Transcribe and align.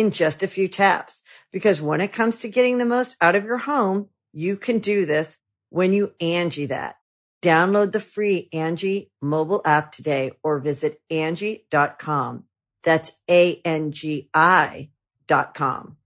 in 0.00 0.10
just 0.10 0.42
a 0.42 0.48
few 0.48 0.66
taps. 0.66 1.22
Because 1.52 1.82
when 1.82 2.00
it 2.00 2.08
comes 2.08 2.38
to 2.40 2.48
getting 2.48 2.78
the 2.78 2.86
most 2.86 3.16
out 3.20 3.36
of 3.36 3.44
your 3.44 3.58
home, 3.58 4.08
you 4.32 4.56
can 4.56 4.78
do 4.78 5.04
this 5.04 5.36
when 5.68 5.92
you 5.92 6.14
Angie 6.20 6.66
that. 6.66 6.96
Download 7.42 7.92
the 7.92 8.00
free 8.00 8.48
Angie 8.52 9.10
mobile 9.20 9.60
app 9.64 9.92
today 9.92 10.32
or 10.42 10.58
visit 10.58 11.00
Angie.com. 11.10 12.44
That's 12.82 13.12
A-N-G-I 13.30 14.90
dot 15.26 15.54
com. 15.54 15.96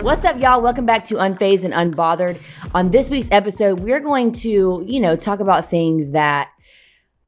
What's 0.00 0.24
up, 0.24 0.40
y'all? 0.40 0.60
Welcome 0.60 0.84
back 0.84 1.04
to 1.06 1.14
Unfazed 1.14 1.62
and 1.62 1.94
Unbothered. 1.94 2.40
On 2.74 2.90
this 2.90 3.08
week's 3.08 3.28
episode, 3.30 3.80
we're 3.80 4.00
going 4.00 4.32
to, 4.32 4.82
you 4.84 4.98
know, 4.98 5.14
talk 5.14 5.38
about 5.38 5.70
things 5.70 6.10
that 6.10 6.48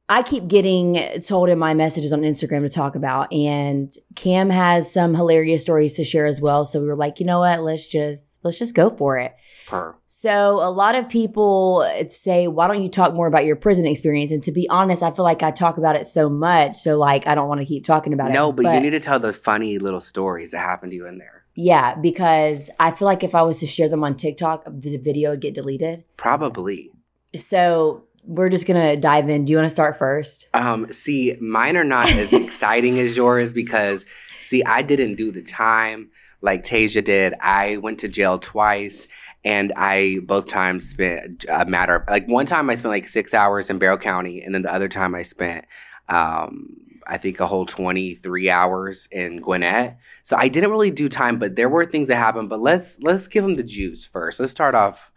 I 0.07 0.21
keep 0.21 0.47
getting 0.47 1.21
told 1.21 1.49
in 1.49 1.57
my 1.57 1.73
messages 1.73 2.13
on 2.13 2.21
Instagram 2.21 2.61
to 2.61 2.69
talk 2.69 2.95
about, 2.95 3.33
and 3.33 3.91
Cam 4.15 4.51
has 4.51 4.91
some 4.91 5.15
hilarious 5.15 5.63
stories 5.63 5.93
to 5.93 6.03
share 6.03 6.27
as 6.27 6.39
well. 6.39 6.63
So 6.63 6.79
we 6.79 6.87
were 6.87 6.95
like, 6.95 7.19
you 7.19 7.25
know 7.25 7.39
what? 7.39 7.63
Let's 7.63 7.87
just 7.87 8.39
let's 8.43 8.59
just 8.59 8.75
go 8.75 8.91
for 8.91 9.17
it. 9.17 9.35
Per. 9.67 9.95
So 10.05 10.63
a 10.63 10.69
lot 10.69 10.93
of 10.93 11.09
people 11.09 11.89
say, 12.09 12.47
why 12.47 12.67
don't 12.67 12.83
you 12.83 12.89
talk 12.89 13.15
more 13.15 13.25
about 13.25 13.45
your 13.45 13.55
prison 13.55 13.87
experience? 13.87 14.31
And 14.31 14.43
to 14.43 14.51
be 14.51 14.69
honest, 14.69 15.01
I 15.01 15.11
feel 15.11 15.25
like 15.25 15.41
I 15.41 15.49
talk 15.49 15.77
about 15.77 15.95
it 15.95 16.05
so 16.05 16.29
much, 16.29 16.75
so 16.75 16.97
like 16.97 17.25
I 17.25 17.33
don't 17.33 17.47
want 17.47 17.61
to 17.61 17.65
keep 17.65 17.83
talking 17.83 18.13
about 18.13 18.29
it. 18.29 18.33
No, 18.33 18.51
it. 18.51 18.57
but, 18.57 18.73
you 18.73 18.79
need 18.79 18.91
to 18.91 18.99
tell 18.99 19.19
the 19.19 19.33
funny 19.33 19.79
little 19.79 20.01
stories 20.01 20.51
that 20.51 20.59
happened 20.59 20.91
to 20.91 20.95
you 20.95 21.07
in 21.07 21.17
there. 21.17 21.45
yeah, 21.55 21.95
because 21.95 22.69
I 22.79 22.91
feel 22.91 23.07
like 23.07 23.23
if 23.23 23.33
I 23.33 23.41
was 23.41 23.57
to 23.59 23.67
share 23.67 23.89
them 23.89 24.03
on 24.03 24.15
TikTok, 24.15 24.65
the 24.67 24.97
video 24.97 25.31
would 25.31 25.41
get 25.41 25.55
deleted. 25.55 26.03
Probably. 26.15 26.91
So 27.35 28.04
we're 28.25 28.49
just 28.49 28.65
gonna 28.65 28.95
dive 28.97 29.29
in. 29.29 29.45
Do 29.45 29.51
you 29.51 29.57
want 29.57 29.67
to 29.67 29.73
start 29.73 29.97
first? 29.97 30.47
Um, 30.53 30.91
see, 30.91 31.37
mine 31.39 31.77
are 31.77 31.83
not 31.83 32.09
as 32.09 32.33
exciting 32.33 32.99
as 32.99 33.15
yours 33.15 33.53
because, 33.53 34.05
see, 34.41 34.63
I 34.63 34.81
didn't 34.81 35.15
do 35.15 35.31
the 35.31 35.41
time 35.41 36.09
like 36.41 36.63
Tasia 36.63 37.03
did. 37.03 37.33
I 37.41 37.77
went 37.77 37.99
to 37.99 38.07
jail 38.07 38.39
twice, 38.39 39.07
and 39.43 39.73
I 39.75 40.19
both 40.23 40.47
times 40.47 40.89
spent 40.89 41.45
a 41.49 41.65
matter 41.65 41.95
of 41.95 42.03
like 42.07 42.27
one 42.27 42.45
time 42.45 42.69
I 42.69 42.75
spent 42.75 42.91
like 42.91 43.07
six 43.07 43.33
hours 43.33 43.69
in 43.69 43.79
Barrow 43.79 43.97
County, 43.97 44.41
and 44.41 44.53
then 44.53 44.63
the 44.63 44.73
other 44.73 44.87
time 44.87 45.15
I 45.15 45.21
spent, 45.23 45.65
um, 46.09 46.77
I 47.07 47.17
think 47.17 47.39
a 47.39 47.47
whole 47.47 47.65
twenty 47.65 48.15
three 48.15 48.49
hours 48.49 49.07
in 49.11 49.41
Gwinnett. 49.41 49.97
So 50.23 50.35
I 50.35 50.47
didn't 50.47 50.71
really 50.71 50.91
do 50.91 51.09
time, 51.09 51.37
but 51.37 51.55
there 51.55 51.69
were 51.69 51.85
things 51.85 52.07
that 52.07 52.15
happened. 52.15 52.49
But 52.49 52.59
let's 52.59 52.97
let's 53.01 53.27
give 53.27 53.43
them 53.43 53.55
the 53.55 53.63
juice 53.63 54.05
first. 54.05 54.39
Let's 54.39 54.51
start 54.51 54.73
off 54.73 55.11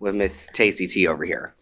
with 0.00 0.16
Miss 0.16 0.48
Tasty 0.52 0.86
T 0.86 1.06
over 1.06 1.24
here. 1.24 1.54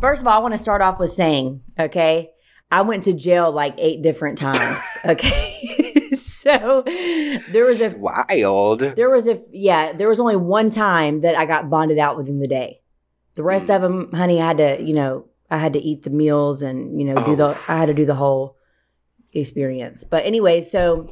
First 0.00 0.20
of 0.20 0.26
all, 0.26 0.38
I 0.38 0.42
want 0.42 0.52
to 0.54 0.58
start 0.58 0.82
off 0.82 0.98
with 0.98 1.10
saying, 1.12 1.62
okay, 1.78 2.30
I 2.70 2.82
went 2.82 3.04
to 3.04 3.12
jail 3.12 3.50
like 3.52 3.74
eight 3.78 4.02
different 4.02 4.38
times. 4.38 4.82
Okay. 5.04 5.50
so 6.18 6.82
there 7.50 7.64
was 7.64 7.80
It's 7.80 7.94
a 7.94 7.98
wild. 7.98 8.80
there 8.80 9.10
was 9.10 9.26
a 9.28 9.40
yeah, 9.50 9.92
there 9.92 10.08
was 10.08 10.20
only 10.20 10.36
one 10.36 10.70
time 10.70 11.22
that 11.22 11.36
I 11.36 11.46
got 11.46 11.68
bonded 11.70 11.98
out 11.98 12.16
within 12.16 12.38
the 12.38 12.46
day. 12.48 12.80
The 13.34 13.42
rest 13.42 13.66
Mm. 13.66 13.76
of 13.76 13.82
them, 13.82 14.12
honey, 14.12 14.40
I 14.40 14.46
had 14.48 14.58
to, 14.58 14.82
you 14.82 14.94
know, 14.94 15.24
I 15.50 15.58
had 15.58 15.72
to 15.74 15.78
eat 15.80 16.02
the 16.02 16.10
meals 16.10 16.62
and, 16.62 16.98
you 17.00 17.06
know, 17.06 17.22
do 17.24 17.32
Oh. 17.32 17.36
the 17.36 17.56
I 17.68 17.76
had 17.78 17.86
to 17.86 17.94
do 17.94 18.04
the 18.04 18.14
whole 18.14 18.56
experience. 19.32 20.04
But 20.04 20.24
anyway, 20.24 20.60
so 20.60 21.10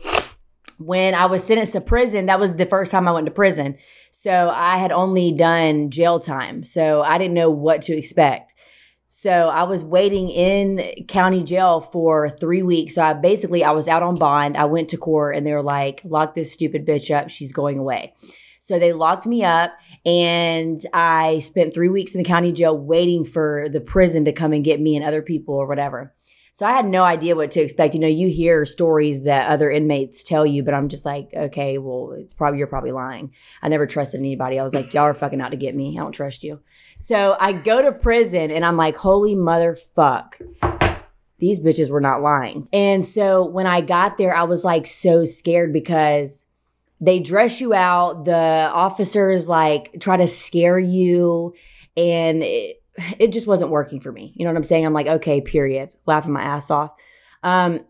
when 0.79 1.15
I 1.15 1.27
was 1.27 1.45
sentenced 1.45 1.73
to 1.73 1.81
prison, 1.81 2.27
that 2.27 2.41
was 2.41 2.55
the 2.57 2.67
first 2.67 2.91
time 2.93 3.09
I 3.09 3.13
went 3.13 3.27
to 3.27 3.33
prison. 3.33 3.77
So 4.11 4.51
I 4.55 4.77
had 4.79 4.93
only 4.93 5.33
done 5.33 5.91
jail 5.91 6.21
time. 6.21 6.63
So 6.65 7.03
I 7.03 7.19
didn't 7.19 7.35
know 7.35 7.51
what 7.51 7.83
to 7.83 7.97
expect. 7.97 8.52
So 9.15 9.51
I 9.51 9.65
was 9.65 9.85
waiting 9.85 10.31
in 10.31 11.05
county 11.07 11.43
jail 11.43 11.83
for 11.83 12.31
three 12.31 12.63
weeks. 12.63 12.95
So 12.95 13.03
I 13.03 13.13
basically 13.13 13.63
I 13.63 13.73
was 13.73 13.87
out 13.87 14.03
on 14.03 14.17
bond. 14.17 14.57
I 14.57 14.65
went 14.65 14.89
to 14.89 14.97
court 14.97 15.37
and 15.37 15.47
they 15.47 15.53
were 15.53 15.63
like, 15.63 16.01
lock 16.03 16.35
this 16.35 16.51
stupid 16.51 16.87
bitch 16.87 17.15
up. 17.15 17.29
She's 17.29 17.53
going 17.53 17.79
away. 17.79 18.15
So 18.59 18.79
they 18.79 18.95
locked 18.95 19.27
me 19.27 19.45
up 19.45 19.73
and 20.07 20.81
I 20.95 21.41
spent 21.41 21.75
three 21.75 21.91
weeks 21.91 22.15
in 22.15 22.23
the 22.23 22.29
county 22.29 22.53
jail 22.53 22.77
waiting 22.77 23.27
for 23.27 23.69
the 23.71 23.83
prison 23.83 24.25
to 24.25 24.33
come 24.33 24.55
and 24.55 24.65
get 24.65 24.81
me 24.81 24.97
and 24.97 25.05
other 25.05 25.21
people 25.21 25.57
or 25.57 25.67
whatever. 25.67 26.15
So 26.55 26.67
I 26.67 26.73
had 26.73 26.85
no 26.85 27.03
idea 27.03 27.35
what 27.35 27.51
to 27.53 27.63
expect. 27.63 27.95
You 27.95 28.01
know, 28.01 28.07
you 28.07 28.29
hear 28.29 28.67
stories 28.67 29.23
that 29.23 29.49
other 29.49 29.71
inmates 29.71 30.23
tell 30.23 30.45
you, 30.45 30.63
but 30.63 30.75
I'm 30.75 30.91
just 30.91 31.07
like, 31.07 31.31
okay, 31.35 31.79
well, 31.79 32.23
probably 32.37 32.59
you're 32.59 32.67
probably 32.67 32.93
lying. 32.93 33.33
I 33.63 33.69
never 33.69 33.87
trusted 33.87 34.21
anybody. 34.21 34.61
I 34.61 34.63
was 34.63 34.75
like, 34.75 34.93
y'all 34.93 35.05
are 35.05 35.15
fucking 35.15 35.41
out 35.41 35.53
to 35.53 35.57
get 35.57 35.75
me. 35.75 35.97
I 35.99 36.03
don't 36.03 36.13
trust 36.13 36.45
you. 36.45 36.61
So 36.99 37.39
I 37.41 37.53
go 37.53 37.81
to 37.81 37.91
prison 37.91 38.51
and 38.51 38.67
I'm 38.67 38.77
like, 38.77 38.97
holy 38.97 39.35
motherfuck. 39.35 40.35
These 41.39 41.61
bitches 41.61 41.89
were 41.89 42.03
not 42.03 42.21
lying. 42.21 42.69
And 42.71 43.03
so 43.05 43.47
when 43.47 43.67
I 43.67 43.81
got 43.81 44.19
there, 44.19 44.37
I 44.37 44.43
was 44.43 44.63
like 44.63 44.87
so 44.87 45.25
scared 45.25 45.73
because 45.73 46.45
they 47.01 47.19
dress 47.19 47.63
you 47.63 47.73
out. 47.73 48.27
The 48.27 48.71
officers 48.73 49.49
like 49.49 49.97
try 50.01 50.19
to 50.19 50.29
scare 50.29 50.79
you. 50.79 51.55
And 51.97 52.43
it, 52.43 52.82
it 53.19 53.29
just 53.33 53.47
wasn't 53.47 53.71
working 53.71 54.01
for 54.01 54.13
me. 54.13 54.33
You 54.37 54.45
know 54.45 54.51
what 54.51 54.57
I'm 54.57 54.65
saying? 54.65 54.85
I'm 54.87 54.93
like, 54.93 55.07
okay, 55.07 55.41
period. 55.41 55.91
Laughing 56.07 56.33
my 56.33 56.43
ass 56.43 56.71
off. 56.71 56.93
Um, 57.43 57.81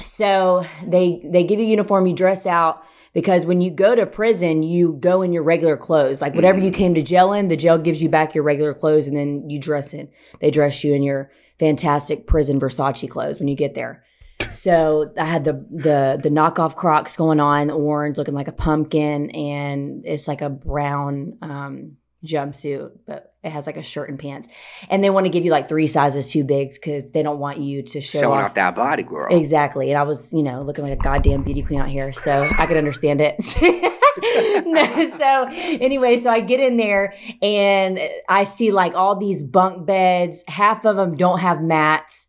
so 0.00 0.64
they 0.86 1.20
they 1.24 1.44
give 1.44 1.58
you 1.58 1.66
a 1.66 1.70
uniform, 1.70 2.06
you 2.06 2.14
dress 2.14 2.46
out 2.46 2.82
because 3.14 3.44
when 3.46 3.60
you 3.60 3.70
go 3.70 3.94
to 3.94 4.06
prison, 4.06 4.62
you 4.62 4.96
go 5.00 5.22
in 5.22 5.32
your 5.32 5.42
regular 5.42 5.76
clothes. 5.76 6.20
Like 6.20 6.34
whatever 6.34 6.60
you 6.60 6.70
Mhm. 6.70 6.74
came 6.74 6.94
to 6.94 7.02
jail 7.02 7.32
in, 7.32 7.48
the 7.48 7.56
jail 7.56 7.78
gives 7.78 8.00
you 8.00 8.08
back 8.08 8.34
your 8.34 8.44
regular 8.44 8.74
clothes 8.74 9.08
and 9.08 9.16
then 9.16 9.48
you 9.50 9.58
dress 9.58 9.92
in. 9.92 10.08
They 10.40 10.50
dress 10.50 10.84
you 10.84 10.94
in 10.94 11.02
your 11.02 11.30
fantastic 11.58 12.26
prison 12.28 12.60
Versace 12.60 13.08
clothes 13.10 13.40
when 13.40 13.48
you 13.48 13.56
get 13.56 13.74
there. 13.74 14.04
So 14.52 15.12
I 15.18 15.24
had 15.24 15.44
the 15.44 15.64
the 15.70 16.20
the 16.22 16.30
knockoff 16.30 16.76
Crocs 16.76 17.16
going 17.16 17.40
on, 17.40 17.66
the 17.66 17.74
orange, 17.74 18.18
looking 18.18 18.34
like 18.34 18.46
a 18.48 18.52
pumpkin, 18.52 19.30
and 19.30 20.06
it's 20.06 20.28
like 20.28 20.42
a 20.42 20.48
brown 20.48 21.36
um, 21.42 21.96
jumpsuit, 22.24 22.90
but 23.06 23.34
it 23.44 23.50
has 23.50 23.66
like 23.66 23.76
a 23.76 23.82
shirt 23.82 24.08
and 24.08 24.18
pants. 24.18 24.48
And 24.88 25.02
they 25.02 25.10
want 25.10 25.26
to 25.26 25.30
give 25.30 25.44
you 25.44 25.50
like 25.50 25.68
three 25.68 25.86
sizes 25.86 26.30
too 26.30 26.44
big 26.44 26.74
because 26.74 27.04
they 27.12 27.22
don't 27.22 27.38
want 27.38 27.58
you 27.58 27.82
to 27.82 28.00
show 28.00 28.20
Showing 28.20 28.38
off 28.40 28.46
off 28.46 28.54
that 28.54 28.74
body, 28.74 29.02
girl. 29.02 29.34
Exactly. 29.34 29.90
And 29.90 29.98
I 29.98 30.02
was, 30.02 30.32
you 30.32 30.42
know, 30.42 30.60
looking 30.60 30.84
like 30.84 30.98
a 30.98 31.02
goddamn 31.02 31.44
beauty 31.44 31.62
queen 31.62 31.80
out 31.80 31.88
here. 31.88 32.12
So 32.12 32.48
I 32.58 32.66
could 32.66 32.76
understand 32.76 33.20
it. 33.20 33.36
no, 34.66 35.18
so 35.18 35.48
anyway, 35.52 36.20
so 36.20 36.30
I 36.30 36.40
get 36.40 36.60
in 36.60 36.76
there 36.76 37.14
and 37.40 38.00
I 38.28 38.44
see 38.44 38.72
like 38.72 38.94
all 38.94 39.16
these 39.16 39.42
bunk 39.42 39.86
beds. 39.86 40.42
Half 40.48 40.84
of 40.84 40.96
them 40.96 41.16
don't 41.16 41.38
have 41.38 41.62
mats. 41.62 42.26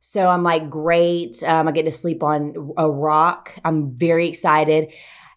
So 0.00 0.26
I'm 0.28 0.42
like, 0.42 0.70
great. 0.70 1.42
Um, 1.42 1.68
I 1.68 1.72
get 1.72 1.84
to 1.84 1.90
sleep 1.90 2.22
on 2.22 2.72
a 2.78 2.90
rock. 2.90 3.52
I'm 3.64 3.96
very 3.96 4.28
excited. 4.28 4.92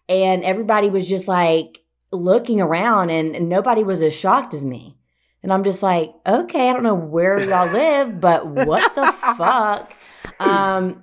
And 0.08 0.42
everybody 0.42 0.88
was 0.88 1.06
just 1.06 1.28
like 1.28 1.80
looking 2.12 2.60
around 2.60 3.10
and, 3.10 3.34
and 3.36 3.48
nobody 3.48 3.82
was 3.82 4.02
as 4.02 4.12
shocked 4.14 4.54
as 4.54 4.64
me. 4.64 4.96
And 5.42 5.52
I'm 5.52 5.64
just 5.64 5.82
like, 5.82 6.12
okay, 6.26 6.68
I 6.68 6.72
don't 6.72 6.82
know 6.82 6.94
where 6.94 7.38
y'all 7.40 7.66
live, 7.72 8.20
but 8.20 8.46
what 8.46 8.94
the 8.94 9.12
fuck? 9.36 9.92
Um, 10.38 11.02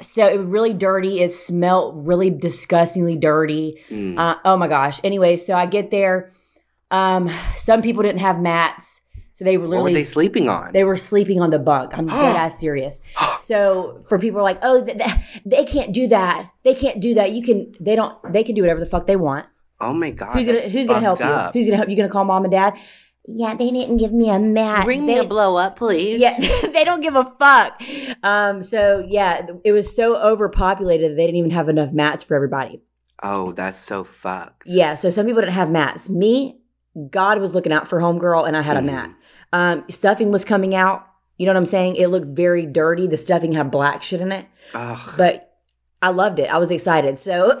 so 0.00 0.26
it 0.26 0.38
was 0.38 0.46
really 0.46 0.72
dirty. 0.72 1.20
It 1.20 1.32
smelled 1.32 2.06
really 2.06 2.30
disgustingly 2.30 3.16
dirty. 3.16 3.82
Mm. 3.90 4.18
Uh, 4.18 4.36
oh 4.44 4.56
my 4.56 4.68
gosh. 4.68 5.00
Anyway, 5.04 5.36
so 5.36 5.54
I 5.54 5.66
get 5.66 5.90
there. 5.90 6.32
Um, 6.90 7.30
some 7.58 7.82
people 7.82 8.02
didn't 8.02 8.20
have 8.20 8.38
mats. 8.40 9.02
So 9.34 9.44
they 9.44 9.56
were 9.56 9.68
literally. 9.68 9.92
What 9.92 9.98
were 9.98 10.00
they 10.00 10.04
sleeping 10.04 10.48
on? 10.48 10.72
they 10.72 10.82
were 10.82 10.96
sleeping 10.96 11.40
on 11.40 11.50
the 11.50 11.58
bunk. 11.60 11.96
I'm 11.96 12.06
dead 12.08 12.36
ass 12.36 12.58
serious. 12.58 13.00
So 13.40 14.02
for 14.08 14.18
people 14.18 14.42
like, 14.42 14.58
oh, 14.62 14.84
th- 14.84 14.98
th- 14.98 15.16
they 15.44 15.64
can't 15.64 15.92
do 15.92 16.08
that. 16.08 16.50
They 16.64 16.74
can't 16.74 17.00
do 17.00 17.14
that. 17.14 17.32
You 17.32 17.42
can. 17.42 17.72
They 17.78 17.94
don't. 17.94 18.16
They 18.32 18.42
can 18.42 18.54
do 18.54 18.62
whatever 18.62 18.80
the 18.80 18.86
fuck 18.86 19.06
they 19.06 19.16
want. 19.16 19.46
Oh 19.80 19.92
my 19.92 20.10
god. 20.10 20.34
who's 20.36 20.46
gonna 20.46 20.68
Who's 20.68 20.86
gonna 20.86 21.00
help 21.00 21.20
up. 21.20 21.54
you? 21.54 21.60
Who's 21.60 21.66
gonna 21.66 21.76
help 21.76 21.88
you? 21.88 21.96
Gonna 21.96 22.08
call 22.08 22.24
mom 22.24 22.44
and 22.44 22.52
dad? 22.52 22.74
Yeah, 23.30 23.54
they 23.54 23.70
didn't 23.70 23.98
give 23.98 24.12
me 24.12 24.30
a 24.30 24.38
mat. 24.38 24.84
Bring 24.86 25.04
they- 25.06 25.14
me 25.14 25.18
a 25.20 25.24
blow 25.24 25.56
up, 25.56 25.76
please. 25.76 26.18
Yeah, 26.20 26.38
they 26.72 26.84
don't 26.84 27.00
give 27.02 27.14
a 27.14 27.24
fuck. 27.38 27.80
Um, 28.22 28.62
so 28.62 29.04
yeah, 29.06 29.46
it 29.64 29.72
was 29.72 29.94
so 29.94 30.16
overpopulated 30.16 31.10
that 31.10 31.16
they 31.16 31.26
didn't 31.26 31.36
even 31.38 31.50
have 31.50 31.68
enough 31.68 31.92
mats 31.92 32.24
for 32.24 32.34
everybody. 32.34 32.80
Oh, 33.22 33.52
that's 33.52 33.80
so 33.80 34.04
fucked. 34.04 34.62
Yeah, 34.66 34.94
so 34.94 35.10
some 35.10 35.26
people 35.26 35.42
didn't 35.42 35.54
have 35.54 35.70
mats. 35.70 36.08
Me, 36.08 36.58
God 37.10 37.40
was 37.40 37.52
looking 37.52 37.72
out 37.72 37.86
for 37.88 37.98
homegirl, 38.00 38.46
and 38.46 38.56
I 38.56 38.62
had 38.62 38.76
a 38.76 38.80
Mhm. 38.80 38.84
mat. 38.86 39.10
Um, 39.52 39.84
stuffing 39.90 40.30
was 40.30 40.44
coming 40.44 40.74
out. 40.74 41.04
You 41.36 41.46
know 41.46 41.52
what 41.52 41.58
I'm 41.58 41.66
saying? 41.66 41.96
It 41.96 42.08
looked 42.08 42.28
very 42.28 42.64
dirty. 42.66 43.06
The 43.06 43.16
stuffing 43.18 43.52
had 43.52 43.70
black 43.70 44.02
shit 44.02 44.20
in 44.20 44.32
it, 44.32 44.46
Ugh. 44.74 45.14
but 45.16 45.47
I 46.00 46.10
loved 46.10 46.38
it. 46.38 46.48
I 46.50 46.58
was 46.58 46.70
excited. 46.70 47.18
So, 47.18 47.60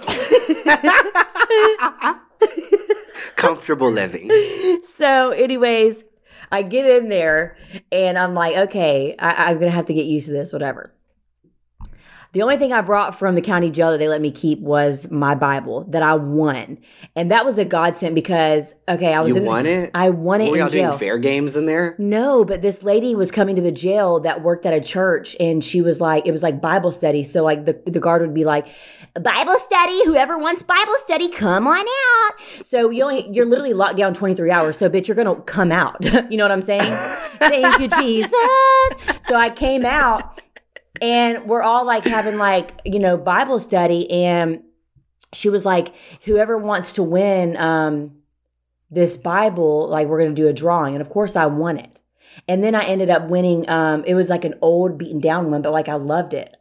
Comfortable 3.36 3.90
living. 3.90 4.30
so 4.96 5.30
anyways, 5.30 6.04
I 6.50 6.62
get 6.62 6.86
in 6.86 7.08
there 7.08 7.56
and 7.92 8.18
I'm 8.18 8.34
like, 8.34 8.56
okay, 8.56 9.16
I, 9.18 9.50
I'm 9.50 9.58
gonna 9.58 9.70
have 9.70 9.86
to 9.86 9.94
get 9.94 10.06
used 10.06 10.26
to 10.26 10.32
this, 10.32 10.52
whatever. 10.52 10.92
The 12.32 12.42
only 12.42 12.58
thing 12.58 12.72
I 12.72 12.82
brought 12.82 13.18
from 13.18 13.34
the 13.34 13.40
county 13.40 13.70
jail 13.70 13.90
that 13.90 13.98
they 13.98 14.08
let 14.08 14.20
me 14.20 14.30
keep 14.30 14.60
was 14.60 15.10
my 15.10 15.34
Bible 15.34 15.84
that 15.88 16.02
I 16.02 16.14
won, 16.14 16.78
and 17.16 17.30
that 17.30 17.46
was 17.46 17.58
a 17.58 17.64
godsend 17.64 18.14
because 18.14 18.74
okay, 18.88 19.14
I 19.14 19.20
was 19.20 19.30
You 19.30 19.36
in, 19.38 19.44
won 19.44 19.66
it? 19.66 19.90
I 19.94 20.10
won 20.10 20.40
it 20.40 20.50
Were 20.50 20.58
y'all 20.58 20.68
jail. 20.68 20.90
doing 20.90 20.98
fair 20.98 21.18
games 21.18 21.56
in 21.56 21.66
there? 21.66 21.94
No, 21.98 22.44
but 22.44 22.62
this 22.62 22.82
lady 22.82 23.14
was 23.14 23.30
coming 23.30 23.56
to 23.56 23.62
the 23.62 23.72
jail 23.72 24.20
that 24.20 24.42
worked 24.42 24.66
at 24.66 24.72
a 24.74 24.80
church 24.80 25.36
and 25.40 25.62
she 25.62 25.80
was 25.80 26.00
like, 26.00 26.26
it 26.26 26.32
was 26.32 26.42
like 26.42 26.60
Bible 26.60 26.90
study. 26.90 27.24
So 27.24 27.42
like 27.44 27.64
the, 27.64 27.80
the 27.86 28.00
guard 28.00 28.22
would 28.22 28.34
be 28.34 28.44
like, 28.44 28.68
Bible 29.20 29.58
study, 29.60 30.04
whoever 30.04 30.38
wants 30.38 30.62
Bible 30.62 30.94
study, 30.98 31.28
come 31.30 31.66
on 31.66 31.78
out. 31.86 32.66
So 32.66 32.90
you 32.90 33.02
only, 33.04 33.28
you're 33.30 33.46
literally 33.46 33.74
locked 33.74 33.96
down 33.96 34.14
23 34.14 34.50
hours. 34.50 34.76
So 34.78 34.88
bitch, 34.88 35.08
you're 35.08 35.14
going 35.16 35.34
to 35.34 35.42
come 35.42 35.72
out. 35.72 35.96
you 36.30 36.36
know 36.36 36.44
what 36.44 36.52
I'm 36.52 36.62
saying? 36.62 36.92
Thank 37.38 37.78
you, 37.80 37.88
Jesus. 37.88 38.30
So 39.28 39.36
I 39.36 39.50
came 39.50 39.84
out 39.84 40.40
and 41.02 41.44
we're 41.46 41.62
all 41.62 41.86
like 41.86 42.04
having 42.04 42.36
like, 42.36 42.80
you 42.84 42.98
know, 42.98 43.16
Bible 43.16 43.58
study. 43.58 44.10
And 44.10 44.62
she 45.32 45.48
was 45.48 45.64
like, 45.64 45.94
whoever 46.24 46.56
wants 46.56 46.94
to 46.94 47.02
win, 47.02 47.56
um, 47.56 48.12
this 48.90 49.16
Bible, 49.16 49.88
like 49.88 50.08
we're 50.08 50.20
gonna 50.20 50.34
do 50.34 50.48
a 50.48 50.52
drawing. 50.52 50.94
And 50.94 51.02
of 51.02 51.10
course 51.10 51.36
I 51.36 51.46
won 51.46 51.76
it. 51.78 51.98
And 52.46 52.62
then 52.62 52.74
I 52.74 52.84
ended 52.84 53.10
up 53.10 53.28
winning, 53.28 53.68
um, 53.68 54.04
it 54.04 54.14
was 54.14 54.28
like 54.28 54.44
an 54.44 54.54
old 54.62 54.96
beaten 54.96 55.20
down 55.20 55.50
one, 55.50 55.62
but 55.62 55.72
like 55.72 55.88
I 55.88 55.94
loved 55.94 56.34
it. 56.34 56.54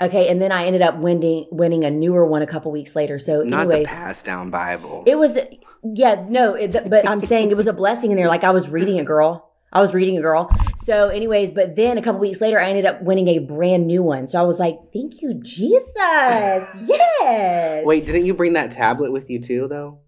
Okay, 0.00 0.28
and 0.28 0.42
then 0.42 0.52
I 0.52 0.64
ended 0.66 0.82
up 0.82 0.98
winning 0.98 1.46
winning 1.50 1.84
a 1.84 1.90
newer 1.90 2.26
one 2.26 2.42
a 2.42 2.46
couple 2.46 2.70
weeks 2.70 2.94
later. 2.94 3.18
So 3.18 3.40
Not 3.42 3.60
anyways, 3.60 3.88
the 3.88 3.94
passed 3.94 4.26
down 4.26 4.50
Bible. 4.50 5.04
it 5.06 5.16
was 5.16 5.38
yeah, 5.82 6.24
no, 6.28 6.54
it, 6.54 6.88
but 6.90 7.08
I'm 7.08 7.20
saying 7.20 7.50
it 7.50 7.56
was 7.56 7.66
a 7.66 7.72
blessing 7.72 8.10
in 8.10 8.16
there. 8.16 8.28
Like 8.28 8.44
I 8.44 8.50
was 8.50 8.68
reading 8.68 8.96
it, 8.96 9.06
girl. 9.06 9.50
I 9.76 9.80
was 9.80 9.92
reading 9.92 10.16
a 10.16 10.22
girl. 10.22 10.48
So, 10.78 11.08
anyways, 11.08 11.50
but 11.50 11.76
then 11.76 11.98
a 11.98 12.02
couple 12.02 12.18
weeks 12.18 12.40
later, 12.40 12.58
I 12.58 12.70
ended 12.70 12.86
up 12.86 13.02
winning 13.02 13.28
a 13.28 13.40
brand 13.40 13.86
new 13.86 14.02
one. 14.02 14.26
So 14.26 14.38
I 14.40 14.42
was 14.42 14.58
like, 14.58 14.78
"Thank 14.94 15.20
you, 15.20 15.34
Jesus." 15.34 15.84
Yes. 16.86 17.84
Wait, 17.84 18.06
didn't 18.06 18.24
you 18.24 18.32
bring 18.32 18.54
that 18.54 18.70
tablet 18.70 19.12
with 19.12 19.28
you 19.28 19.38
too, 19.40 19.66
though? 19.68 19.98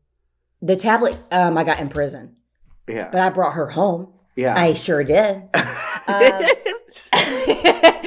The 0.62 0.74
tablet, 0.76 1.16
um, 1.30 1.58
I 1.58 1.64
got 1.64 1.80
in 1.80 1.88
prison, 1.90 2.36
Yeah. 2.88 3.08
but 3.12 3.20
I 3.20 3.28
brought 3.28 3.52
her 3.54 3.66
home. 3.68 4.12
yeah. 4.36 4.54
I 4.58 4.72
sure 4.74 5.04
did. 5.04 5.42
um, 5.52 6.40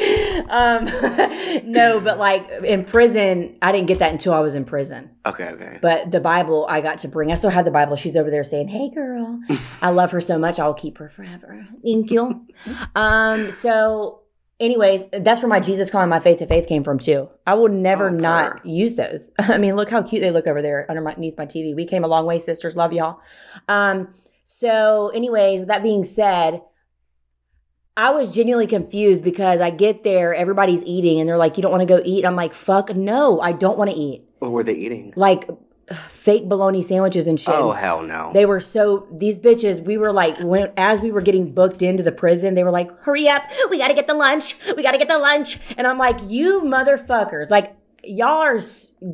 no, 1.66 2.00
but 2.00 2.18
like 2.18 2.50
in 2.64 2.84
prison, 2.86 3.58
I 3.62 3.72
didn't 3.72 3.88
get 3.88 4.00
that 4.00 4.12
until 4.12 4.34
I 4.34 4.40
was 4.40 4.56
in 4.56 4.66
prison. 4.66 5.10
okay, 5.26 5.46
okay. 5.50 5.80
But 5.82 6.12
the 6.12 6.20
Bible 6.20 6.66
I 6.70 6.82
got 6.82 7.00
to 7.00 7.08
bring. 7.08 7.32
I 7.32 7.36
still 7.36 7.50
have 7.50 7.66
the 7.66 7.72
Bible. 7.72 7.96
She's 7.96 8.16
over 8.18 8.30
there 8.30 8.44
saying, 8.44 8.68
"Hey, 8.70 8.90
girl, 8.90 9.40
I 9.82 9.90
love 9.92 10.12
her 10.12 10.22
so 10.22 10.38
much. 10.38 10.60
I'll 10.60 10.74
keep 10.74 10.98
her 10.98 11.10
forever." 11.10 11.66
Thank 11.84 12.12
you. 12.12 12.46
Um. 12.96 13.52
So, 13.52 14.22
anyways, 14.60 15.06
that's 15.12 15.42
where 15.42 15.50
my 15.50 15.60
Jesus 15.60 15.90
calling 15.90 16.10
my 16.10 16.20
faith 16.20 16.40
to 16.40 16.48
faith 16.48 16.68
came 16.68 16.84
from 16.84 17.00
too. 17.00 17.30
I 17.46 17.54
will 17.56 17.70
never 17.70 18.08
Oh, 18.08 18.12
not 18.12 18.66
use 18.66 18.96
those. 18.96 19.32
I 19.40 19.58
mean, 19.58 19.76
look 19.76 19.90
how 19.90 20.02
cute 20.02 20.22
they 20.22 20.32
look 20.32 20.48
over 20.48 20.62
there 20.62 20.86
underneath 20.90 21.38
my 21.38 21.46
TV. 21.46 21.76
We 21.76 21.86
came 21.86 22.04
a 22.04 22.08
long 22.08 22.26
way, 22.26 22.40
sisters. 22.40 22.76
Love 22.76 22.94
y'all. 22.94 23.20
Um. 23.68 24.14
So, 24.46 25.10
anyways, 25.14 25.60
with 25.60 25.68
that 25.70 25.84
being 25.84 26.04
said. 26.04 26.62
I 27.98 28.12
was 28.12 28.34
genuinely 28.34 28.68
confused 28.68 29.24
because 29.24 29.60
I 29.60 29.70
get 29.70 30.04
there, 30.04 30.34
everybody's 30.34 30.84
eating, 30.84 31.20
and 31.20 31.28
they're 31.28 31.38
like, 31.38 31.58
"You 31.58 31.64
don't 31.64 31.72
want 31.72 31.82
to 31.82 31.86
go 31.86 32.02
eat." 32.06 32.26
I'm 32.26 32.36
like, 32.36 32.54
"Fuck 32.54 32.96
no, 32.96 33.42
I 33.42 33.52
don't 33.52 33.78
want 33.78 33.90
to 33.92 33.96
eat." 33.96 34.24
What 34.40 34.52
were 34.52 34.64
they 34.64 34.74
eating? 34.74 35.14
like 35.16 35.50
fake 36.08 36.48
bologna 36.48 36.82
sandwiches 36.84 37.28
and 37.28 37.38
shit. 37.40 37.54
Oh 37.54 37.72
hell 37.74 38.02
no. 38.02 38.32
They 38.34 38.46
were 38.46 38.62
so 38.62 39.08
these 39.12 39.38
bitches. 39.38 39.84
We 39.84 39.98
were 39.98 40.14
like, 40.14 40.40
when 40.40 40.72
as 40.78 41.02
we 41.02 41.12
were 41.12 41.22
getting 41.22 41.54
booked 41.54 41.82
into 41.82 42.02
the 42.02 42.12
prison, 42.14 42.56
they 42.56 42.64
were 42.64 42.72
like, 42.72 42.98
"Hurry 43.02 43.28
up, 43.28 43.44
we 43.70 43.78
got 43.78 43.90
to 43.90 43.94
get 43.94 44.08
the 44.08 44.14
lunch. 44.14 44.56
We 44.76 44.84
got 44.84 44.94
to 44.94 44.98
get 44.98 45.10
the 45.10 45.20
lunch." 45.20 45.60
And 45.78 45.86
I'm 45.86 45.98
like, 45.98 46.18
"You 46.28 46.62
motherfuckers! 46.62 47.50
Like, 47.50 47.76
y'all 48.04 48.42
are 48.42 48.60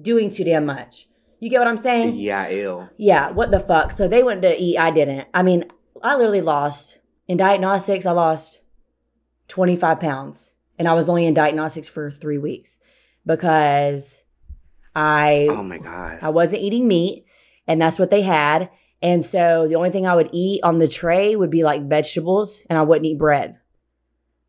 doing 0.01 0.29
too 0.29 0.43
damn 0.43 0.65
much." 0.65 1.07
You 1.39 1.49
get 1.49 1.59
what 1.59 1.67
I'm 1.67 1.77
saying? 1.77 2.15
yeah, 2.17 2.47
ew. 2.49 2.87
Yeah. 2.97 3.31
What 3.31 3.51
the 3.51 3.59
fuck? 3.59 3.91
So 3.91 4.07
they 4.07 4.23
went 4.23 4.41
to 4.41 4.59
eat. 4.59 4.77
I 4.77 4.89
didn't. 4.89 5.27
I 5.35 5.43
mean, 5.43 5.65
I 6.01 6.15
literally 6.15 6.41
lost 6.41 6.97
in 7.27 7.37
diagnostics. 7.37 8.07
I 8.07 8.11
lost 8.11 8.56
25 9.47 9.99
pounds, 9.99 10.51
and 10.77 10.87
I 10.87 10.93
was 10.93 11.09
only 11.09 11.25
in 11.25 11.33
diagnostics 11.33 11.87
for 11.87 12.11
three 12.11 12.37
weeks 12.37 12.77
because 13.25 14.23
I 14.95 15.47
Oh 15.49 15.63
my 15.63 15.77
god. 15.77 16.19
I 16.21 16.29
wasn't 16.29 16.61
eating 16.61 16.87
meat, 16.87 17.25
and 17.67 17.81
that's 17.81 17.99
what 17.99 18.11
they 18.11 18.21
had. 18.21 18.69
And 19.01 19.23
so 19.23 19.67
the 19.67 19.75
only 19.75 19.91
thing 19.91 20.07
I 20.07 20.15
would 20.15 20.29
eat 20.33 20.61
on 20.63 20.79
the 20.79 20.87
tray 20.87 21.35
would 21.35 21.51
be 21.51 21.63
like 21.63 21.87
vegetables, 21.87 22.63
and 22.69 22.77
I 22.77 22.81
wouldn't 22.81 23.05
eat 23.05 23.17
bread. 23.17 23.57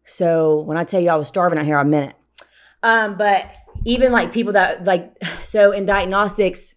So 0.05 0.61
when 0.61 0.79
I 0.79 0.85
tell 0.85 1.01
you 1.01 1.11
I 1.11 1.17
was 1.17 1.29
starving 1.29 1.59
out 1.59 1.67
here, 1.67 1.79
I 1.79 1.85
meant 1.85 2.11
it. 2.11 2.17
Um, 2.83 3.19
but 3.19 3.51
even 3.85 4.13
like 4.13 4.33
people 4.33 4.55
that 4.55 4.85
like, 4.85 5.13
so 5.49 5.73
in 5.73 5.87
diagnostics, 5.87 6.75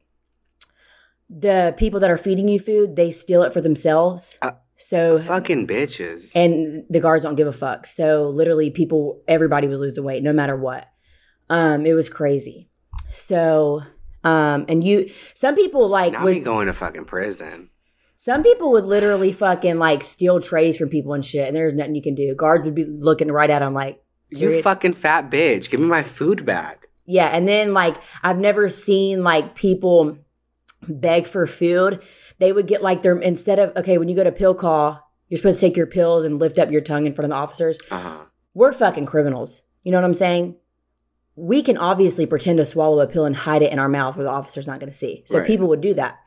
the 1.29 1.73
people 1.77 2.01
that 2.01 2.11
are 2.11 2.17
feeding 2.17 2.49
you 2.49 2.59
food, 2.59 2.95
they 2.97 3.11
steal 3.11 3.43
it 3.43 3.53
for 3.53 3.61
themselves. 3.61 4.37
Uh, 4.41 4.51
so 4.85 5.21
Fucking 5.23 5.67
bitches. 5.67 6.31
and 6.35 6.83
the 6.89 6.99
guards 6.99 7.23
don't 7.23 7.35
give 7.35 7.47
a 7.47 7.51
fuck. 7.51 7.85
So 7.85 8.29
literally, 8.29 8.69
people, 8.71 9.21
everybody 9.27 9.67
was 9.67 9.79
losing 9.79 10.03
weight 10.03 10.23
no 10.23 10.33
matter 10.33 10.55
what. 10.55 10.87
Um, 11.49 11.85
it 11.85 11.93
was 11.93 12.09
crazy. 12.09 12.69
So, 13.11 13.81
um, 14.23 14.65
and 14.69 14.83
you, 14.83 15.11
some 15.35 15.55
people 15.55 15.87
like 15.87 16.13
now 16.13 16.23
would, 16.23 16.43
going 16.43 16.67
to 16.67 16.73
fucking 16.73 17.05
prison. 17.05 17.69
some 18.17 18.43
people 18.43 18.71
would 18.71 18.85
literally 18.85 19.31
fucking 19.31 19.77
like 19.79 20.03
steal 20.03 20.39
trays 20.39 20.77
from 20.77 20.89
people 20.89 21.13
and 21.13 21.25
shit, 21.25 21.47
and 21.47 21.55
there's 21.55 21.73
nothing 21.73 21.95
you 21.95 22.01
can 22.01 22.15
do. 22.15 22.33
Guards 22.35 22.65
would 22.65 22.75
be 22.75 22.85
looking 22.85 23.31
right 23.31 23.49
at 23.49 23.59
them 23.59 23.73
like, 23.73 24.01
You 24.29 24.61
fucking 24.61 24.93
fat 24.93 25.29
bitch. 25.29 25.69
Give 25.69 25.79
me 25.79 25.87
my 25.87 26.03
food 26.03 26.45
back. 26.45 26.87
yeah. 27.05 27.27
And 27.27 27.47
then 27.47 27.73
like 27.73 27.97
I've 28.23 28.37
never 28.37 28.69
seen 28.69 29.23
like 29.23 29.55
people 29.55 30.17
beg 30.87 31.27
for 31.27 31.45
food. 31.47 32.01
They 32.39 32.51
would 32.53 32.67
get 32.67 32.81
like 32.81 33.01
their 33.01 33.17
instead 33.19 33.59
of 33.59 33.75
okay, 33.77 33.97
when 33.97 34.07
you 34.09 34.15
go 34.15 34.23
to 34.23 34.31
pill 34.31 34.55
call, 34.55 34.99
you're 35.29 35.37
supposed 35.37 35.59
to 35.59 35.65
take 35.67 35.77
your 35.77 35.87
pills 35.87 36.23
and 36.23 36.39
lift 36.39 36.59
up 36.59 36.71
your 36.71 36.81
tongue 36.81 37.05
in 37.05 37.13
front 37.13 37.25
of 37.25 37.29
the 37.29 37.35
officers. 37.41 37.77
Uh-huh. 37.89 38.25
we're 38.53 38.73
fucking 38.73 39.05
criminals. 39.05 39.61
You 39.83 39.91
know 39.91 39.97
what 39.99 40.05
I'm 40.05 40.13
saying? 40.13 40.55
We 41.37 41.63
can 41.63 41.77
obviously 41.77 42.25
pretend 42.25 42.57
to 42.57 42.65
swallow 42.65 42.99
a 42.99 43.07
pill 43.07 43.23
and 43.25 43.35
hide 43.35 43.61
it 43.63 43.71
in 43.71 43.79
our 43.79 43.87
mouth 43.87 44.15
where 44.17 44.25
the 44.25 44.29
officer's 44.31 44.67
not 44.67 44.79
going 44.81 44.91
to 44.91 44.97
see. 44.97 45.23
So 45.25 45.37
Right. 45.37 45.47
people 45.47 45.67
would 45.69 45.79
do 45.81 45.93
that. 45.93 46.17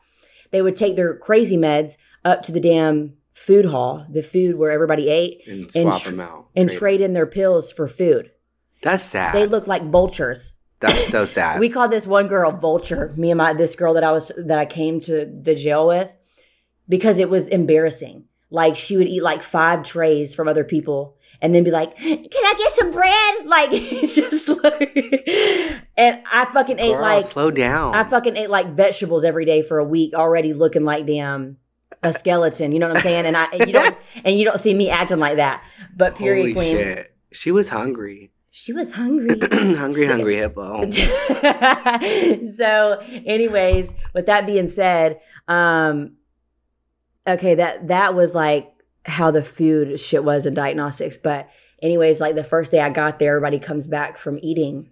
They 0.51 0.61
would 0.63 0.75
take 0.75 0.95
their 0.95 1.15
crazy 1.15 1.55
meds 1.57 1.97
up 2.25 2.41
to 2.43 2.51
the 2.51 2.59
damn 2.59 3.13
food 3.33 3.65
hall, 3.65 4.05
the 4.09 4.23
food 4.23 4.55
where 4.55 4.71
everybody 4.71 5.09
ate, 5.09 5.41
And 5.47 5.69
And 5.75 5.93
swap 5.93 6.01
tr- 6.01 6.09
them 6.09 6.19
out. 6.21 6.47
and 6.55 6.67
Trade- 6.69 6.79
trade 6.79 7.01
in 7.01 7.13
their 7.13 7.27
pills 7.27 7.71
for 7.71 7.87
food. 7.87 8.31
That's 8.81 9.03
sad. 9.03 9.33
They 9.35 9.45
look 9.45 9.67
like 9.67 9.83
vultures. 9.91 10.53
That's 10.87 11.07
so 11.07 11.25
sad. 11.25 11.59
We 11.59 11.69
called 11.69 11.91
this 11.91 12.07
one 12.07 12.27
girl 12.27 12.51
vulture. 12.51 13.13
Me 13.15 13.31
and 13.31 13.37
my 13.37 13.53
this 13.53 13.75
girl 13.75 13.93
that 13.93 14.03
I 14.03 14.11
was 14.11 14.31
that 14.37 14.59
I 14.59 14.65
came 14.65 14.99
to 15.01 15.25
the 15.25 15.55
jail 15.55 15.87
with 15.87 16.11
because 16.87 17.17
it 17.17 17.29
was 17.29 17.47
embarrassing. 17.47 18.25
Like 18.51 18.75
she 18.75 18.95
would 18.97 19.07
eat 19.07 19.23
like 19.23 19.43
five 19.43 19.83
trays 19.83 20.35
from 20.35 20.47
other 20.47 20.63
people 20.63 21.17
and 21.41 21.53
then 21.53 21.63
be 21.63 21.71
like, 21.71 21.95
"Can 21.97 22.19
I 22.23 22.53
get 22.57 22.75
some 22.75 22.91
bread?" 22.91 23.45
Like 23.45 23.69
it's 23.73 24.15
just 24.15 24.47
like, 24.47 24.95
and 25.97 26.21
I 26.31 26.45
fucking 26.45 26.79
ate 26.79 26.93
Girl, 26.93 27.01
like 27.01 27.25
slow 27.25 27.51
down. 27.51 27.95
I 27.95 28.03
fucking 28.03 28.35
ate 28.35 28.49
like 28.49 28.73
vegetables 28.73 29.23
every 29.23 29.45
day 29.45 29.61
for 29.61 29.79
a 29.79 29.83
week, 29.83 30.13
already 30.13 30.53
looking 30.53 30.85
like 30.85 31.05
damn 31.05 31.57
a 32.03 32.13
skeleton. 32.13 32.71
You 32.71 32.79
know 32.79 32.87
what 32.87 32.97
I'm 32.97 33.03
saying? 33.03 33.25
And 33.25 33.35
I 33.35 33.45
and 33.45 33.67
you 33.67 33.73
don't 33.73 33.97
and 34.23 34.39
you 34.39 34.45
don't 34.45 34.59
see 34.59 34.73
me 34.73 34.89
acting 34.89 35.19
like 35.19 35.37
that. 35.37 35.63
But 35.95 36.15
period 36.15 36.43
Holy 36.43 36.53
queen, 36.53 36.77
shit. 36.77 37.15
She 37.31 37.51
was 37.51 37.69
hungry. 37.69 38.31
She 38.57 38.71
was 38.71 38.93
hungry. 38.93 39.37
hungry, 39.51 40.05
So- 40.05 40.11
hungry 40.13 40.35
hippo. 40.37 40.89
so 42.57 42.99
anyways 43.25 43.91
with 44.13 44.27
that 44.27 44.45
being 44.45 44.69
said 44.69 45.19
um 45.49 46.13
okay 47.27 47.55
that 47.55 47.89
that 47.89 48.15
was 48.15 48.33
like 48.33 48.71
how 49.05 49.29
the 49.29 49.43
food 49.43 49.99
shit 49.99 50.23
was 50.23 50.45
in 50.45 50.53
diagnostics. 50.53 51.17
But 51.17 51.49
anyways, 51.81 52.19
like 52.19 52.35
the 52.35 52.43
first 52.43 52.71
day 52.71 52.79
I 52.79 52.89
got 52.89 53.19
there, 53.19 53.35
everybody 53.35 53.59
comes 53.59 53.87
back 53.87 54.17
from 54.17 54.39
eating. 54.41 54.89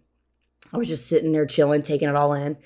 I 0.72 0.78
was 0.78 0.88
just 0.88 1.06
sitting 1.08 1.32
there 1.32 1.46
chilling, 1.46 1.82
taking 1.84 2.10
it 2.10 2.16
all 2.16 2.34
in. 2.34 2.58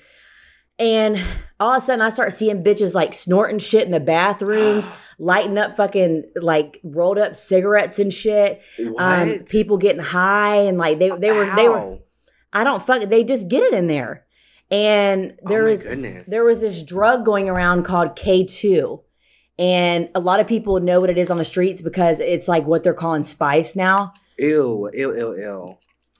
And 0.78 1.20
all 1.58 1.74
of 1.74 1.82
a 1.82 1.86
sudden, 1.86 2.02
I 2.02 2.08
start 2.10 2.32
seeing 2.32 2.62
bitches 2.62 2.94
like 2.94 3.14
snorting 3.14 3.58
shit 3.58 3.84
in 3.84 3.90
the 3.90 4.00
bathrooms, 4.00 4.88
lighting 5.18 5.58
up 5.58 5.76
fucking 5.76 6.24
like 6.36 6.80
rolled 6.84 7.18
up 7.18 7.34
cigarettes 7.34 7.98
and 7.98 8.12
shit. 8.12 8.60
Um, 8.98 9.40
people 9.40 9.76
getting 9.76 10.02
high 10.02 10.56
and 10.56 10.78
like 10.78 10.98
they 10.98 11.10
they 11.10 11.32
were 11.32 11.54
they 11.56 11.68
were. 11.68 11.98
I 12.52 12.64
don't 12.64 12.82
fuck. 12.82 13.08
They 13.08 13.24
just 13.24 13.48
get 13.48 13.62
it 13.62 13.74
in 13.74 13.88
there. 13.88 14.24
And 14.70 15.34
there 15.44 15.66
oh 15.66 15.70
was 15.70 15.82
goodness. 15.82 16.24
there 16.28 16.44
was 16.44 16.60
this 16.60 16.82
drug 16.82 17.24
going 17.24 17.48
around 17.48 17.84
called 17.84 18.16
K2. 18.16 19.02
And 19.58 20.08
a 20.14 20.20
lot 20.20 20.38
of 20.38 20.46
people 20.46 20.78
know 20.78 21.00
what 21.00 21.10
it 21.10 21.18
is 21.18 21.30
on 21.30 21.36
the 21.36 21.44
streets 21.44 21.82
because 21.82 22.20
it's 22.20 22.46
like 22.46 22.64
what 22.66 22.84
they're 22.84 22.94
calling 22.94 23.24
spice 23.24 23.74
now. 23.74 24.12
ew, 24.38 24.88
ew, 24.94 25.16
ew, 25.16 25.36
ew. 25.36 25.76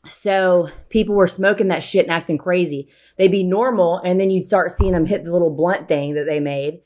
So 0.09 0.71
people 0.89 1.15
were 1.15 1.29
smoking 1.29 1.69
that 1.69 1.83
shit 1.83 2.07
and 2.07 2.13
acting 2.13 2.39
crazy. 2.39 2.89
They'd 3.17 3.31
be 3.31 3.45
normal, 3.45 3.99
and 3.99 4.21
then 4.21 4.31
you'd 4.31 4.47
start 4.47 4.73
seeing 4.73 4.93
them 4.93 5.07
hit 5.07 5.25
the 5.25 5.33
little 5.33 5.55
blunt 5.55 5.89
thing 5.89 6.15
that 6.15 6.25
they 6.25 6.41
made, 6.41 6.81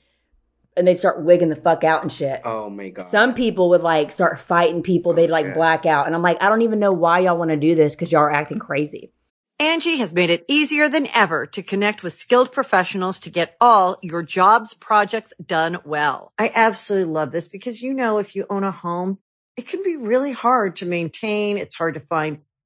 and 0.77 0.87
they'd 0.87 0.99
start 0.99 1.25
wigging 1.25 1.49
the 1.49 1.57
fuck 1.57 1.85
out 1.85 2.03
and 2.03 2.13
shit. 2.13 2.43
Oh 2.45 2.69
my 2.69 2.91
god. 2.91 3.07
Some 3.07 3.35
people 3.35 3.71
would 3.71 3.83
like 3.83 4.13
start 4.13 4.41
fighting 4.41 4.83
people. 4.83 5.13
Oh, 5.13 5.15
they'd 5.15 5.31
like 5.31 5.47
shit. 5.47 5.55
black 5.55 5.87
out, 5.87 6.07
and 6.07 6.15
I'm 6.15 6.23
like, 6.23 6.43
I 6.43 6.49
don't 6.49 6.63
even 6.63 6.79
know 6.79 6.93
why 6.93 7.21
y'all 7.21 7.39
want 7.39 7.51
to 7.51 7.57
do 7.57 7.75
this 7.75 7.95
because 7.95 8.13
y'all 8.13 8.23
are 8.23 8.33
acting 8.33 8.59
crazy. 8.59 9.13
Angie 9.59 9.99
has 9.99 10.13
made 10.13 10.31
it 10.31 10.45
easier 10.49 10.89
than 10.89 11.07
ever 11.15 11.47
to 11.47 11.63
connect 11.63 12.03
with 12.03 12.15
skilled 12.15 12.51
professionals 12.51 13.21
to 13.21 13.31
get 13.31 13.57
all 13.61 13.97
your 14.03 14.23
jobs 14.23 14.75
projects 14.75 15.33
done 15.45 15.79
well. 15.85 16.33
I 16.37 16.51
absolutely 16.53 17.13
love 17.13 17.31
this 17.31 17.49
because, 17.49 17.81
you 17.81 17.95
know, 17.95 18.19
if 18.19 18.35
you 18.35 18.45
own 18.51 18.65
a 18.65 18.73
home, 18.73 19.19
it 19.57 19.69
can 19.69 19.85
be 19.85 19.97
really 19.97 20.33
hard 20.33 20.77
to 20.77 20.87
maintain. 20.87 21.59
It's 21.59 21.77
hard 21.77 21.95
to 21.95 22.01
find 22.01 22.41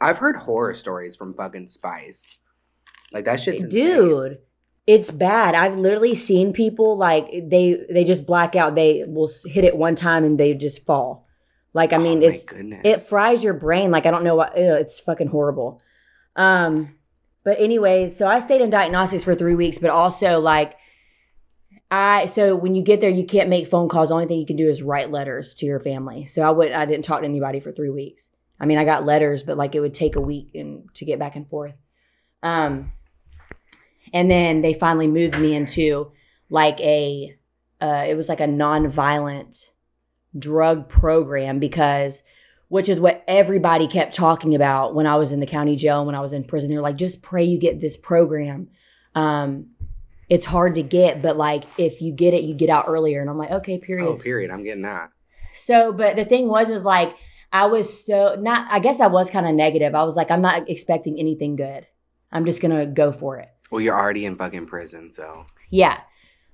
I've 0.00 0.18
heard 0.18 0.36
horror 0.36 0.74
stories 0.74 1.16
from 1.16 1.34
fucking 1.34 1.68
Spice. 1.68 2.38
Like 3.12 3.24
that 3.26 3.40
shit's 3.40 3.64
insane. 3.64 3.70
dude 3.70 4.38
it's 4.86 5.10
bad. 5.10 5.54
I've 5.54 5.76
literally 5.78 6.16
seen 6.16 6.52
people 6.52 6.96
like 6.96 7.30
they 7.30 7.84
they 7.90 8.02
just 8.02 8.26
black 8.26 8.56
out. 8.56 8.74
They 8.74 9.04
will 9.06 9.30
hit 9.46 9.62
it 9.64 9.76
one 9.76 9.94
time 9.94 10.24
and 10.24 10.40
they 10.40 10.54
just 10.54 10.84
fall. 10.84 11.26
Like 11.74 11.92
i 11.92 11.96
Oh 11.96 12.00
mean 12.00 12.20
my 12.20 12.26
it's 12.26 12.42
goodness. 12.44 12.80
it 12.84 13.02
fries 13.02 13.44
your 13.44 13.54
brain. 13.54 13.90
Like 13.92 14.06
i 14.06 14.10
don't 14.10 14.24
know 14.24 14.34
what 14.34 14.56
ew, 14.56 14.74
it's 14.74 14.98
fucking 14.98 15.28
horrible. 15.28 15.80
Um 16.34 16.94
but 17.44 17.60
anyways 17.60 18.16
so 18.16 18.26
i 18.26 18.40
stayed 18.40 18.60
in 18.62 18.70
diagnostics 18.70 19.22
for 19.24 19.34
three 19.34 19.54
weeks 19.54 19.78
but 19.78 19.90
also 19.90 20.40
like 20.40 20.74
i 21.90 22.26
so 22.26 22.54
when 22.56 22.74
you 22.74 22.82
get 22.82 23.00
there 23.00 23.10
you 23.10 23.24
can't 23.24 23.48
make 23.48 23.68
phone 23.68 23.88
calls. 23.88 24.08
The 24.08 24.14
only 24.14 24.26
thing 24.26 24.38
you 24.40 24.46
can 24.46 24.56
do 24.56 24.68
is 24.68 24.82
write 24.82 25.10
letters 25.10 25.54
to 25.56 25.66
your 25.66 25.78
family. 25.80 26.26
So 26.26 26.42
i 26.42 26.50
would 26.50 26.72
i 26.72 26.84
didn't 26.84 27.04
talk 27.04 27.20
to 27.20 27.26
anybody 27.26 27.60
for 27.60 27.70
three 27.70 27.90
weeks 27.90 28.30
i 28.60 28.66
mean 28.66 28.78
i 28.78 28.84
got 28.84 29.04
letters 29.04 29.42
but 29.42 29.56
like 29.56 29.74
it 29.74 29.80
would 29.80 29.94
take 29.94 30.16
a 30.16 30.20
week 30.20 30.50
and 30.54 30.92
to 30.94 31.04
get 31.04 31.18
back 31.18 31.36
and 31.36 31.48
forth. 31.48 31.74
Um 32.42 32.92
and 34.12 34.30
then 34.30 34.60
they 34.62 34.74
finally 34.74 35.06
moved 35.06 35.38
me 35.38 35.54
into 35.54 36.12
like 36.48 36.80
a 36.80 37.36
uh, 37.80 38.04
it 38.06 38.14
was 38.14 38.28
like 38.28 38.40
a 38.40 38.46
non-violent 38.46 39.70
drug 40.38 40.88
program 40.88 41.58
because 41.58 42.22
which 42.68 42.88
is 42.88 43.00
what 43.00 43.24
everybody 43.26 43.88
kept 43.88 44.14
talking 44.14 44.54
about 44.54 44.94
when 44.94 45.06
i 45.06 45.16
was 45.16 45.32
in 45.32 45.40
the 45.40 45.46
county 45.46 45.76
jail 45.76 45.98
and 45.98 46.06
when 46.06 46.14
i 46.14 46.20
was 46.20 46.32
in 46.32 46.44
prison. 46.44 46.70
They're 46.70 46.80
like 46.80 46.96
just 46.96 47.22
pray 47.22 47.44
you 47.44 47.58
get 47.58 47.80
this 47.80 47.96
program. 47.96 48.68
Um 49.14 49.70
it's 50.28 50.46
hard 50.46 50.76
to 50.76 50.82
get 50.82 51.22
but 51.22 51.36
like 51.36 51.64
if 51.78 52.00
you 52.00 52.12
get 52.12 52.34
it 52.34 52.44
you 52.44 52.54
get 52.54 52.70
out 52.70 52.84
earlier. 52.88 53.20
And 53.20 53.28
i'm 53.30 53.38
like 53.38 53.50
okay 53.50 53.78
period 53.78 54.06
Oh, 54.06 54.16
period. 54.16 54.50
I'm 54.50 54.62
getting 54.64 54.82
that. 54.82 55.10
so, 55.56 55.92
but 55.92 56.14
the 56.16 56.24
thing 56.24 56.46
was, 56.48 56.70
is 56.70 56.84
like, 56.84 57.16
I 57.52 57.66
was 57.66 58.04
so 58.04 58.36
not, 58.38 58.68
I 58.70 58.78
guess 58.78 59.00
I 59.00 59.08
was 59.08 59.30
kind 59.30 59.46
of 59.46 59.54
negative. 59.54 59.94
I 59.94 60.04
was 60.04 60.16
like, 60.16 60.30
I'm 60.30 60.42
not 60.42 60.68
expecting 60.68 61.18
anything 61.18 61.56
good. 61.56 61.86
I'm 62.32 62.44
just 62.44 62.60
going 62.62 62.76
to 62.78 62.86
go 62.86 63.12
for 63.12 63.38
it. 63.38 63.48
Well, 63.70 63.80
you're 63.80 63.98
already 63.98 64.24
in 64.24 64.36
fucking 64.36 64.66
prison, 64.66 65.10
so 65.10 65.44
Yeah. 65.70 66.00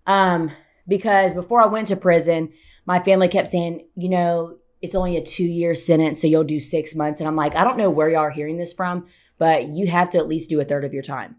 Um, 0.07 0.53
because 0.89 1.35
before 1.35 1.63
I 1.63 1.67
went 1.67 1.89
to 1.89 1.97
prison, 1.97 2.53
my 2.87 3.01
family 3.01 3.29
kept 3.29 3.49
saying, 3.49 3.87
you 3.95 4.09
know, 4.09 4.59
it's 4.83 4.95
only 4.95 5.17
a 5.17 5.23
two 5.23 5.45
year 5.45 5.75
sentence, 5.75 6.21
so 6.21 6.27
you'll 6.27 6.45
do 6.45 6.61
six 6.61 6.95
months. 6.95 7.21
And 7.21 7.29
I'm 7.29 7.37
like, 7.37 7.57
I 7.57 7.65
don't 7.65 7.79
know 7.79 7.91
where 7.91 8.09
y'all 8.09 8.21
are 8.21 8.31
hearing 8.31 8.59
this 8.59 8.73
from, 8.73 9.07
but 9.39 9.69
you 9.69 9.87
have 9.87 10.11
to 10.11 10.19
at 10.19 10.29
least 10.29 10.51
do 10.51 10.61
a 10.61 10.65
third 10.65 10.85
of 10.85 10.95
your 10.95 11.03
time. 11.03 11.37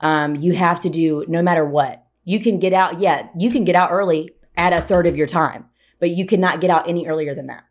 Um, 0.00 0.36
you 0.36 0.52
have 0.54 0.80
to 0.80 0.88
do 0.88 1.24
no 1.28 1.42
matter 1.42 1.64
what. 1.64 2.04
You 2.24 2.40
can 2.40 2.58
get 2.58 2.72
out, 2.72 3.00
yeah, 3.00 3.28
you 3.38 3.50
can 3.50 3.64
get 3.64 3.76
out 3.76 3.90
early 3.92 4.30
at 4.56 4.72
a 4.72 4.80
third 4.80 5.06
of 5.06 5.16
your 5.16 5.26
time, 5.26 5.66
but 6.00 6.10
you 6.10 6.26
cannot 6.26 6.60
get 6.60 6.70
out 6.70 6.88
any 6.88 7.06
earlier 7.06 7.34
than 7.34 7.46
that. 7.48 7.64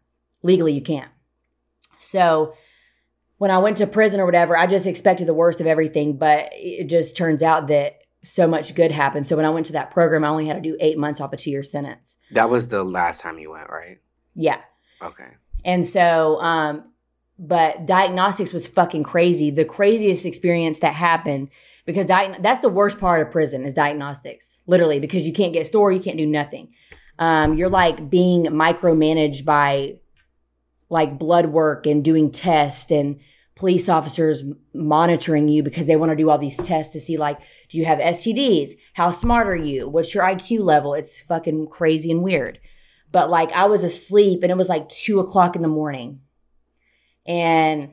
Legally, 0.43 0.73
you 0.73 0.81
can't. 0.81 1.09
So 2.05 2.53
when 3.37 3.51
I 3.51 3.57
went 3.57 3.77
to 3.77 3.87
prison 3.87 4.19
or 4.19 4.25
whatever, 4.25 4.57
I 4.57 4.67
just 4.67 4.87
expected 4.87 5.27
the 5.27 5.33
worst 5.33 5.59
of 5.59 5.67
everything, 5.67 6.17
but 6.17 6.49
it 6.53 6.87
just 6.89 7.17
turns 7.17 7.41
out 7.41 7.67
that 7.67 7.99
so 8.23 8.47
much 8.47 8.73
good 8.73 8.91
happened. 8.91 9.27
So 9.27 9.35
when 9.35 9.45
I 9.45 9.49
went 9.49 9.67
to 9.67 9.73
that 9.73 9.91
program, 9.91 10.23
I 10.23 10.29
only 10.29 10.47
had 10.47 10.55
to 10.55 10.61
do 10.61 10.77
eight 10.79 10.97
months 10.97 11.21
off 11.21 11.33
a 11.33 11.37
two 11.37 11.51
year 11.51 11.63
sentence. 11.63 12.17
that 12.31 12.49
was 12.49 12.67
the 12.67 12.83
last 12.83 13.21
time 13.21 13.37
you 13.37 13.51
went, 13.51 13.69
right? 13.69 13.99
Yeah. 14.35 14.61
Okay. 15.01 15.29
And 15.63 15.85
so, 15.85 16.41
um, 16.41 16.85
but 17.37 17.85
diagnostics 17.85 18.53
was 18.53 18.65
fucking 18.65 19.03
crazy. 19.03 19.51
The 19.51 19.65
craziest 19.65 20.25
experience 20.25 20.79
that 20.79 20.93
happened 20.93 21.49
because 21.85 22.05
diag- 22.05 22.41
that's 22.41 22.61
the 22.61 22.69
worst 22.69 22.99
part 22.99 23.21
of 23.21 23.31
prison 23.31 23.65
is 23.65 23.73
diagnostics, 23.73 24.57
literally, 24.67 24.99
because 24.99 25.25
you 25.25 25.33
can't 25.33 25.53
get 25.53 25.63
a 25.63 25.65
store, 25.65 25.91
you 25.91 25.99
can't 25.99 26.17
do 26.17 26.25
nothing. 26.25 26.73
Um, 27.19 27.57
you're 27.57 27.69
like 27.69 28.09
being 28.09 28.45
micromanaged 28.45 29.45
by 29.45 29.95
like 30.89 31.19
blood 31.19 31.47
work 31.47 31.85
and 31.85 32.03
doing 32.03 32.31
tests 32.31 32.91
and 32.91 33.19
police 33.55 33.87
officers 33.87 34.43
monitoring 34.73 35.47
you 35.47 35.63
because 35.63 35.85
they 35.87 35.95
want 35.95 36.11
to 36.11 36.15
do 36.15 36.29
all 36.29 36.37
these 36.37 36.57
tests 36.57 36.93
to 36.93 36.99
see 36.99 37.17
like, 37.17 37.39
do 37.69 37.77
you 37.77 37.85
have 37.85 37.99
STDs? 37.99 38.71
How 38.93 39.11
smart 39.11 39.47
are 39.47 39.55
you? 39.55 39.87
What's 39.87 40.13
your 40.13 40.23
IQ 40.23 40.59
level? 40.61 40.93
It's 40.93 41.19
fucking 41.19 41.67
crazy 41.67 42.11
and 42.11 42.21
weird. 42.21 42.59
But 43.11 43.29
like 43.29 43.51
I 43.53 43.65
was 43.65 43.83
asleep 43.83 44.43
and 44.43 44.51
it 44.51 44.57
was 44.57 44.69
like 44.69 44.89
two 44.89 45.19
o'clock 45.19 45.55
in 45.55 45.61
the 45.61 45.67
morning. 45.69 46.19
And 47.25 47.91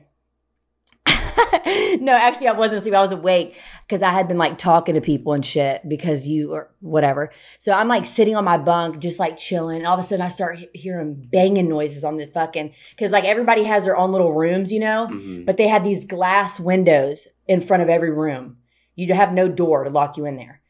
no, 2.01 2.13
actually, 2.15 2.47
I 2.47 2.53
wasn't 2.53 2.79
asleep. 2.79 2.93
I 2.95 3.01
was 3.01 3.11
awake 3.11 3.55
because 3.87 4.01
I 4.01 4.11
had 4.11 4.27
been 4.27 4.37
like 4.37 4.57
talking 4.57 4.95
to 4.95 5.01
people 5.01 5.33
and 5.33 5.45
shit 5.45 5.87
because 5.87 6.25
you 6.25 6.53
or 6.53 6.69
whatever. 6.79 7.31
So 7.59 7.73
I'm 7.73 7.87
like 7.87 8.05
sitting 8.05 8.35
on 8.35 8.43
my 8.43 8.57
bunk, 8.57 8.99
just 8.99 9.19
like 9.19 9.37
chilling. 9.37 9.77
And 9.77 9.87
all 9.87 9.97
of 9.97 10.03
a 10.03 10.07
sudden, 10.07 10.25
I 10.25 10.29
start 10.29 10.57
he- 10.57 10.69
hearing 10.73 11.13
banging 11.31 11.69
noises 11.69 12.03
on 12.03 12.17
the 12.17 12.27
fucking 12.27 12.73
because 12.95 13.11
like 13.11 13.25
everybody 13.25 13.63
has 13.63 13.83
their 13.83 13.97
own 13.97 14.11
little 14.11 14.33
rooms, 14.33 14.71
you 14.71 14.79
know, 14.79 15.07
hmm 15.07 15.43
but 15.45 15.57
they 15.57 15.67
had 15.67 15.83
these 15.83 16.05
glass 16.05 16.59
windows 16.59 17.27
in 17.47 17.59
front 17.61 17.83
of 17.83 17.89
every 17.89 18.11
room. 18.11 18.57
You'd 18.95 19.09
have 19.11 19.33
no 19.33 19.49
door 19.49 19.83
to 19.83 19.89
lock 19.89 20.15
you 20.17 20.25
in 20.25 20.37
there. 20.37 20.61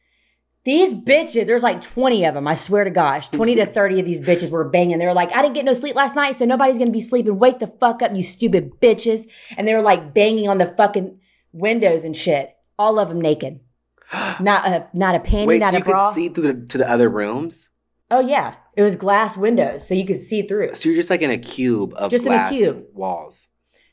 These 0.65 0.93
bitches, 0.93 1.45
there's 1.45 1.63
like 1.63 1.81
20 1.81 2.23
of 2.25 2.35
them. 2.35 2.47
I 2.47 2.55
swear 2.55 2.85
to 2.85 2.89
gosh, 2.89 3.27
20 3.29 3.55
to 3.55 3.65
30 3.65 3.99
of 3.99 4.05
these 4.05 4.21
bitches 4.21 4.49
were 4.49 4.63
banging. 4.69 4.97
They 4.97 5.05
were 5.05 5.13
like, 5.13 5.33
I 5.33 5.41
didn't 5.41 5.55
get 5.55 5.65
no 5.65 5.73
sleep 5.73 5.95
last 5.95 6.15
night, 6.15 6.39
so 6.39 6.45
nobody's 6.45 6.77
gonna 6.77 6.89
be 6.91 7.01
sleeping. 7.01 7.37
Wake 7.37 7.59
the 7.59 7.67
fuck 7.81 8.01
up, 8.01 8.15
you 8.15 8.23
stupid 8.23 8.71
bitches. 8.81 9.27
And 9.57 9.67
they 9.67 9.73
were 9.73 9.81
like 9.81 10.13
banging 10.13 10.47
on 10.47 10.59
the 10.59 10.73
fucking 10.77 11.19
windows 11.51 12.05
and 12.05 12.15
shit. 12.15 12.55
All 12.79 12.97
of 12.97 13.09
them 13.09 13.19
naked. 13.19 13.59
Not 14.39 14.67
a 14.67 14.87
not 14.93 15.15
a 15.15 15.19
panty, 15.19 15.47
Wait, 15.47 15.59
not 15.59 15.71
so 15.71 15.77
a 15.77 15.79
you 15.79 15.85
bra. 15.85 16.09
could 16.09 16.15
see 16.15 16.29
through 16.29 16.53
the, 16.53 16.65
to 16.67 16.77
the 16.77 16.89
other 16.89 17.09
rooms? 17.09 17.67
Oh 18.11 18.19
yeah, 18.19 18.55
it 18.77 18.83
was 18.83 18.95
glass 18.95 19.35
windows, 19.35 19.87
so 19.87 19.93
you 19.95 20.05
could 20.05 20.21
see 20.21 20.43
through. 20.47 20.75
So 20.75 20.87
you're 20.89 20.97
just 20.97 21.09
like 21.09 21.21
in 21.21 21.31
a 21.31 21.37
cube 21.37 21.93
of 21.95 22.11
Just 22.11 22.25
in 22.25 22.31
a 22.33 22.49
cube. 22.49 22.85
walls. 22.93 23.47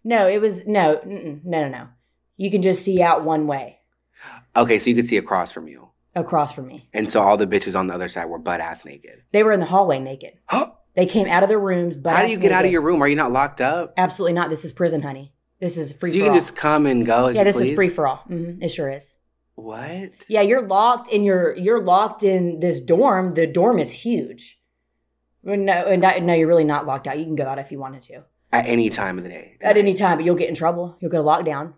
No, 0.04 0.28
it 0.28 0.40
was 0.40 0.66
no, 0.66 1.00
no, 1.04 1.40
no, 1.44 1.68
no. 1.68 1.88
You 2.36 2.50
can 2.50 2.62
just 2.62 2.82
see 2.82 3.02
out 3.02 3.24
one 3.24 3.46
way 3.46 3.78
Okay, 4.56 4.78
so 4.78 4.88
you 4.90 4.96
could 4.96 5.04
see 5.06 5.16
across 5.16 5.52
from 5.52 5.68
you. 5.68 5.89
Across 6.14 6.52
from 6.54 6.66
me. 6.66 6.88
And 6.92 7.08
so 7.08 7.22
all 7.22 7.36
the 7.36 7.46
bitches 7.46 7.78
on 7.78 7.86
the 7.86 7.94
other 7.94 8.08
side 8.08 8.26
were 8.26 8.38
butt 8.38 8.60
ass 8.60 8.84
naked. 8.84 9.22
They 9.32 9.42
were 9.42 9.52
in 9.52 9.60
the 9.60 9.66
hallway 9.66 9.98
naked. 9.98 10.34
They 10.96 11.06
came 11.06 11.28
out 11.28 11.44
of 11.44 11.48
their 11.48 11.58
rooms. 11.60 11.96
But 11.96 12.16
how 12.16 12.24
do 12.24 12.30
you 12.32 12.36
get 12.36 12.50
out 12.50 12.64
of 12.64 12.72
your 12.72 12.82
room? 12.82 13.00
Are 13.00 13.06
you 13.06 13.14
not 13.14 13.30
locked 13.30 13.60
up? 13.60 13.94
Absolutely 13.96 14.32
not. 14.32 14.50
This 14.50 14.64
is 14.64 14.72
prison, 14.72 15.00
honey. 15.02 15.32
This 15.60 15.76
is 15.78 15.92
free 15.92 16.10
so 16.10 16.16
you 16.16 16.22
for 16.22 16.26
can 16.26 16.32
all. 16.34 16.40
just 16.40 16.56
come 16.56 16.84
and 16.84 17.06
go 17.06 17.26
as 17.26 17.36
yeah, 17.36 17.44
this 17.44 17.56
please? 17.56 17.68
is 17.70 17.74
free 17.76 17.88
for 17.88 18.08
all. 18.08 18.16
hmm 18.26 18.60
It 18.60 18.68
sure 18.70 18.90
is. 18.90 19.04
What? 19.54 20.10
Yeah, 20.26 20.40
you're 20.40 20.66
locked 20.66 21.08
in 21.08 21.22
your 21.22 21.56
you're 21.56 21.80
locked 21.80 22.24
in 22.24 22.58
this 22.58 22.80
dorm. 22.80 23.34
The 23.34 23.46
dorm 23.46 23.78
is 23.78 23.92
huge. 23.92 24.58
No, 25.44 25.54
and 25.72 26.02
not- 26.02 26.20
no, 26.22 26.34
you're 26.34 26.48
really 26.48 26.64
not 26.64 26.86
locked 26.86 27.06
out. 27.06 27.18
You 27.20 27.24
can 27.24 27.36
go 27.36 27.44
out 27.46 27.58
if 27.60 27.70
you 27.70 27.78
wanted 27.78 28.02
to 28.04 28.22
At 28.52 28.66
any 28.66 28.90
time 28.90 29.16
of 29.16 29.22
the 29.24 29.30
day. 29.30 29.56
at 29.60 29.76
any 29.76 29.94
time, 29.94 30.18
but 30.18 30.24
you'll 30.26 30.34
get 30.34 30.48
in 30.48 30.56
trouble. 30.56 30.96
You'll 31.00 31.12
go 31.12 31.22
lockdown. 31.22 31.74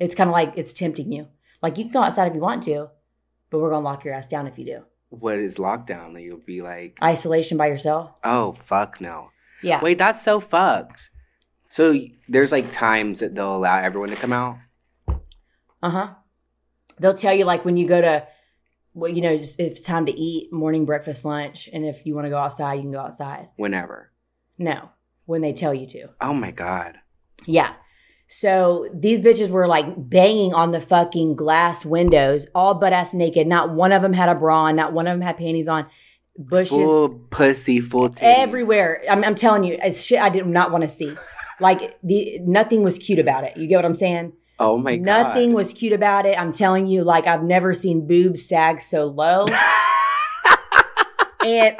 It's 0.00 0.14
kind 0.14 0.30
of 0.30 0.32
like 0.32 0.54
it's 0.56 0.72
tempting 0.72 1.12
you. 1.12 1.28
Like 1.62 1.76
you 1.76 1.84
can 1.84 1.92
go 1.92 2.02
outside 2.02 2.28
if 2.28 2.34
you 2.34 2.40
want 2.40 2.62
to, 2.64 2.88
but 3.50 3.58
we're 3.58 3.70
gonna 3.70 3.84
lock 3.84 4.04
your 4.04 4.14
ass 4.14 4.26
down 4.26 4.46
if 4.46 4.58
you 4.58 4.64
do. 4.64 4.84
What 5.10 5.38
is 5.38 5.56
lockdown? 5.56 6.14
That 6.14 6.22
you'll 6.22 6.38
be 6.38 6.60
like, 6.62 6.98
Isolation 7.02 7.56
by 7.56 7.66
yourself. 7.68 8.10
oh 8.24 8.56
fuck 8.66 9.00
no. 9.00 9.30
Yeah. 9.62 9.80
Wait, 9.82 9.98
that's 9.98 10.22
so 10.22 10.38
fucked. 10.40 11.10
So 11.70 11.94
there's 12.28 12.52
like 12.52 12.70
times 12.72 13.20
that 13.20 13.34
they'll 13.34 13.56
allow 13.56 13.78
everyone 13.78 14.10
to 14.10 14.16
come 14.16 14.32
out. 14.32 14.58
Uh 15.82 15.90
huh. 15.90 16.08
They'll 16.98 17.14
tell 17.14 17.34
you 17.34 17.44
like 17.44 17.64
when 17.64 17.76
you 17.76 17.86
go 17.86 18.00
to, 18.00 18.26
well, 18.94 19.10
you 19.10 19.20
know, 19.22 19.36
just 19.36 19.58
if 19.60 19.72
it's 19.72 19.80
time 19.80 20.06
to 20.06 20.12
eat 20.12 20.52
morning, 20.52 20.84
breakfast, 20.84 21.24
lunch, 21.24 21.68
and 21.72 21.84
if 21.84 22.04
you 22.06 22.14
want 22.14 22.24
to 22.26 22.30
go 22.30 22.38
outside, 22.38 22.74
you 22.74 22.82
can 22.82 22.92
go 22.92 23.00
outside. 23.00 23.48
Whenever. 23.56 24.10
No, 24.58 24.90
when 25.26 25.40
they 25.42 25.52
tell 25.52 25.72
you 25.74 25.86
to. 25.88 26.08
Oh 26.20 26.34
my 26.34 26.50
god. 26.50 26.96
Yeah. 27.46 27.74
So 28.28 28.88
these 28.92 29.20
bitches 29.20 29.48
were 29.48 29.66
like 29.66 29.86
banging 29.96 30.52
on 30.52 30.70
the 30.72 30.80
fucking 30.80 31.34
glass 31.34 31.84
windows, 31.84 32.46
all 32.54 32.74
butt 32.74 32.92
ass 32.92 33.14
naked. 33.14 33.46
Not 33.46 33.70
one 33.70 33.90
of 33.90 34.02
them 34.02 34.12
had 34.12 34.28
a 34.28 34.34
bra 34.34 34.64
on. 34.64 34.76
Not 34.76 34.92
one 34.92 35.06
of 35.06 35.14
them 35.14 35.22
had 35.22 35.38
panties 35.38 35.66
on. 35.68 35.86
Bushes 36.36 36.68
Full 36.70 37.08
pussy, 37.30 37.80
full 37.80 38.10
titties. 38.10 38.18
everywhere. 38.22 39.02
I'm, 39.10 39.24
I'm 39.24 39.34
telling 39.34 39.64
you, 39.64 39.76
it's 39.82 40.00
shit 40.02 40.20
I 40.20 40.28
did 40.28 40.46
not 40.46 40.70
want 40.70 40.82
to 40.84 40.88
see. 40.88 41.16
Like 41.60 41.98
the 42.04 42.38
nothing 42.42 42.84
was 42.84 42.98
cute 42.98 43.18
about 43.18 43.42
it. 43.42 43.56
You 43.56 43.66
get 43.66 43.74
what 43.74 43.84
I'm 43.84 43.96
saying? 43.96 44.32
Oh 44.60 44.78
my 44.78 44.94
god. 44.96 45.04
Nothing 45.04 45.54
was 45.54 45.72
cute 45.72 45.92
about 45.92 46.24
it. 46.24 46.38
I'm 46.38 46.52
telling 46.52 46.86
you, 46.86 47.02
like 47.02 47.26
I've 47.26 47.42
never 47.42 47.74
seen 47.74 48.06
boobs 48.06 48.46
sag 48.48 48.80
so 48.80 49.06
low. 49.06 49.46
and 51.44 51.76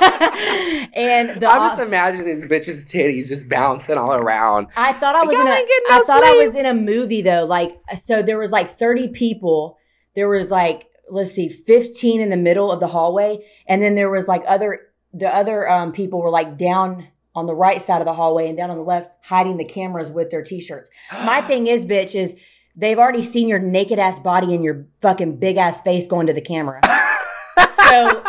and 0.94 1.40
the 1.40 1.46
I'm 1.48 1.70
just 1.70 1.80
imagining 1.80 2.26
these 2.26 2.46
bitches' 2.46 2.84
titties 2.84 3.28
just 3.28 3.48
bouncing 3.48 3.98
all 3.98 4.12
around. 4.12 4.68
I 4.76 4.92
thought 4.94 5.14
I 5.14 5.24
was 5.24 5.34
Y'all 5.34 5.42
in 5.42 5.48
a, 5.48 5.50
no 5.50 5.56
I 5.90 6.02
thought 6.06 6.24
I 6.24 6.46
was 6.46 6.54
in 6.54 6.66
a 6.66 6.74
movie 6.74 7.22
though. 7.22 7.44
Like 7.44 7.78
so 8.02 8.22
there 8.22 8.38
was 8.38 8.50
like 8.50 8.70
30 8.70 9.08
people. 9.08 9.78
There 10.14 10.28
was 10.28 10.50
like 10.50 10.86
let's 11.10 11.32
see 11.32 11.48
15 11.48 12.20
in 12.20 12.30
the 12.30 12.36
middle 12.36 12.70
of 12.70 12.80
the 12.80 12.86
hallway 12.86 13.44
and 13.66 13.82
then 13.82 13.94
there 13.94 14.10
was 14.10 14.28
like 14.28 14.42
other 14.46 14.80
the 15.12 15.28
other 15.28 15.68
um 15.68 15.92
people 15.92 16.22
were 16.22 16.30
like 16.30 16.56
down 16.56 17.08
on 17.34 17.46
the 17.46 17.54
right 17.54 17.84
side 17.84 18.00
of 18.00 18.06
the 18.06 18.14
hallway 18.14 18.48
and 18.48 18.56
down 18.56 18.70
on 18.70 18.76
the 18.76 18.82
left 18.82 19.10
hiding 19.22 19.56
the 19.56 19.64
cameras 19.64 20.10
with 20.10 20.30
their 20.30 20.42
t-shirts. 20.42 20.90
My 21.12 21.40
thing 21.42 21.66
is 21.66 21.84
bitch 21.84 22.14
is 22.14 22.34
they've 22.76 22.98
already 22.98 23.22
seen 23.22 23.48
your 23.48 23.58
naked 23.58 23.98
ass 23.98 24.18
body 24.20 24.54
and 24.54 24.64
your 24.64 24.86
fucking 25.02 25.36
big 25.38 25.56
ass 25.56 25.80
face 25.82 26.06
going 26.06 26.26
to 26.26 26.32
the 26.32 26.40
camera. 26.40 26.80
so 27.88 28.22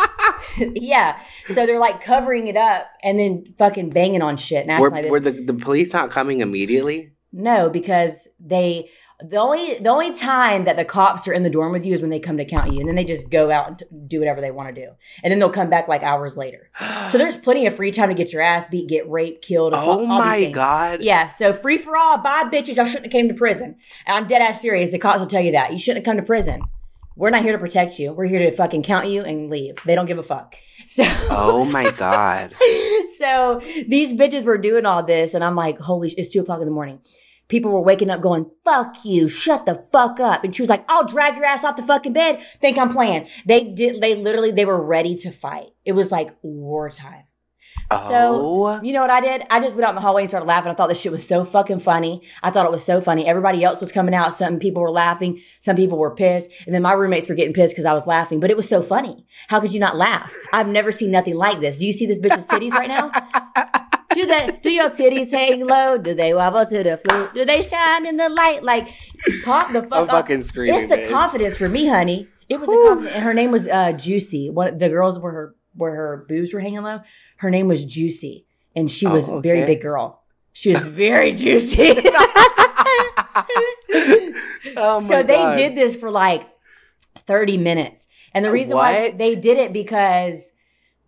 yeah. 0.74 1.20
So 1.48 1.66
they're 1.66 1.80
like 1.80 2.02
covering 2.02 2.46
it 2.46 2.56
up 2.56 2.88
and 3.02 3.18
then 3.18 3.44
fucking 3.58 3.90
banging 3.90 4.22
on 4.22 4.36
shit 4.36 4.66
and 4.66 4.80
Were, 4.80 4.90
like 4.90 5.10
were 5.10 5.20
the, 5.20 5.32
the 5.32 5.54
police 5.54 5.92
not 5.92 6.10
coming 6.10 6.40
immediately? 6.40 7.12
No, 7.32 7.70
because 7.70 8.28
they 8.38 8.90
the 9.28 9.36
only 9.36 9.78
the 9.78 9.88
only 9.88 10.14
time 10.14 10.64
that 10.64 10.76
the 10.76 10.84
cops 10.84 11.26
are 11.28 11.32
in 11.32 11.42
the 11.42 11.50
dorm 11.50 11.72
with 11.72 11.84
you 11.84 11.94
is 11.94 12.00
when 12.00 12.10
they 12.10 12.18
come 12.18 12.36
to 12.36 12.44
count 12.44 12.72
you, 12.72 12.80
and 12.80 12.88
then 12.88 12.96
they 12.96 13.04
just 13.04 13.30
go 13.30 13.50
out 13.50 13.68
and 13.68 14.08
do 14.08 14.18
whatever 14.18 14.40
they 14.40 14.50
want 14.50 14.74
to 14.74 14.80
do, 14.80 14.90
and 15.22 15.30
then 15.30 15.38
they'll 15.38 15.50
come 15.50 15.70
back 15.70 15.88
like 15.88 16.02
hours 16.02 16.36
later. 16.36 16.70
So 17.10 17.18
there's 17.18 17.36
plenty 17.36 17.66
of 17.66 17.74
free 17.76 17.90
time 17.90 18.08
to 18.08 18.14
get 18.14 18.32
your 18.32 18.40
ass 18.40 18.64
beat, 18.70 18.88
get 18.88 19.08
raped, 19.10 19.44
killed. 19.44 19.74
oh 19.76 20.06
my 20.06 20.46
god. 20.46 21.02
Yeah, 21.02 21.30
so 21.30 21.52
free 21.52 21.76
for 21.76 21.96
all. 21.96 22.16
Bye, 22.18 22.44
bitches. 22.44 22.76
Y'all 22.76 22.86
shouldn't 22.86 23.06
have 23.06 23.12
came 23.12 23.28
to 23.28 23.34
prison. 23.34 23.76
And 24.06 24.16
I'm 24.16 24.26
dead 24.26 24.40
ass 24.40 24.62
serious. 24.62 24.90
The 24.90 24.98
cops 24.98 25.18
will 25.18 25.26
tell 25.26 25.42
you 25.42 25.52
that 25.52 25.72
you 25.72 25.78
shouldn't 25.78 26.06
have 26.06 26.10
come 26.10 26.16
to 26.16 26.26
prison. 26.26 26.62
We're 27.16 27.30
not 27.30 27.42
here 27.42 27.52
to 27.52 27.58
protect 27.58 27.98
you. 27.98 28.12
We're 28.12 28.26
here 28.26 28.38
to 28.38 28.50
fucking 28.50 28.82
count 28.82 29.08
you 29.08 29.22
and 29.22 29.50
leave. 29.50 29.76
They 29.84 29.94
don't 29.94 30.06
give 30.06 30.18
a 30.18 30.22
fuck. 30.22 30.56
So. 30.84 31.04
Oh 31.30 31.64
my 31.64 31.92
god. 31.92 32.54
so 33.18 33.60
these 33.86 34.12
bitches 34.14 34.42
were 34.42 34.58
doing 34.58 34.84
all 34.84 35.04
this, 35.04 35.32
and 35.32 35.44
I'm 35.44 35.54
like, 35.54 35.78
holy, 35.78 36.08
sh- 36.10 36.14
it's 36.18 36.30
two 36.32 36.40
o'clock 36.40 36.58
in 36.58 36.66
the 36.66 36.72
morning. 36.72 36.98
People 37.46 37.70
were 37.70 37.82
waking 37.82 38.10
up 38.10 38.20
going, 38.20 38.50
fuck 38.64 39.04
you, 39.04 39.28
shut 39.28 39.64
the 39.64 39.86
fuck 39.92 40.18
up. 40.18 40.42
And 40.42 40.56
she 40.56 40.60
was 40.62 40.68
like, 40.68 40.84
I'll 40.88 41.06
drag 41.06 41.36
your 41.36 41.44
ass 41.44 41.62
off 41.62 41.76
the 41.76 41.82
fucking 41.82 42.14
bed. 42.14 42.42
Think 42.60 42.78
I'm 42.78 42.92
playing. 42.92 43.28
They 43.46 43.62
did, 43.62 44.00
they 44.00 44.16
literally, 44.16 44.50
they 44.50 44.64
were 44.64 44.82
ready 44.82 45.14
to 45.18 45.30
fight. 45.30 45.68
It 45.84 45.92
was 45.92 46.10
like 46.10 46.34
wartime. 46.42 47.24
Oh. 47.90 48.80
You 48.82 48.92
know 48.92 49.00
what 49.00 49.10
I 49.10 49.20
did? 49.20 49.42
I 49.50 49.60
just 49.60 49.74
went 49.74 49.84
out 49.84 49.90
in 49.90 49.94
the 49.96 50.00
hallway 50.00 50.22
and 50.22 50.30
started 50.30 50.46
laughing. 50.46 50.70
I 50.70 50.74
thought 50.74 50.88
this 50.88 51.00
shit 51.00 51.12
was 51.12 51.26
so 51.26 51.44
fucking 51.44 51.80
funny. 51.80 52.22
I 52.42 52.50
thought 52.50 52.64
it 52.64 52.72
was 52.72 52.84
so 52.84 53.00
funny. 53.00 53.26
Everybody 53.26 53.62
else 53.64 53.80
was 53.80 53.92
coming 53.92 54.14
out. 54.14 54.34
Some 54.34 54.58
people 54.58 54.82
were 54.82 54.90
laughing. 54.90 55.42
Some 55.60 55.76
people 55.76 55.98
were 55.98 56.14
pissed. 56.14 56.48
And 56.66 56.74
then 56.74 56.82
my 56.82 56.92
roommates 56.92 57.28
were 57.28 57.34
getting 57.34 57.52
pissed 57.52 57.74
because 57.74 57.84
I 57.84 57.92
was 57.92 58.06
laughing. 58.06 58.40
But 58.40 58.50
it 58.50 58.56
was 58.56 58.68
so 58.68 58.82
funny. 58.82 59.26
How 59.48 59.60
could 59.60 59.72
you 59.72 59.80
not 59.80 59.96
laugh? 59.96 60.32
I've 60.52 60.68
never 60.68 60.92
seen 60.92 61.10
nothing 61.10 61.36
like 61.36 61.60
this. 61.60 61.78
Do 61.78 61.86
you 61.86 61.92
see 61.92 62.06
this 62.06 62.18
bitch's 62.18 62.46
titties 62.46 62.72
right 62.72 62.88
now? 62.88 63.10
Do 64.14 64.26
they 64.26 64.58
do 64.62 64.70
your 64.70 64.90
titties 64.90 65.30
hang 65.30 65.66
low? 65.66 65.96
Do 65.96 66.14
they 66.14 66.34
wobble 66.34 66.66
to 66.66 66.82
the 66.82 66.98
flute? 66.98 67.32
Do 67.34 67.46
they 67.46 67.62
shine 67.62 68.06
in 68.06 68.18
the 68.18 68.28
light? 68.28 68.62
Like 68.62 68.88
pop 69.42 69.72
the 69.72 69.82
fuck 69.82 69.92
I'm 69.92 70.02
off. 70.02 70.10
fucking 70.10 70.42
screaming. 70.42 70.80
It's 70.80 70.90
the 70.90 70.96
bitch. 70.96 71.10
confidence 71.10 71.56
for 71.56 71.66
me, 71.66 71.88
honey. 71.88 72.28
It 72.48 72.60
was 72.60 72.68
a 72.68 72.72
confidence. 72.72 73.14
And 73.14 73.24
her 73.24 73.32
name 73.32 73.50
was 73.50 73.66
uh, 73.66 73.92
Juicy. 73.92 74.50
One 74.50 74.76
the 74.76 74.90
girls 74.90 75.18
where 75.18 75.32
her 75.32 75.54
where 75.74 75.94
her 75.94 76.26
boobs 76.28 76.52
were 76.52 76.60
hanging 76.60 76.82
low. 76.82 77.00
Her 77.42 77.50
name 77.50 77.66
was 77.66 77.84
Juicy, 77.84 78.46
and 78.76 78.88
she 78.88 79.04
oh, 79.04 79.10
was 79.10 79.28
Oh, 79.28 79.38
a 79.38 79.40
very 79.42 79.66
big 79.66 79.80
girl. 79.80 80.22
She 80.52 80.72
was 80.72 80.80
very 80.84 81.32
juicy. 81.42 82.00
oh 84.76 85.04
so 85.08 85.24
they 85.24 85.34
God. 85.34 85.56
did 85.56 85.74
this 85.74 85.96
for 85.96 86.08
like 86.08 86.46
30 87.26 87.58
minutes. 87.58 88.06
And 88.32 88.44
the 88.44 88.52
reason 88.52 88.76
why 88.76 89.10
they 89.10 89.34
did 89.34 89.58
it 89.58 89.72
because 89.72 90.52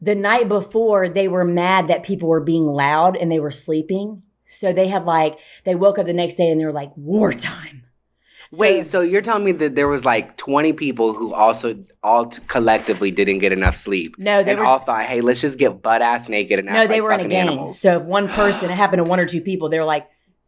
the 0.03 0.17
night 0.17 0.49
before 0.49 1.09
they 1.09 1.29
were 1.29 1.45
mad 1.45 1.87
that 1.87 2.03
people 2.03 2.29
were 2.29 2.41
being 2.41 2.67
loud 2.67 3.17
and 3.17 3.31
they 3.31 3.39
were 3.39 3.53
sleeping. 3.53 4.25
So 4.49 4.73
they 4.73 4.89
had 4.89 5.05
like 5.05 5.39
they 5.63 5.77
woke 5.77 6.01
up 6.01 6.07
the 6.07 6.13
next 6.13 6.35
day 6.35 6.51
and 6.51 6.61
they 6.61 6.65
were 6.65 6.73
like 6.73 6.91
wartime. 6.97 7.84
Wait, 8.59 8.87
so 8.87 9.01
you're 9.01 9.23
telling 9.23 9.45
me 9.45 9.53
that 9.53 9.75
there 9.77 9.89
was 9.89 10.05
like 10.05 10.37
20 10.37 10.73
people 10.73 11.13
who 11.15 11.33
also 11.35 11.77
all 12.03 12.27
t- 12.27 12.43
collectively 12.47 13.11
didn't 13.11 13.39
get 13.39 13.53
enough 13.53 13.77
sleep, 13.77 14.15
No, 14.19 14.43
they 14.43 14.51
and 14.53 14.61
were 14.61 14.67
all 14.67 14.79
thought, 14.81 15.05
"Hey, 15.05 15.21
let's 15.21 15.41
just 15.41 15.59
get 15.59 15.83
butt 15.83 16.03
ass 16.03 16.29
naked 16.29 16.59
and 16.59 16.67
no, 16.69 16.73
act 16.75 16.89
they 16.89 16.97
like 17.01 17.03
were 17.03 17.13
in 17.13 17.21
a 17.21 17.29
gang. 17.29 17.49
animals." 17.49 17.81
So 17.81 17.97
if 17.99 18.03
one 18.03 18.29
person, 18.29 18.71
it 18.71 18.75
happened 18.75 19.05
to 19.05 19.09
one 19.11 19.21
or 19.21 19.27
two 19.27 19.41
people, 19.41 19.69
they 19.69 19.79
were 19.79 19.85
like 19.85 20.07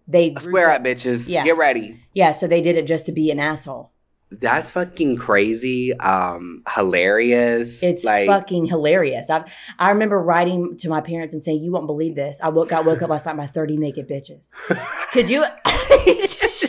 they 0.08 0.30
grouped 0.30 0.42
Square 0.44 0.70
up, 0.70 0.84
bitches. 0.84 1.28
Yeah. 1.28 1.44
Get 1.44 1.56
ready. 1.56 2.00
Yeah, 2.14 2.32
so 2.32 2.46
they 2.46 2.60
did 2.60 2.76
it 2.76 2.86
just 2.86 3.06
to 3.06 3.12
be 3.12 3.30
an 3.30 3.40
asshole. 3.40 3.90
That's 4.30 4.72
fucking 4.72 5.16
crazy. 5.18 5.96
Um, 5.98 6.64
hilarious. 6.74 7.80
It's 7.82 8.02
like 8.04 8.26
fucking 8.26 8.66
hilarious. 8.66 9.30
I 9.30 9.44
I 9.78 9.90
remember 9.90 10.20
writing 10.20 10.76
to 10.78 10.88
my 10.88 11.00
parents 11.00 11.32
and 11.32 11.42
saying, 11.42 11.62
"You 11.62 11.70
won't 11.70 11.86
believe 11.86 12.16
this. 12.16 12.38
I 12.42 12.48
woke 12.48 12.72
I 12.72 12.80
woke 12.80 13.02
up 13.02 13.10
last 13.10 13.26
night 13.26 13.36
by 13.36 13.46
thirty 13.46 13.76
naked 13.76 14.08
bitches." 14.08 14.48
Could 15.12 15.30
you? 15.30 15.44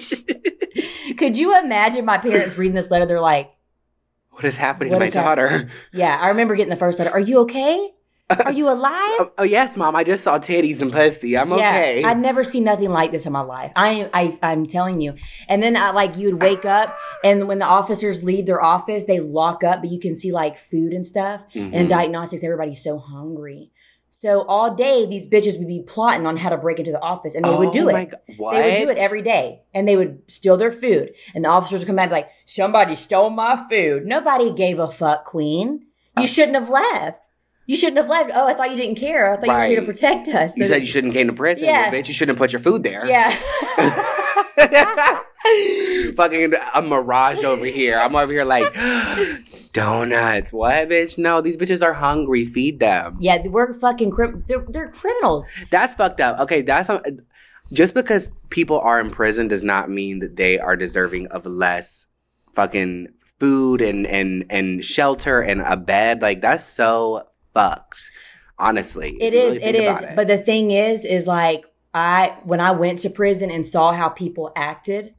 could 1.17 1.37
you 1.37 1.57
imagine 1.59 2.05
my 2.05 2.17
parents 2.17 2.57
reading 2.57 2.75
this 2.75 2.89
letter? 2.91 3.05
They're 3.05 3.19
like, 3.21 3.51
what 4.31 4.45
is 4.45 4.55
happening 4.57 4.91
What 4.93 4.99
to 4.99 5.05
my 5.05 5.09
daughter? 5.09 5.69
"Yeah, 5.91 6.17
I 6.21 6.29
remember 6.29 6.55
getting 6.55 6.69
the 6.69 6.75
first 6.75 6.99
letter. 6.99 7.11
Are 7.11 7.19
you 7.19 7.39
okay? 7.39 7.91
Are 8.29 8.51
you 8.51 8.69
alive?" 8.69 8.93
Oh, 9.19 9.31
oh, 9.39 9.43
yes, 9.43 9.75
mom. 9.75 9.95
I 9.95 10.03
just 10.03 10.23
saw 10.23 10.37
titties 10.37 10.79
and 10.79 10.91
pussy. 10.91 11.35
I'm 11.37 11.51
okay. 11.53 12.03
I'd 12.03 12.19
never 12.19 12.43
seen 12.43 12.63
nothing 12.65 12.91
like 12.91 13.11
this 13.11 13.25
in 13.25 13.31
my 13.33 13.41
life. 13.41 13.71
I, 13.75 14.09
I, 14.13 14.37
I'm 14.43 14.67
telling 14.67 15.01
you. 15.01 15.15
And 15.47 15.63
then 15.63 15.75
I 15.75 15.89
like 15.89 16.17
you'd 16.17 16.39
wake 16.39 16.65
up, 16.65 16.95
and 17.23 17.47
when 17.47 17.57
the 17.57 17.65
officers 17.65 18.23
leave 18.23 18.45
their 18.45 18.61
office, 18.61 19.05
they 19.05 19.19
lock 19.19 19.63
up, 19.63 19.81
but 19.81 19.89
you 19.89 19.99
can 19.99 20.15
see 20.15 20.31
like 20.31 20.57
food 20.59 20.93
and 20.93 21.05
stuff. 21.05 21.43
And 21.55 21.73
in 21.73 21.85
Mhm. 21.87 21.89
diagnostics, 21.89 22.43
everybody's 22.43 22.83
so 22.83 22.99
hungry. 22.99 23.71
So 24.19 24.45
all 24.47 24.73
day, 24.73 25.05
these 25.05 25.27
bitches 25.27 25.59
would 25.59 25.67
be 25.67 25.83
plotting 25.85 26.25
on 26.25 26.37
how 26.37 26.49
to 26.49 26.57
break 26.57 26.79
into 26.79 26.91
the 26.91 26.99
office, 27.01 27.35
and 27.35 27.45
they 27.45 27.53
would 27.53 27.71
do 27.71 27.85
Oh 27.91 27.95
it. 27.95 28.09
God. 28.09 28.19
They 28.51 28.79
would 28.79 28.85
do 28.85 28.89
it 28.89 28.97
every 28.97 29.21
day, 29.21 29.61
and 29.75 29.87
they 29.87 29.95
would 29.95 30.23
steal 30.27 30.57
their 30.57 30.71
food. 30.71 31.13
And 31.35 31.45
the 31.45 31.49
officers 31.49 31.81
would 31.81 31.87
come 31.87 31.97
back 31.97 32.05
and 32.05 32.11
be 32.11 32.15
like, 32.15 32.29
"Somebody 32.45 32.95
stole 32.95 33.29
my 33.29 33.55
food." 33.69 34.07
Nobody 34.07 34.51
gave 34.53 34.79
a 34.79 34.89
fuck, 34.89 35.25
Queen. 35.25 35.85
You 36.19 36.25
shouldn't 36.25 36.55
have 36.55 36.67
left. 36.69 37.19
You 37.67 37.75
shouldn't 37.75 37.97
have 37.97 38.07
left. 38.09 38.31
Oh, 38.33 38.47
I 38.47 38.55
thought 38.55 38.71
you 38.71 38.77
didn't 38.77 38.95
care. 38.95 39.33
I 39.33 39.37
thought 39.37 39.47
you 39.49 39.53
were 39.53 39.65
here 39.67 39.79
to 39.81 39.85
protect 39.85 40.27
us. 40.29 40.51
You 40.55 40.67
said 40.67 40.81
you 40.81 40.87
shouldn't 40.87 41.13
came 41.13 41.27
to 41.27 41.33
prison, 41.33 41.65
Yeah. 41.65 41.91
bitch. 41.91 42.07
You 42.07 42.13
shouldn't 42.15 42.37
have 42.37 42.41
put 42.41 42.51
your 42.53 42.59
food 42.61 42.81
there. 42.81 43.05
yeah. 43.05 43.37
Fucking 46.15 46.53
a 46.73 46.81
mirage 46.81 47.43
over 47.43 47.65
here. 47.65 47.99
I'm 47.99 48.15
over 48.15 48.31
here 48.31 48.45
like, 48.45 48.73
Donuts. 49.73 50.51
What, 50.51 50.89
bitch? 50.89 51.17
No, 51.17 51.41
these 51.41 51.57
bitches 51.57 51.81
are 51.83 51.93
hungry. 51.93 52.45
Feed 52.45 52.79
them. 52.79 53.17
Yeah, 53.19 53.45
we're 53.47 53.73
fucking 53.73 54.11
crim- 54.11 54.43
they're, 54.47 54.65
they're 54.69 54.89
criminals. 54.89 55.47
That's 55.71 55.95
fucked 55.95 56.19
up. 56.21 56.39
Okay, 56.39 56.61
that's 56.61 56.89
not, 56.89 57.05
just 57.71 57.93
because 57.93 58.29
people 58.49 58.79
are 58.79 58.99
in 58.99 59.11
prison 59.11 59.47
does 59.47 59.63
not 59.63 59.89
mean 59.89 60.19
that 60.19 60.35
they 60.35 60.57
are 60.59 60.75
deserving 60.75 61.27
of 61.27 61.45
less 61.45 62.05
fucking 62.55 63.07
food 63.39 63.81
and 63.81 64.07
and 64.07 64.45
and 64.49 64.83
shelter 64.83 65.41
and 65.41 65.61
a 65.61 65.77
bed. 65.77 66.21
Like 66.21 66.41
that's 66.41 66.63
so 66.63 67.27
fucked. 67.53 68.09
Honestly, 68.59 69.15
It 69.21 69.35
is, 69.35 69.59
really 69.59 69.63
it 69.63 69.75
is. 69.75 70.01
it. 70.01 70.15
But 70.15 70.27
the 70.27 70.39
thing 70.39 70.71
is, 70.71 71.05
is 71.05 71.27
like 71.27 71.66
I 71.97 72.37
when 72.43 72.61
I 72.61 72.71
went 72.71 72.99
to 72.99 73.09
prison 73.09 73.49
and 73.49 73.65
saw 73.65 73.91
how 73.91 74.09
people 74.09 74.51
acted, 74.55 75.15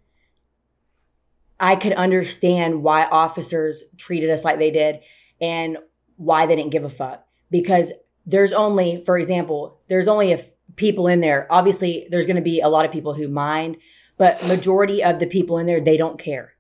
I 1.59 1.75
could 1.75 1.93
understand 1.93 2.85
why 2.85 3.05
officers 3.07 3.83
treated 3.97 4.31
us 4.31 4.45
like 4.45 4.59
they 4.59 4.71
did 4.71 5.01
and 5.41 5.79
why 6.17 6.47
they 6.47 6.55
didn't 6.55 6.71
give 6.71 6.85
a 6.85 6.91
fuck. 6.91 7.27
Because 7.51 7.91
there's 8.27 8.53
only, 8.53 9.03
for 9.05 9.19
example, 9.19 9.81
there's 9.89 10.07
only 10.07 10.31
a 10.31 10.39
f- 10.39 10.47
people 10.77 11.09
in 11.09 11.21
there. 11.21 11.49
Obviously, 11.51 12.07
there's 12.11 12.27
going 12.27 12.37
to 12.37 12.43
be 12.43 12.61
a 12.61 12.69
lot 12.69 12.85
of 12.85 12.93
people 12.93 13.15
who 13.15 13.27
mind, 13.27 13.79
but 14.17 14.47
majority 14.47 15.03
of 15.03 15.19
the 15.19 15.27
people 15.27 15.59
in 15.59 15.67
there 15.67 15.81
they 15.81 15.97
don't 15.97 16.19
care. 16.19 16.53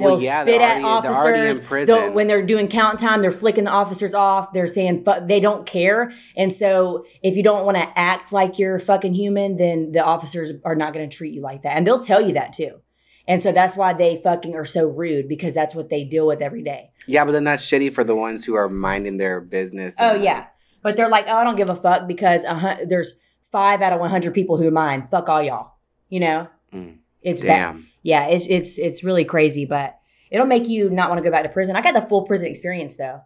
Well, 0.00 0.16
They'll 0.16 0.24
yeah, 0.24 0.44
they're 0.44 0.54
spit 0.54 0.62
at 0.62 0.82
already- 0.84 1.02
they're 1.08 1.16
already 1.16 1.38
in 1.40 1.46
officers. 1.48 1.66
prison. 1.68 1.94
They'll- 1.94 2.12
when 2.12 2.26
they're 2.26 2.42
doing 2.42 2.68
count 2.68 2.98
time, 2.98 3.22
they're 3.22 3.30
flicking 3.30 3.64
the 3.64 3.70
officers 3.70 4.14
off. 4.14 4.52
They're 4.52 4.66
saying 4.66 5.04
fu- 5.04 5.26
they 5.26 5.40
don't 5.40 5.66
care. 5.66 6.12
And 6.36 6.52
so, 6.52 7.04
if 7.22 7.36
you 7.36 7.42
don't 7.42 7.64
want 7.64 7.76
to 7.76 7.86
act 7.98 8.32
like 8.32 8.58
you're 8.58 8.78
fucking 8.78 9.14
human, 9.14 9.56
then 9.56 9.92
the 9.92 10.04
officers 10.04 10.50
are 10.64 10.74
not 10.74 10.92
going 10.94 11.08
to 11.08 11.16
treat 11.16 11.34
you 11.34 11.42
like 11.42 11.62
that, 11.62 11.76
and 11.76 11.86
they'll 11.86 12.02
tell 12.02 12.20
you 12.20 12.32
that 12.34 12.52
too. 12.52 12.80
And 13.28 13.40
so 13.42 13.52
that's 13.52 13.76
why 13.76 13.92
they 13.92 14.16
fucking 14.16 14.56
are 14.56 14.64
so 14.64 14.86
rude 14.88 15.28
because 15.28 15.54
that's 15.54 15.74
what 15.74 15.88
they 15.88 16.02
deal 16.04 16.26
with 16.26 16.40
every 16.40 16.62
day. 16.62 16.90
yeah, 17.06 17.24
but 17.24 17.32
then 17.32 17.44
that's 17.44 17.62
shitty 17.64 17.92
for 17.92 18.02
the 18.02 18.14
ones 18.16 18.44
who 18.44 18.54
are 18.54 18.68
minding 18.68 19.18
their 19.18 19.40
business. 19.40 19.94
Oh 20.00 20.14
yeah, 20.14 20.46
but 20.82 20.96
they're 20.96 21.08
like, 21.08 21.26
oh, 21.28 21.34
I 21.36 21.44
don't 21.44 21.56
give 21.56 21.70
a 21.70 21.76
fuck 21.76 22.08
because 22.08 22.44
hun- 22.44 22.88
there's 22.88 23.14
five 23.52 23.82
out 23.82 23.92
of 23.92 24.00
one 24.00 24.10
hundred 24.10 24.32
people 24.34 24.56
who 24.56 24.70
mine. 24.70 25.06
Fuck 25.10 25.28
all 25.28 25.42
y'all. 25.42 25.72
You 26.08 26.20
know, 26.20 26.48
Mm. 26.74 26.96
it's 27.22 27.40
bad. 27.40 27.76
Yeah, 28.02 28.26
it's 28.26 28.46
it's 28.48 28.78
it's 28.78 29.04
really 29.04 29.24
crazy, 29.24 29.64
but 29.66 29.98
it'll 30.30 30.46
make 30.46 30.68
you 30.68 30.88
not 30.90 31.08
want 31.10 31.18
to 31.18 31.24
go 31.24 31.30
back 31.30 31.42
to 31.42 31.48
prison. 31.48 31.76
I 31.76 31.82
got 31.82 31.94
the 31.94 32.00
full 32.06 32.22
prison 32.22 32.46
experience 32.46 32.94
though, 32.96 33.20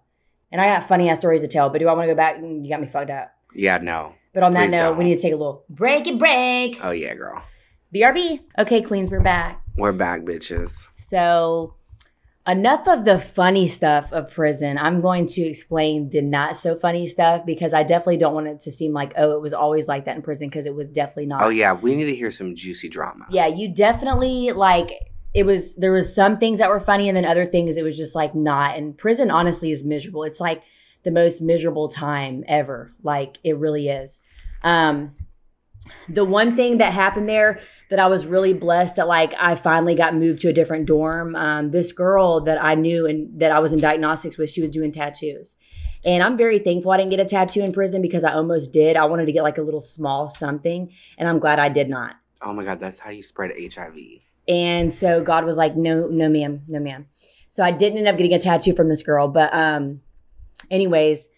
and 0.51 0.61
I 0.61 0.67
got 0.67 0.89
funny 0.89 1.09
ass 1.09 1.19
stories 1.21 1.43
to 1.43 1.47
tell. 1.49 1.71
But 1.71 1.79
do 1.79 1.89
I 1.89 1.93
want 1.93 2.05
to 2.09 2.13
go 2.13 2.17
back? 2.17 2.39
Mm, 2.39 2.65
You 2.65 2.71
got 2.71 2.81
me 2.81 2.87
fucked 2.87 3.11
up. 3.11 3.31
Yeah, 3.55 3.79
no. 3.79 4.15
But 4.33 4.43
on 4.43 4.53
that 4.55 4.65
Please 4.65 4.73
note, 4.73 4.81
don't. 4.81 4.99
we 4.99 5.05
need 5.05 5.17
to 5.17 5.23
take 5.23 5.33
a 5.33 5.37
little 5.37 5.65
break 5.71 6.07
and 6.09 6.19
break. 6.19 6.79
Oh 6.83 6.91
yeah, 6.91 7.15
girl. 7.15 7.43
BRB. 7.95 8.41
Okay, 8.59 8.83
Queens, 8.83 9.09
we're 9.11 9.21
back. 9.21 9.63
We're 9.77 9.93
back, 9.93 10.23
bitches. 10.23 10.89
So, 10.97 11.77
enough 12.46 12.87
of 12.87 13.04
the 13.04 13.18
funny 13.18 13.66
stuff 13.66 14.12
of 14.12 14.30
prison. 14.30 14.76
I'm 14.78 15.00
going 15.00 15.26
to 15.28 15.42
explain 15.42 16.11
the 16.11 16.20
not 16.20 16.57
so 16.57 16.76
funny 16.76 17.07
stuff 17.07 17.46
because 17.46 17.72
I 17.72 17.83
definitely 17.83 18.18
don't 18.18 18.35
want 18.35 18.48
it 18.48 18.61
to 18.61 18.72
seem 18.72 18.92
like, 18.92 19.12
oh, 19.16 19.33
it 19.33 19.40
was 19.40 19.54
always 19.54 19.88
like 19.88 20.04
that 20.04 20.16
in 20.16 20.22
prison 20.22 20.48
because 20.48 20.66
it 20.66 20.74
was 20.74 20.88
definitely 20.88 21.26
not. 21.26 21.42
Oh 21.42 21.48
yeah, 21.48 21.72
we 21.72 21.94
need 21.94 22.04
to 22.04 22.14
hear 22.14 22.30
some 22.30 22.54
juicy 22.54 22.88
drama. 22.88 23.26
Yeah, 23.30 23.46
you 23.46 23.72
definitely 23.72 24.52
like 24.52 24.90
it 25.33 25.44
was 25.46 25.74
there 25.74 25.92
was 25.92 26.14
some 26.14 26.38
things 26.38 26.59
that 26.59 26.68
were 26.68 26.80
funny 26.80 27.09
and 27.09 27.16
then 27.16 27.24
other 27.24 27.46
things 27.46 27.76
it 27.76 27.83
was 27.83 27.96
just 27.96 28.14
like 28.14 28.35
not. 28.35 28.76
And 28.76 28.96
prison 28.96 29.30
honestly 29.30 29.72
is 29.72 29.83
miserable. 29.83 30.24
It's 30.24 30.40
like 30.40 30.62
the 31.02 31.11
most 31.11 31.40
miserable 31.40 31.88
time 31.88 32.44
ever. 32.46 32.92
Like 33.02 33.38
it 33.42 33.57
really 33.57 33.88
is. 33.88 34.20
Um 34.62 35.14
the 36.09 36.24
one 36.24 36.57
thing 36.57 36.78
that 36.78 36.92
happened 36.92 37.28
there 37.28 37.61
that 37.94 38.02
I 38.02 38.09
was 38.09 38.26
really 38.26 38.52
blessed 38.52 38.96
that 38.96 39.07
like 39.07 39.33
I 39.38 39.54
finally 39.54 39.94
got 39.94 40.16
moved 40.16 40.40
to 40.40 40.48
a 40.48 40.52
different 40.52 40.87
dorm. 40.87 41.37
Um, 41.37 41.70
this 41.70 41.92
girl 41.92 42.40
that 42.40 42.61
I 42.61 42.74
knew 42.74 43.07
and 43.07 43.38
that 43.38 43.52
I 43.52 43.61
was 43.61 43.72
in 43.72 43.78
diagnostics 43.78 44.37
with, 44.37 44.50
she 44.50 44.61
was 44.61 44.70
doing 44.70 44.90
tattoos. 44.90 45.54
And 46.04 46.20
I'm 46.20 46.37
very 46.37 46.59
thankful 46.59 46.90
I 46.90 46.96
didn't 46.96 47.11
get 47.11 47.20
a 47.20 47.24
tattoo 47.24 47.62
in 47.62 47.72
prison 47.72 48.02
because 48.02 48.24
I 48.24 48.33
almost 48.33 48.72
did. 48.72 48.96
I 48.96 49.04
wanted 49.04 49.26
to 49.26 49.33
get 49.33 49.44
like 49.44 49.59
a 49.59 49.62
little 49.62 49.80
small 49.80 50.28
something, 50.28 50.90
and 51.18 51.28
I'm 51.28 51.38
glad 51.38 51.61
I 51.61 51.68
did 51.68 51.88
not. 51.88 52.16
Oh 52.42 52.52
my 52.52 52.64
god, 52.64 52.80
that's 52.80 52.98
how 52.98 53.11
you 53.11 53.22
spread 53.22 53.52
HIV. 53.57 53.94
And 54.48 54.92
so 54.92 55.22
God 55.22 55.44
was 55.44 55.57
like, 55.57 55.76
no, 55.76 56.09
no, 56.09 56.28
ma'am, 56.28 56.62
no, 56.66 56.80
ma'am. 56.80 57.07
So 57.46 57.62
I 57.62 57.70
didn't 57.70 57.98
end 57.98 58.09
up 58.09 58.16
getting 58.16 58.35
a 58.35 58.40
tattoo 58.40 58.74
from 58.74 58.88
this 58.88 59.04
girl. 59.04 59.28
But, 59.28 59.54
um, 59.54 60.00
anyways, 60.68 61.28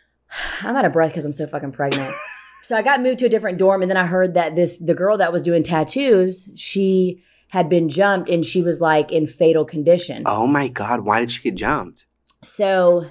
I'm 0.60 0.76
out 0.76 0.84
of 0.84 0.92
breath 0.92 1.10
because 1.10 1.24
I'm 1.24 1.32
so 1.32 1.48
fucking 1.48 1.72
pregnant. 1.72 2.14
so 2.66 2.76
I 2.76 2.82
got 2.82 3.02
moved 3.02 3.18
to 3.20 3.26
a 3.26 3.28
different 3.28 3.58
dorm. 3.58 3.82
And 3.82 3.90
then 3.90 3.96
I 3.96 4.06
heard 4.06 4.34
that 4.34 4.56
this, 4.56 4.78
the 4.78 4.94
girl 4.94 5.16
that 5.18 5.32
was 5.32 5.42
doing 5.42 5.62
tattoos, 5.62 6.48
she 6.56 7.22
had 7.50 7.68
been 7.68 7.88
jumped 7.88 8.28
and 8.28 8.44
she 8.44 8.60
was 8.62 8.80
like 8.80 9.12
in 9.12 9.26
fatal 9.26 9.64
condition. 9.64 10.24
Oh 10.26 10.46
my 10.46 10.68
god, 10.68 11.00
why 11.04 11.20
did 11.20 11.30
she 11.30 11.42
get 11.42 11.54
jumped? 11.54 12.06
So 12.42 13.06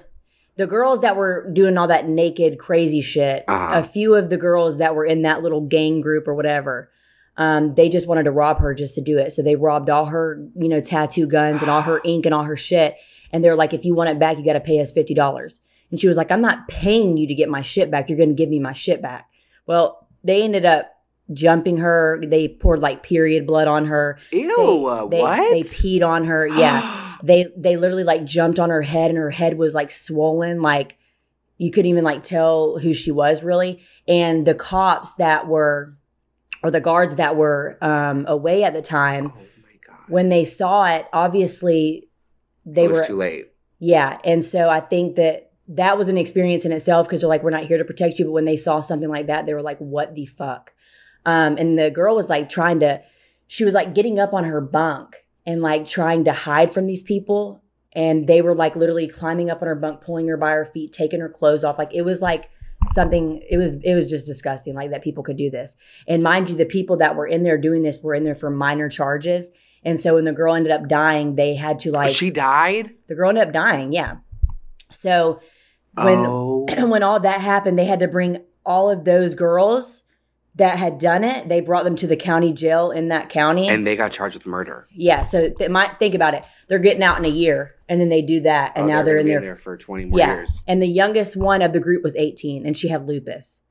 the 0.57 0.67
girls 0.67 1.01
that 1.01 1.15
were 1.15 1.49
doing 1.51 1.77
all 1.77 1.87
that 1.87 2.07
naked, 2.07 2.59
crazy 2.59 3.01
shit, 3.01 3.43
Uh-huh. 3.47 3.79
a 3.79 3.83
few 3.83 4.15
of 4.15 4.29
the 4.29 4.37
girls 4.37 4.77
that 4.77 4.95
were 4.95 5.05
in 5.05 5.21
that 5.23 5.41
little 5.41 5.61
gang 5.61 6.01
group 6.01 6.27
or 6.27 6.33
whatever, 6.33 6.89
um, 7.37 7.73
they 7.75 7.89
just 7.89 8.07
wanted 8.07 8.23
to 8.23 8.31
rob 8.31 8.59
her 8.59 8.73
just 8.73 8.95
to 8.95 9.01
do 9.01 9.17
it. 9.17 9.33
So 9.33 9.41
they 9.41 9.55
robbed 9.55 9.89
all 9.89 10.05
her, 10.05 10.41
you 10.55 10.69
know, 10.69 10.79
tattoo 10.79 11.27
guns 11.27 11.61
and 11.61 11.69
all 11.69 11.81
her 11.81 11.99
ink 12.05 12.25
and 12.25 12.33
all 12.33 12.43
her 12.43 12.55
shit. 12.57 12.95
And 13.31 13.43
they're 13.43 13.55
like, 13.57 13.73
if 13.73 13.83
you 13.83 13.93
want 13.93 14.09
it 14.09 14.19
back, 14.19 14.37
you 14.37 14.45
got 14.45 14.53
to 14.53 14.61
pay 14.61 14.79
us 14.79 14.91
fifty 14.91 15.13
dollars. 15.13 15.59
And 15.91 15.99
she 15.99 16.07
was 16.07 16.15
like, 16.17 16.31
I'm 16.31 16.41
not 16.41 16.67
paying 16.69 17.17
you 17.17 17.27
to 17.27 17.35
get 17.35 17.49
my 17.49 17.61
shit 17.61 17.91
back. 17.91 18.07
You're 18.09 18.17
going 18.17 18.29
to 18.29 18.35
give 18.35 18.49
me 18.49 18.59
my 18.59 18.73
shit 18.73 19.01
back. 19.01 19.27
Well, 19.67 20.07
they 20.23 20.43
ended 20.43 20.65
up 20.65 20.91
jumping 21.33 21.77
her. 21.77 22.21
They 22.25 22.47
poured 22.47 22.81
like 22.81 23.03
period 23.03 23.47
blood 23.47 23.67
on 23.67 23.85
her. 23.85 24.19
Ew, 24.31 24.47
They, 24.47 24.85
uh, 24.85 25.05
they, 25.07 25.21
what? 25.21 25.51
They 25.51 25.61
peed 25.61 26.05
on 26.05 26.25
her. 26.25 26.47
Yeah 26.47 27.01
they 27.23 27.47
they 27.57 27.77
literally 27.77 28.03
like 28.03 28.25
jumped 28.25 28.59
on 28.59 28.69
her 28.69 28.81
head 28.81 29.09
and 29.09 29.17
her 29.17 29.31
head 29.31 29.57
was 29.57 29.73
like 29.73 29.91
swollen 29.91 30.61
like 30.61 30.97
you 31.57 31.71
couldn't 31.71 31.89
even 31.89 32.03
like 32.03 32.23
tell 32.23 32.77
who 32.77 32.93
she 32.93 33.11
was 33.11 33.43
really 33.43 33.81
and 34.07 34.45
the 34.45 34.53
cops 34.53 35.15
that 35.15 35.47
were 35.47 35.95
or 36.63 36.71
the 36.71 36.81
guards 36.81 37.15
that 37.15 37.35
were 37.35 37.77
um 37.81 38.25
away 38.27 38.63
at 38.63 38.73
the 38.73 38.81
time 38.81 39.31
oh 39.35 39.39
my 39.39 39.77
god. 39.87 39.99
when 40.07 40.29
they 40.29 40.43
saw 40.43 40.85
it 40.85 41.07
obviously 41.13 42.07
they 42.65 42.85
it 42.85 42.91
was 42.91 42.99
were 43.01 43.07
too 43.07 43.15
late. 43.15 43.47
yeah 43.79 44.17
and 44.23 44.43
so 44.43 44.69
i 44.69 44.79
think 44.79 45.15
that 45.15 45.44
that 45.67 45.97
was 45.97 46.07
an 46.07 46.17
experience 46.17 46.65
in 46.65 46.71
itself 46.71 47.07
because 47.07 47.21
they're 47.21 47.29
like 47.29 47.43
we're 47.43 47.49
not 47.49 47.65
here 47.65 47.77
to 47.77 47.85
protect 47.85 48.19
you 48.19 48.25
but 48.25 48.31
when 48.31 48.45
they 48.45 48.57
saw 48.57 48.81
something 48.81 49.09
like 49.09 49.27
that 49.27 49.45
they 49.45 49.53
were 49.53 49.61
like 49.61 49.79
what 49.79 50.15
the 50.15 50.25
fuck? 50.25 50.73
Um 51.25 51.57
and 51.57 51.77
the 51.77 51.89
girl 51.89 52.15
was 52.15 52.29
like 52.29 52.49
trying 52.49 52.79
to 52.81 53.01
she 53.47 53.65
was 53.65 53.73
like 53.73 53.95
getting 53.95 54.19
up 54.19 54.33
on 54.33 54.43
her 54.43 54.61
bunk 54.61 55.25
and 55.45 55.61
like 55.61 55.85
trying 55.85 56.23
to 56.25 56.33
hide 56.33 56.71
from 56.71 56.87
these 56.87 57.03
people 57.03 57.61
and 57.93 58.27
they 58.27 58.41
were 58.41 58.55
like 58.55 58.75
literally 58.75 59.07
climbing 59.07 59.49
up 59.49 59.61
on 59.61 59.67
her 59.67 59.75
bunk 59.75 60.01
pulling 60.01 60.27
her 60.27 60.37
by 60.37 60.51
her 60.51 60.65
feet 60.65 60.93
taking 60.93 61.19
her 61.19 61.29
clothes 61.29 61.63
off 61.63 61.77
like 61.77 61.93
it 61.93 62.03
was 62.03 62.21
like 62.21 62.49
something 62.93 63.41
it 63.49 63.57
was 63.57 63.75
it 63.83 63.95
was 63.95 64.07
just 64.07 64.27
disgusting 64.27 64.75
like 64.75 64.91
that 64.91 65.01
people 65.01 65.23
could 65.23 65.37
do 65.37 65.49
this. 65.49 65.75
And 66.07 66.21
mind 66.21 66.49
you 66.49 66.55
the 66.55 66.65
people 66.65 66.97
that 66.97 67.15
were 67.15 67.27
in 67.27 67.43
there 67.43 67.57
doing 67.57 67.83
this 67.83 67.99
were 68.01 68.13
in 68.13 68.23
there 68.23 68.35
for 68.35 68.49
minor 68.49 68.89
charges 68.89 69.49
and 69.83 69.99
so 69.99 70.15
when 70.15 70.25
the 70.25 70.33
girl 70.33 70.55
ended 70.55 70.71
up 70.71 70.87
dying 70.87 71.35
they 71.35 71.55
had 71.55 71.79
to 71.79 71.91
like 71.91 72.15
she 72.15 72.29
died? 72.29 72.93
the 73.07 73.15
girl 73.15 73.29
ended 73.29 73.47
up 73.47 73.53
dying 73.53 73.91
yeah. 73.91 74.17
So 74.91 75.39
when 75.95 76.19
oh. 76.25 76.65
when 76.87 77.03
all 77.03 77.19
that 77.19 77.41
happened 77.41 77.77
they 77.79 77.85
had 77.85 77.99
to 77.99 78.07
bring 78.07 78.41
all 78.65 78.89
of 78.89 79.03
those 79.05 79.35
girls 79.35 80.01
that 80.55 80.77
had 80.77 80.99
done 80.99 81.23
it 81.23 81.47
they 81.49 81.59
brought 81.61 81.83
them 81.83 81.95
to 81.95 82.07
the 82.07 82.15
county 82.15 82.53
jail 82.53 82.91
in 82.91 83.09
that 83.09 83.29
county 83.29 83.67
and 83.67 83.85
they 83.85 83.95
got 83.95 84.11
charged 84.11 84.35
with 84.35 84.45
murder. 84.45 84.87
yeah 84.91 85.23
so 85.23 85.49
they 85.59 85.67
might 85.67 85.99
think 85.99 86.13
about 86.15 86.33
it 86.33 86.43
they're 86.67 86.79
getting 86.79 87.03
out 87.03 87.17
in 87.17 87.25
a 87.25 87.29
year 87.29 87.75
and 87.87 88.01
then 88.01 88.09
they 88.09 88.21
do 88.21 88.39
that 88.41 88.71
and 88.75 88.85
Oh, 88.85 88.87
now 88.87 89.03
they're, 89.03 89.17
gonna 89.21 89.33
in 89.35 89.39
be 89.41 89.45
there, 89.45 89.55
for 89.57 89.77
20 89.77 90.05
more 90.05 90.17
Yeah. 90.19 90.33
years. 90.35 90.61
and 90.67 90.81
the 90.81 90.87
youngest 90.87 91.35
one 91.35 91.61
of 91.61 91.71
the 91.73 91.79
group 91.79 92.03
was 92.03 92.15
18 92.15 92.65
and 92.65 92.75
she 92.75 92.87
had 92.87 93.07
lupus. 93.07 93.61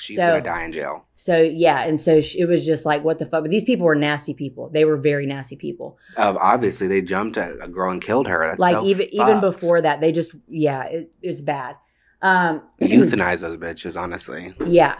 She's 0.00 0.16
So- 0.16 0.22
gonna 0.26 0.42
die 0.42 0.64
in 0.64 0.72
jail. 0.72 1.04
so 1.14 1.40
yeah 1.40 1.80
and 1.82 2.00
so 2.00 2.20
sh- 2.20 2.36
it 2.36 2.46
was 2.46 2.64
just 2.64 2.84
like 2.84 3.04
what 3.04 3.18
the 3.18 3.26
fuck 3.26 3.42
but 3.44 3.50
these 3.50 3.64
people 3.64 3.84
were 3.84 3.94
nasty 3.94 4.32
people 4.34 4.68
they 4.70 4.84
were 4.84 4.96
very 4.96 5.26
nasty 5.26 5.56
people 5.56 5.98
Um, 6.16 6.38
obviously, 6.40 6.88
they 6.88 7.02
jumped 7.02 7.36
a, 7.36 7.58
a 7.62 7.68
girl 7.68 7.90
and 7.90 8.00
killed 8.02 8.26
her. 8.28 8.46
That's 8.48 8.60
like 8.60 8.74
so 8.74 8.84
even 8.86 9.06
even 9.12 9.40
before 9.40 9.80
that 9.82 10.00
they 10.00 10.12
just 10.12 10.32
yeah 10.48 10.84
it, 10.84 11.12
it's 11.22 11.40
bad 11.40 11.76
um 12.22 12.62
euthanize 12.80 13.40
those 13.40 13.56
bitches. 13.56 14.00
Honestly, 14.00 14.54
yeah 14.66 14.96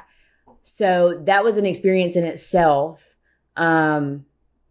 so 0.63 1.21
that 1.25 1.43
was 1.43 1.57
an 1.57 1.65
experience 1.67 2.17
in 2.17 2.25
itself 2.25 3.15
um 3.57 4.25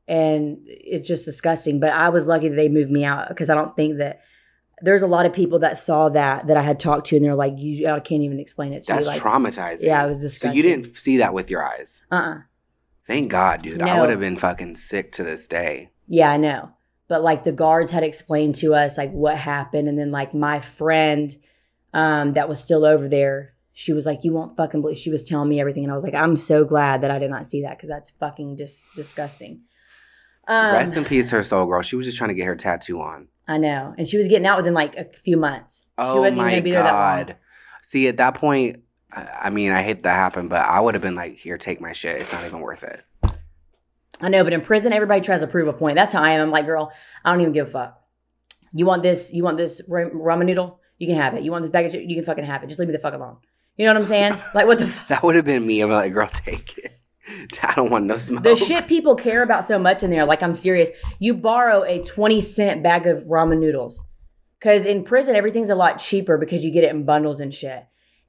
and 0.08 0.58
it's 0.66 1.08
just 1.08 1.26
disgusting 1.26 1.80
but 1.80 1.92
i 1.92 2.10
was 2.10 2.26
lucky 2.26 2.48
that 2.50 2.56
they 2.56 2.70
moved 2.70 2.92
me 2.92 3.04
out 3.04 3.28
because 3.30 3.50
i 3.50 3.56
don't 3.56 3.76
think 3.76 3.98
that 3.98 4.22
there's 4.82 5.02
a 5.02 5.08
lot 5.08 5.26
of 5.26 5.34
people 5.34 5.60
that 5.60 5.78
saw 5.78 6.10
that 6.10 6.48
that 6.48 6.58
i 6.58 6.62
had 6.62 6.80
talked 6.80 7.08
to 7.08 7.16
and 7.16 7.24
they're 7.26 7.36
like 7.36 7.54
you 7.58 7.88
i 7.88 8.00
can't 8.00 8.24
even 8.24 8.40
explain 8.40 8.74
it 8.74 8.84
to 8.84 8.94
that's 8.94 9.06
you 9.06 9.12
like 9.12 9.22
traumatizing. 9.22 9.84
yeah, 9.84 10.04
it 10.04 10.08
was 10.08 10.22
disgusting. 10.22 10.52
So 10.52 10.56
you 10.56 10.64
didn't 10.64 10.96
see 10.96 11.18
that 11.18 11.34
with 11.34 11.50
your 11.50 11.64
eyes. 11.64 12.02
uh-uh 12.12 12.40
Thank 13.08 13.32
God, 13.32 13.64
dude. 13.64 13.82
I 13.82 14.00
would 14.00 14.12
have 14.12 14.20
been 14.20 14.38
fucking 14.38 14.76
sick 14.76 15.12
to 15.14 15.24
this 15.24 15.48
day. 15.48 15.90
yeah 16.08 16.32
i 16.32 16.38
know 16.38 16.72
but 17.08 17.24
like 17.24 17.44
the 17.44 17.52
guards 17.52 17.92
had 17.92 18.04
explained 18.04 18.56
to 18.56 18.74
us 18.76 18.98
like 18.98 19.12
what 19.12 19.36
happened 19.38 19.88
and 19.88 19.98
then 19.98 20.12
like 20.12 20.34
my 20.34 20.60
friend 20.60 21.36
um 21.94 22.34
that 22.34 22.48
was 22.48 22.60
still 22.60 22.86
over 22.86 23.08
there 23.10 23.54
she 23.74 23.94
was 23.94 24.06
like 24.06 24.20
you 24.24 24.32
won't 24.34 24.56
fucking 24.58 24.82
believe 24.82 24.98
she 24.98 25.10
was 25.10 25.26
telling 25.26 25.50
me 25.50 25.60
everything 25.60 25.84
and 25.84 25.92
i 25.92 25.96
was 25.96 26.04
like 26.04 26.14
i'm 26.14 26.38
so 26.38 26.64
glad 26.64 27.02
that 27.02 27.10
i 27.10 27.18
did 27.18 27.32
not 27.32 27.50
see 27.50 27.64
that 27.64 27.78
because 27.78 27.90
that's 27.90 28.12
fucking 28.12 28.56
just 28.58 28.84
disgusting 28.96 29.62
um 30.48 30.74
Rest 30.74 30.96
in 30.98 31.06
peace, 31.06 31.30
her 31.30 31.44
soul 31.44 31.68
girl. 31.68 31.82
She 31.84 31.96
was 31.96 32.06
just 32.08 32.18
trying 32.18 32.30
to 32.30 32.34
get 32.34 32.46
her 32.48 32.56
tattoo 32.56 33.02
on. 33.02 33.28
I 33.50 33.58
know. 33.58 33.94
And 33.98 34.08
she 34.08 34.16
was 34.18 34.28
getting 34.28 34.46
out 34.46 34.58
within 34.58 34.74
like 34.74 34.96
a 34.96 35.06
few 35.06 35.36
months. 35.36 35.80
she 35.80 35.86
Oh 35.98 36.18
wasn't 36.22 36.36
even 36.38 36.46
my 36.46 36.50
gonna 36.52 36.62
be 36.62 36.72
there 36.72 36.84
that 36.84 36.94
long. 36.94 37.26
god. 37.28 37.36
See, 37.82 38.08
at 38.08 38.18
that 38.18 38.36
point, 38.36 38.84
I 39.12 39.50
mean, 39.50 39.72
I 39.72 39.82
hate 39.82 40.04
that 40.04 40.14
happened, 40.16 40.50
but 40.50 40.62
I 40.62 40.80
would 40.80 40.94
have 40.94 41.02
been 41.02 41.16
like, 41.16 41.36
"Here, 41.38 41.58
take 41.58 41.82
my 41.82 41.92
shit. 41.92 42.22
It's 42.22 42.32
not 42.32 42.46
even 42.46 42.60
worth 42.62 42.84
it." 42.84 43.04
I 44.22 44.30
know, 44.30 44.44
but 44.44 44.54
in 44.54 44.62
prison, 44.62 44.94
everybody 44.94 45.22
tries 45.22 45.40
to 45.40 45.48
prove 45.48 45.68
a 45.68 45.74
point. 45.74 45.96
That's 45.96 46.14
how 46.14 46.22
I 46.22 46.32
am. 46.32 46.42
I'm 46.42 46.52
like, 46.52 46.66
girl, 46.68 46.92
I 47.26 47.32
don't 47.32 47.42
even 47.42 47.54
give 47.54 47.68
a 47.70 47.72
fuck. 47.72 48.02
You 48.72 48.86
want 48.86 49.02
this? 49.02 49.34
You 49.34 49.44
want 49.44 49.58
this 49.58 49.82
ramen 49.90 50.46
noodle? 50.46 50.80
You 51.00 51.08
can 51.08 51.16
have 51.16 51.34
it. 51.34 51.42
You 51.44 51.52
want 51.52 51.64
this 51.64 51.72
bag 51.72 51.88
of 51.88 51.92
chicken? 51.94 52.08
You 52.10 52.16
can 52.18 52.26
fucking 52.26 52.44
have 52.44 52.62
it. 52.62 52.68
Just 52.68 52.80
leave 52.80 52.88
me 52.90 52.92
the 52.92 53.00
fuck 53.00 53.16
alone. 53.16 53.38
You 53.78 53.86
know 53.88 53.94
what 53.94 54.02
I'm 54.02 54.06
saying? 54.08 54.38
Like, 54.54 54.68
what 54.68 54.78
the 54.78 54.88
fuck? 54.88 55.08
That 55.08 55.24
would 55.24 55.36
have 55.36 55.46
been 55.46 55.66
me. 55.66 55.82
I'm 55.82 55.90
like, 55.90 56.14
"Girl, 56.14 56.30
take 56.32 56.78
it. 56.78 56.99
I 57.64 57.74
don't 57.76 57.90
want 57.90 58.06
no 58.06 58.18
smoke." 58.18 58.44
The 58.44 58.56
shit 58.56 58.88
people 58.88 59.16
care 59.16 59.44
about 59.44 59.68
so 59.68 59.80
much 59.80 60.04
in 60.04 60.10
there. 60.10 60.26
Like, 60.26 60.44
I'm 60.44 60.56
serious. 60.56 60.90
You 61.20 61.34
borrow 61.34 61.84
a 61.84 62.04
20 62.04 62.42
cent 62.42 62.84
bag 62.84 63.08
of 63.08 63.24
ramen 63.26 63.60
noodles. 63.60 64.04
Because 64.60 64.86
in 64.86 65.04
prison, 65.04 65.36
everything's 65.36 65.70
a 65.70 65.76
lot 65.76 66.00
cheaper 66.00 66.38
because 66.38 66.66
you 66.66 66.72
get 66.72 66.84
it 66.84 66.92
in 66.92 67.06
bundles 67.06 67.40
and 67.40 67.54
shit. 67.54 67.86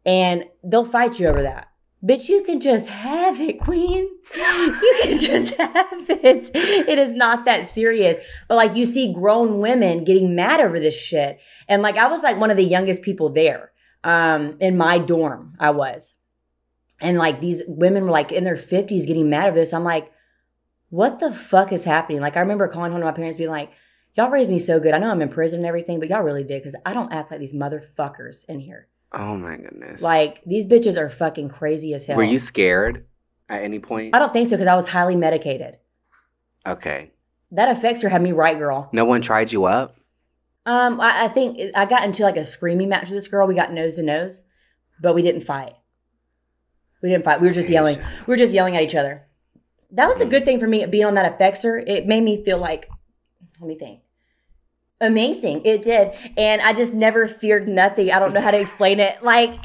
And 0.07 0.45
they'll 0.63 0.85
fight 0.85 1.19
you 1.19 1.27
over 1.27 1.43
that. 1.43 1.67
But 2.03 2.29
you 2.29 2.43
can 2.45 2.61
just 2.61 2.87
have 2.87 3.41
it, 3.41 3.61
queen. 3.61 4.09
You 4.37 5.03
can 5.03 5.19
just 5.19 5.55
have 5.55 6.09
it. 6.09 6.51
It 6.55 6.99
is 6.99 7.13
not 7.13 7.45
that 7.47 7.69
serious. 7.69 8.17
But 8.49 8.55
like 8.55 8.77
you 8.77 8.87
see 8.87 9.13
grown 9.13 9.59
women 9.59 10.05
getting 10.05 10.37
mad 10.37 10.61
over 10.61 10.79
this 10.79 10.95
shit. 10.95 11.41
And 11.69 11.83
like 11.83 11.97
I 11.97 12.07
was 12.07 12.23
like 12.23 12.39
one 12.39 12.51
of 12.51 12.57
the 12.57 12.65
youngest 12.65 13.03
people 13.03 13.31
there. 13.31 13.73
Um, 14.05 14.57
in 14.61 14.77
my 14.77 14.99
dorm, 14.99 15.57
I 15.59 15.71
was. 15.71 16.15
And 17.01 17.17
like 17.19 17.41
these 17.41 17.63
women 17.67 18.05
were 18.05 18.11
like 18.11 18.33
in 18.33 18.45
their 18.45 18.57
50s 18.57 19.07
getting 19.07 19.31
mad 19.31 19.49
at 19.49 19.55
this. 19.55 19.73
I'm 19.73 19.85
like, 19.85 20.13
what 20.91 21.19
the 21.19 21.33
fuck 21.33 21.73
is 21.73 21.85
happening? 21.85 22.21
Like 22.21 22.37
I 22.37 22.41
remember 22.41 22.69
calling 22.69 22.93
home 22.93 23.01
to 23.01 23.07
my 23.07 23.13
parents 23.13 23.37
being 23.39 23.51
like, 23.51 23.71
Y'all 24.17 24.29
raised 24.29 24.51
me 24.51 24.59
so 24.59 24.81
good. 24.81 24.93
I 24.93 24.99
know 24.99 25.09
I'm 25.09 25.23
in 25.23 25.29
prison 25.29 25.61
and 25.61 25.67
everything, 25.67 26.01
but 26.01 26.09
y'all 26.09 26.21
really 26.23 26.43
did 26.43 26.61
because 26.61 26.75
I 26.85 26.93
don't 26.93 27.13
act 27.13 27.31
like 27.31 27.39
these 27.39 27.55
motherfuckers 27.55 28.45
in 28.49 28.59
here. 28.59 28.89
oh 29.13 29.37
my 29.37 29.57
goodness. 29.57 30.03
Like 30.03 30.43
these 30.45 30.67
bitches 30.67 30.97
are 30.97 31.09
fucking 31.09 31.49
crazy 31.49 31.95
as 31.95 32.07
hell. 32.07 32.17
were 32.17 32.25
you 32.25 32.41
scared 32.41 33.07
at 33.49 33.63
any 33.63 33.79
point? 33.79 34.15
I 34.15 34.19
don't 34.19 34.33
think 34.33 34.49
so 34.49 34.57
because 34.57 34.67
I 34.67 34.75
was 34.75 34.89
highly 34.89 35.15
medicated. 35.15 35.79
Okay. 36.67 37.13
That 37.53 37.75
Effexor 37.77 38.11
had 38.11 38.21
me 38.21 38.33
right, 38.33 38.59
girl. 38.59 38.89
No 38.93 39.05
one 39.05 39.23
tried 39.23 39.53
you 39.53 39.65
up. 39.65 39.97
Um, 40.67 41.01
I, 41.01 41.25
I 41.25 41.29
think 41.29 41.59
I 41.75 41.85
got 41.87 42.05
into 42.05 42.25
like 42.25 42.37
a 42.37 42.45
screaming 42.45 42.89
match 42.89 43.11
with 43.11 43.19
this 43.19 43.29
girl. 43.29 43.47
We 43.47 43.55
got 43.55 43.73
nose 43.73 43.95
to 43.97 44.03
nose, 44.03 44.43
but 45.01 45.15
we 45.15 45.23
didn't 45.23 45.43
fight. 45.43 45.75
We 47.03 47.09
didn't 47.09 47.25
fight. 47.25 47.41
We 47.41 47.47
were 47.47 47.53
just 47.53 47.69
yelling. 47.69 47.99
We 47.99 48.33
were 48.33 48.37
just 48.37 48.53
yelling 48.53 48.77
at 48.77 48.83
each 48.83 48.95
other. 48.95 49.27
That 49.93 50.09
was 50.09 50.21
a 50.21 50.27
Mm. 50.27 50.31
good 50.31 50.45
thing 50.45 50.61
for 50.61 50.67
me 50.69 50.85
being 50.87 51.05
on 51.05 51.15
that 51.15 51.39
Effexor. 51.39 51.83
It 51.87 52.07
made 52.07 52.23
me 52.23 52.45
feel 52.45 52.59
like, 52.59 52.89
let 53.61 53.69
me 53.69 53.75
think. 53.77 54.01
Amazing. 55.01 55.63
It 55.65 55.83
did. 55.83 56.13
And 56.37 56.61
I 56.61 56.75
just 56.75 56.93
never 56.93 57.27
feared 57.27 57.67
nothing. 57.67 58.11
I 58.13 58.19
don't 58.19 58.35
know 58.35 58.41
how 58.43 58.51
to 58.51 58.61
explain 58.61 59.01
it. 59.01 59.23
Like, 59.23 59.53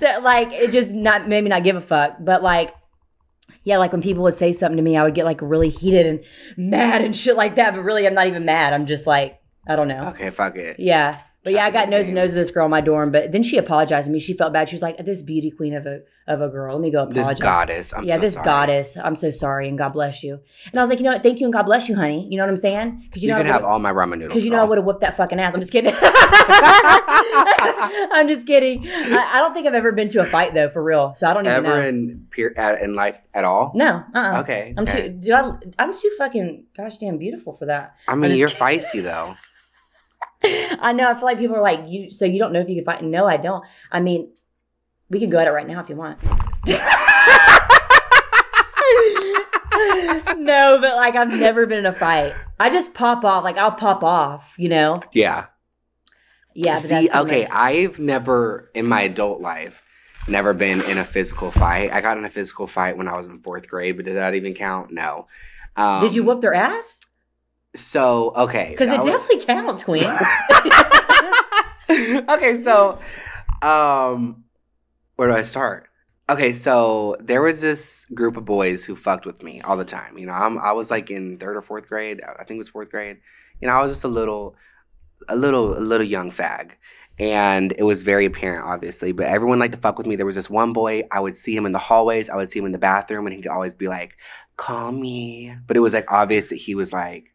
so 0.00 0.20
like, 0.22 0.52
it 0.52 0.72
just 0.72 0.90
not, 0.90 1.28
made 1.28 1.42
me 1.44 1.50
not 1.50 1.62
give 1.62 1.76
a 1.76 1.80
fuck. 1.80 2.16
But 2.20 2.42
like, 2.42 2.74
yeah, 3.64 3.78
like 3.78 3.92
when 3.92 4.02
people 4.02 4.24
would 4.24 4.36
say 4.36 4.52
something 4.52 4.76
to 4.76 4.82
me, 4.82 4.96
I 4.96 5.04
would 5.04 5.14
get 5.14 5.24
like 5.24 5.40
really 5.40 5.68
heated 5.68 6.06
and 6.06 6.20
mad 6.56 7.02
and 7.02 7.14
shit 7.14 7.36
like 7.36 7.54
that. 7.56 7.74
But 7.74 7.82
really, 7.84 8.04
I'm 8.06 8.14
not 8.14 8.26
even 8.26 8.44
mad. 8.44 8.72
I'm 8.72 8.86
just 8.86 9.06
like, 9.06 9.38
I 9.68 9.76
don't 9.76 9.86
know. 9.88 10.08
Okay, 10.08 10.30
fuck 10.30 10.56
it. 10.56 10.80
Yeah. 10.80 11.20
But 11.44 11.54
yeah, 11.54 11.64
I 11.64 11.72
got 11.72 11.88
nose 11.88 12.06
to 12.06 12.12
nose 12.12 12.28
with 12.28 12.36
this 12.36 12.52
girl 12.52 12.66
in 12.66 12.70
my 12.70 12.80
dorm. 12.80 13.10
But 13.10 13.32
then 13.32 13.42
she 13.42 13.56
apologized 13.56 14.06
to 14.06 14.12
me. 14.12 14.20
She 14.20 14.32
felt 14.32 14.52
bad. 14.52 14.68
She 14.68 14.76
was 14.76 14.82
like, 14.82 14.96
"This 14.98 15.22
beauty 15.22 15.50
queen 15.50 15.74
of 15.74 15.86
a 15.86 16.02
of 16.28 16.40
a 16.40 16.48
girl. 16.48 16.74
Let 16.74 16.82
me 16.82 16.90
go 16.92 17.02
apologize." 17.02 17.30
This 17.30 17.40
goddess. 17.40 17.92
I'm 17.92 18.04
yeah, 18.04 18.14
so 18.14 18.20
this 18.20 18.34
sorry. 18.34 18.44
goddess. 18.44 18.96
I'm 18.96 19.16
so 19.16 19.30
sorry, 19.30 19.68
and 19.68 19.76
God 19.76 19.88
bless 19.88 20.22
you. 20.22 20.38
And 20.70 20.78
I 20.78 20.82
was 20.82 20.90
like, 20.90 21.00
you 21.00 21.04
know 21.04 21.10
what? 21.12 21.24
Thank 21.24 21.40
you, 21.40 21.46
and 21.46 21.52
God 21.52 21.64
bless 21.64 21.88
you, 21.88 21.96
honey. 21.96 22.28
You 22.30 22.36
know 22.36 22.44
what 22.44 22.50
I'm 22.50 22.56
saying? 22.56 23.02
Because 23.06 23.24
You, 23.24 23.28
you, 23.28 23.34
know, 23.34 23.40
can 23.40 23.48
I 23.48 23.52
have 23.52 23.64
all 23.64 23.80
my 23.80 23.92
ramen 23.92 24.18
noodles. 24.18 24.28
because 24.28 24.44
you 24.44 24.50
know 24.50 24.60
I 24.60 24.64
would 24.64 24.78
have 24.78 24.84
whooped 24.84 25.00
that 25.00 25.16
fucking 25.16 25.40
ass. 25.40 25.52
I'm 25.54 25.60
just 25.60 25.72
kidding. 25.72 25.92
I'm 28.12 28.28
just 28.28 28.46
kidding. 28.46 28.86
I, 28.86 29.30
I 29.34 29.38
don't 29.38 29.52
think 29.54 29.66
I've 29.66 29.74
ever 29.74 29.90
been 29.92 30.08
to 30.10 30.20
a 30.20 30.26
fight 30.26 30.54
though, 30.54 30.68
for 30.70 30.82
real. 30.82 31.14
So 31.16 31.28
I 31.28 31.34
don't 31.34 31.44
even 31.46 31.56
ever 31.66 31.82
know. 31.82 31.88
in 31.88 32.26
peer 32.30 32.54
at, 32.56 32.80
in 32.82 32.94
life 32.94 33.20
at 33.34 33.44
all. 33.44 33.72
no, 33.74 34.04
uh-uh. 34.14 34.40
Okay. 34.42 34.74
I'm 34.76 34.84
okay. 34.84 35.08
too. 35.08 35.14
Do 35.14 35.34
I, 35.34 35.52
I'm 35.78 35.92
too 35.92 36.10
fucking 36.18 36.66
gosh 36.76 36.98
damn 36.98 37.18
beautiful 37.18 37.56
for 37.56 37.66
that. 37.66 37.96
I 38.06 38.14
mean, 38.14 38.36
you're 38.36 38.48
feisty 38.48 39.02
though. 39.02 39.34
I 40.80 40.92
know. 40.92 41.10
I 41.10 41.14
feel 41.14 41.24
like 41.24 41.38
people 41.38 41.56
are 41.56 41.62
like, 41.62 41.84
you. 41.86 42.10
So 42.10 42.24
you 42.24 42.38
don't 42.38 42.52
know 42.52 42.60
if 42.60 42.68
you 42.68 42.76
can 42.76 42.84
fight? 42.84 43.02
No, 43.02 43.26
I 43.26 43.36
don't. 43.36 43.64
I 43.90 44.00
mean, 44.00 44.32
we 45.08 45.20
can 45.20 45.30
go 45.30 45.38
at 45.38 45.46
it 45.46 45.52
right 45.52 45.66
now 45.66 45.80
if 45.80 45.88
you 45.88 45.96
want. 45.96 46.22
no, 50.38 50.78
but 50.80 50.96
like 50.96 51.16
I've 51.16 51.32
never 51.32 51.66
been 51.66 51.78
in 51.78 51.86
a 51.86 51.92
fight. 51.92 52.34
I 52.58 52.70
just 52.70 52.94
pop 52.94 53.24
off. 53.24 53.44
Like 53.44 53.56
I'll 53.58 53.72
pop 53.72 54.02
off. 54.02 54.44
You 54.56 54.68
know? 54.68 55.02
Yeah. 55.12 55.46
Yeah. 56.54 56.76
See, 56.76 57.10
okay, 57.10 57.46
I've 57.46 57.98
never 57.98 58.70
in 58.74 58.86
my 58.86 59.02
adult 59.02 59.40
life 59.40 59.82
never 60.28 60.52
been 60.52 60.80
in 60.82 60.98
a 60.98 61.04
physical 61.04 61.50
fight. 61.50 61.92
I 61.92 62.00
got 62.00 62.18
in 62.18 62.24
a 62.24 62.30
physical 62.30 62.66
fight 62.66 62.96
when 62.96 63.08
I 63.08 63.16
was 63.16 63.26
in 63.26 63.40
fourth 63.40 63.68
grade, 63.68 63.96
but 63.96 64.04
did 64.04 64.16
that 64.16 64.34
even 64.34 64.54
count? 64.54 64.92
No. 64.92 65.26
Um, 65.76 66.02
Did 66.02 66.14
you 66.14 66.22
whoop 66.22 66.40
their 66.40 66.54
ass? 66.54 67.00
So 67.74 68.32
okay, 68.36 68.68
Because 68.70 68.90
it 68.90 68.98
was- 68.98 69.06
definitely 69.06 69.44
counts, 69.46 69.84
Queen. 69.84 70.04
okay, 72.28 72.62
so 72.62 72.98
um 73.62 74.44
where 75.16 75.28
do 75.28 75.34
I 75.34 75.42
start? 75.42 75.88
Okay, 76.28 76.52
so 76.52 77.16
there 77.20 77.42
was 77.42 77.60
this 77.60 78.06
group 78.14 78.36
of 78.36 78.44
boys 78.44 78.84
who 78.84 78.96
fucked 78.96 79.26
with 79.26 79.42
me 79.42 79.60
all 79.62 79.76
the 79.76 79.84
time. 79.84 80.16
You 80.18 80.26
know, 80.26 80.32
I'm 80.32 80.58
I 80.58 80.72
was 80.72 80.90
like 80.90 81.10
in 81.10 81.38
third 81.38 81.56
or 81.56 81.62
fourth 81.62 81.88
grade. 81.88 82.20
I 82.22 82.44
think 82.44 82.56
it 82.56 82.58
was 82.58 82.68
fourth 82.68 82.90
grade. 82.90 83.18
You 83.60 83.68
know, 83.68 83.74
I 83.74 83.82
was 83.82 83.92
just 83.92 84.04
a 84.04 84.08
little 84.08 84.56
a 85.28 85.36
little 85.36 85.76
a 85.76 85.80
little 85.80 86.06
young 86.06 86.30
fag. 86.30 86.72
And 87.18 87.72
it 87.76 87.82
was 87.82 88.02
very 88.02 88.24
apparent, 88.24 88.64
obviously. 88.64 89.12
But 89.12 89.26
everyone 89.26 89.58
liked 89.58 89.72
to 89.72 89.78
fuck 89.78 89.98
with 89.98 90.06
me. 90.06 90.16
There 90.16 90.26
was 90.26 90.34
this 90.34 90.48
one 90.48 90.72
boy, 90.72 91.02
I 91.12 91.20
would 91.20 91.36
see 91.36 91.54
him 91.54 91.66
in 91.66 91.72
the 91.72 91.78
hallways, 91.78 92.30
I 92.30 92.36
would 92.36 92.48
see 92.48 92.58
him 92.58 92.64
in 92.64 92.72
the 92.72 92.78
bathroom, 92.78 93.26
and 93.26 93.36
he'd 93.36 93.46
always 93.46 93.74
be 93.74 93.86
like, 93.86 94.16
Call 94.56 94.92
me. 94.92 95.54
But 95.66 95.76
it 95.76 95.80
was 95.80 95.92
like 95.92 96.10
obvious 96.10 96.48
that 96.48 96.56
he 96.56 96.74
was 96.74 96.92
like 96.92 97.26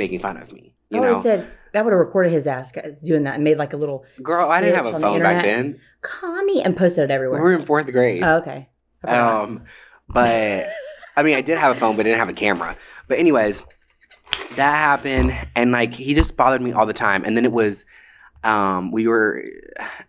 making 0.00 0.18
fun 0.18 0.36
of 0.36 0.52
me. 0.52 0.74
You 0.88 0.98
I 0.98 1.00
would 1.00 1.12
know? 1.12 1.22
said 1.22 1.48
that 1.72 1.84
would 1.84 1.92
have 1.92 2.00
recorded 2.00 2.32
his 2.32 2.48
ass 2.48 2.72
doing 3.04 3.22
that 3.24 3.36
and 3.36 3.44
made 3.44 3.58
like 3.58 3.72
a 3.72 3.76
little 3.76 4.04
Girl, 4.22 4.50
I 4.50 4.60
didn't 4.60 4.74
have 4.74 4.86
a 4.86 4.88
on 4.88 5.00
the 5.00 5.06
phone 5.06 5.20
back 5.20 5.44
then. 5.44 5.78
call 6.02 6.42
me 6.42 6.62
and 6.62 6.76
posted 6.76 7.04
it 7.04 7.10
everywhere. 7.12 7.38
We 7.40 7.44
were 7.44 7.58
in 7.58 7.64
fourth 7.64 7.90
grade. 7.92 8.24
oh, 8.24 8.38
okay. 8.38 8.68
Um, 9.04 9.64
but 10.08 10.66
I 11.16 11.22
mean, 11.22 11.36
I 11.36 11.42
did 11.42 11.58
have 11.58 11.76
a 11.76 11.78
phone, 11.78 11.96
but 11.96 12.00
I 12.00 12.08
didn't 12.10 12.18
have 12.18 12.28
a 12.28 12.32
camera. 12.34 12.76
But 13.06 13.18
anyways, 13.18 13.62
that 14.56 14.76
happened, 14.76 15.36
and 15.54 15.70
like 15.70 15.94
he 15.94 16.14
just 16.14 16.36
bothered 16.36 16.62
me 16.62 16.72
all 16.72 16.86
the 16.86 16.92
time. 16.92 17.24
And 17.24 17.36
then 17.36 17.44
it 17.44 17.52
was, 17.52 17.84
um, 18.42 18.90
we 18.90 19.06
were, 19.06 19.44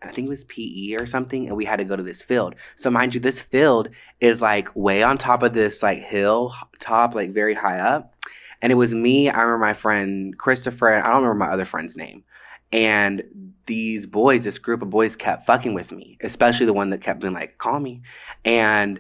I 0.02 0.12
think 0.12 0.26
it 0.26 0.30
was 0.30 0.44
PE 0.46 0.94
or 0.94 1.06
something, 1.06 1.48
and 1.48 1.56
we 1.56 1.66
had 1.66 1.78
to 1.78 1.86
go 1.86 1.96
to 1.96 2.04
this 2.04 2.22
field. 2.22 2.56
So 2.76 2.90
mind 2.90 3.14
you, 3.14 3.20
this 3.20 3.42
field 3.42 3.90
is 4.20 4.42
like 4.42 4.76
way 4.76 5.04
on 5.04 5.18
top 5.18 5.44
of 5.44 5.54
this 5.54 5.84
like 5.84 6.00
hill 6.00 6.54
top, 6.80 7.14
like 7.14 7.34
very 7.34 7.54
high 7.54 7.80
up. 7.80 8.11
And 8.62 8.72
it 8.72 8.76
was 8.76 8.94
me. 8.94 9.30
I 9.30 9.42
remember 9.42 9.66
my 9.66 9.74
friend 9.74 10.38
Christopher. 10.38 10.90
I 10.94 11.08
don't 11.08 11.24
remember 11.24 11.46
my 11.46 11.52
other 11.52 11.66
friend's 11.66 11.98
name. 11.98 12.24
And 12.72 13.24
these 13.66 14.06
boys, 14.06 14.44
this 14.44 14.58
group 14.58 14.82
of 14.82 14.90
boys, 14.90 15.16
kept 15.16 15.46
fucking 15.46 15.74
with 15.74 15.92
me, 15.92 16.18
especially 16.22 16.66
the 16.66 16.74
one 16.74 16.90
that 16.92 17.02
kept 17.02 17.20
being 17.20 17.34
like, 17.34 17.58
"Call 17.58 17.80
me." 17.80 18.02
And 18.46 19.00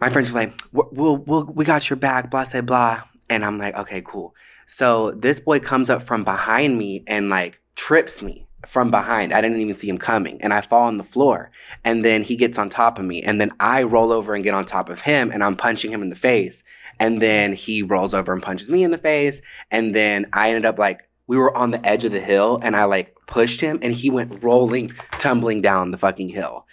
my 0.00 0.08
friends 0.10 0.32
were 0.32 0.40
like, 0.40 0.60
"We'll, 0.72 0.88
we'll, 0.92 1.44
we'll 1.44 1.66
got 1.66 1.90
your 1.90 1.96
back," 1.96 2.30
blah, 2.30 2.44
say, 2.44 2.60
blah. 2.60 3.02
And 3.28 3.44
I'm 3.44 3.58
like, 3.58 3.74
"Okay, 3.74 4.02
cool." 4.04 4.34
So 4.66 5.10
this 5.12 5.40
boy 5.40 5.60
comes 5.60 5.90
up 5.90 6.02
from 6.02 6.24
behind 6.24 6.78
me 6.78 7.02
and 7.06 7.28
like 7.28 7.60
trips 7.74 8.22
me 8.22 8.46
from 8.66 8.90
behind. 8.90 9.32
I 9.32 9.40
didn't 9.40 9.60
even 9.60 9.74
see 9.74 9.88
him 9.88 9.98
coming, 9.98 10.40
and 10.42 10.52
I 10.52 10.60
fall 10.60 10.82
on 10.86 10.98
the 10.98 11.04
floor. 11.04 11.50
And 11.84 12.04
then 12.04 12.22
he 12.22 12.36
gets 12.36 12.58
on 12.58 12.70
top 12.70 12.98
of 12.98 13.04
me, 13.04 13.22
and 13.22 13.40
then 13.40 13.52
I 13.60 13.82
roll 13.82 14.12
over 14.12 14.34
and 14.34 14.44
get 14.44 14.54
on 14.54 14.64
top 14.64 14.88
of 14.88 15.00
him, 15.00 15.30
and 15.30 15.42
I'm 15.42 15.56
punching 15.56 15.92
him 15.92 16.02
in 16.02 16.10
the 16.10 16.16
face. 16.16 16.62
And 16.98 17.20
then 17.20 17.52
he 17.54 17.82
rolls 17.82 18.14
over 18.14 18.32
and 18.32 18.42
punches 18.42 18.70
me 18.70 18.84
in 18.84 18.90
the 18.90 18.98
face, 18.98 19.40
and 19.70 19.94
then 19.94 20.26
I 20.32 20.48
ended 20.50 20.66
up 20.66 20.78
like 20.78 21.08
we 21.26 21.36
were 21.36 21.56
on 21.56 21.70
the 21.70 21.84
edge 21.86 22.04
of 22.04 22.12
the 22.12 22.20
hill, 22.20 22.58
and 22.62 22.76
I 22.76 22.84
like 22.84 23.16
pushed 23.26 23.60
him, 23.60 23.78
and 23.82 23.92
he 23.92 24.10
went 24.10 24.42
rolling, 24.42 24.92
tumbling 25.12 25.62
down 25.62 25.90
the 25.90 25.98
fucking 25.98 26.28
hill. 26.28 26.66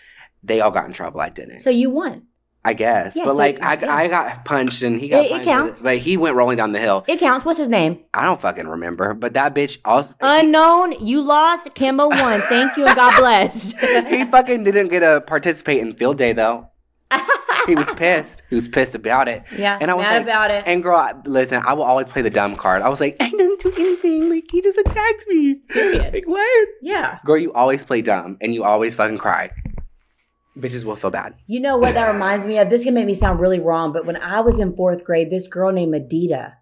They 0.43 0.61
all 0.61 0.71
got 0.71 0.85
in 0.85 0.93
trouble. 0.93 1.21
I 1.21 1.29
didn't. 1.29 1.61
so 1.61 1.69
you 1.69 1.89
won. 1.89 2.23
I 2.65 2.73
guess. 2.73 3.15
Yeah, 3.15 3.23
but 3.25 3.31
so- 3.31 3.37
like 3.37 3.61
I, 3.63 3.75
yeah. 3.75 3.95
I 3.95 4.07
got 4.09 4.43
punched 4.45 4.81
and 4.81 4.99
he 4.99 5.07
got 5.09 5.25
It- 5.25 5.31
it 5.31 5.43
counts. 5.43 5.79
But 5.79 5.97
he 5.99 6.17
went 6.17 6.35
rolling 6.35 6.57
down 6.57 6.73
the 6.73 6.79
hill. 6.79 7.05
It 7.07 7.19
counts. 7.19 7.45
What's 7.45 7.57
his 7.59 7.69
name? 7.69 7.99
I 8.13 8.25
don't 8.25 8.39
fucking 8.41 8.67
remember. 8.67 9.13
But 9.13 9.33
that 9.35 9.55
bitch 9.55 9.77
also 9.85 10.13
Unknown. 10.19 10.93
You 11.05 11.21
lost. 11.21 11.73
Kimbo 11.73 12.09
won. 12.09 12.41
Thank 12.41 12.75
you 12.77 12.85
and 12.85 12.95
God 12.95 13.17
bless. 13.19 13.71
he 14.09 14.25
fucking 14.25 14.63
didn't 14.65 14.89
get 14.89 14.99
to 14.99 15.21
participate 15.21 15.79
in 15.81 15.93
field 15.95 16.17
day 16.17 16.33
though. 16.33 16.67
He 17.67 17.75
was 17.75 17.89
pissed. 17.91 18.41
He 18.49 18.55
was 18.55 18.67
pissed 18.67 18.95
about 18.95 19.27
it. 19.27 19.43
yeah. 19.55 19.77
And 19.79 19.91
I 19.91 19.93
was 19.93 20.03
mad 20.03 20.13
like- 20.17 20.23
about 20.23 20.49
it. 20.51 20.63
And 20.65 20.81
girl, 20.81 20.97
I- 20.97 21.13
listen, 21.25 21.61
I 21.65 21.73
will 21.73 21.83
always 21.83 22.07
play 22.07 22.21
the 22.23 22.29
dumb 22.29 22.55
card. 22.55 22.81
I 22.81 22.89
was 22.89 22.99
like, 22.99 23.15
I 23.19 23.29
didn't 23.29 23.59
do 23.59 23.71
anything. 23.77 24.29
Like 24.29 24.45
he 24.51 24.61
just 24.61 24.77
attacked 24.79 25.25
me. 25.27 25.55
Period. 25.69 26.13
Like 26.13 26.27
what? 26.27 26.67
yeah. 26.81 27.19
Girl, 27.25 27.37
you 27.37 27.53
always 27.53 27.83
play 27.83 28.01
dumb 28.01 28.37
and 28.41 28.53
you 28.55 28.63
always 28.63 28.95
fucking 28.95 29.17
cry. 29.19 29.51
Bitches 30.59 30.83
will 30.83 30.95
feel 30.95 31.09
bad. 31.11 31.35
You 31.47 31.59
know 31.59 31.77
what 31.77 31.93
that 31.95 32.11
reminds 32.11 32.45
me 32.45 32.57
of? 32.59 32.69
This 32.69 32.83
can 32.83 32.93
make 32.93 33.05
me 33.05 33.13
sound 33.13 33.39
really 33.39 33.59
wrong, 33.59 33.93
but 33.93 34.05
when 34.05 34.17
I 34.17 34.41
was 34.41 34.59
in 34.59 34.75
fourth 34.75 35.03
grade, 35.03 35.29
this 35.29 35.47
girl 35.47 35.71
named 35.71 35.93
Adita 35.93 36.53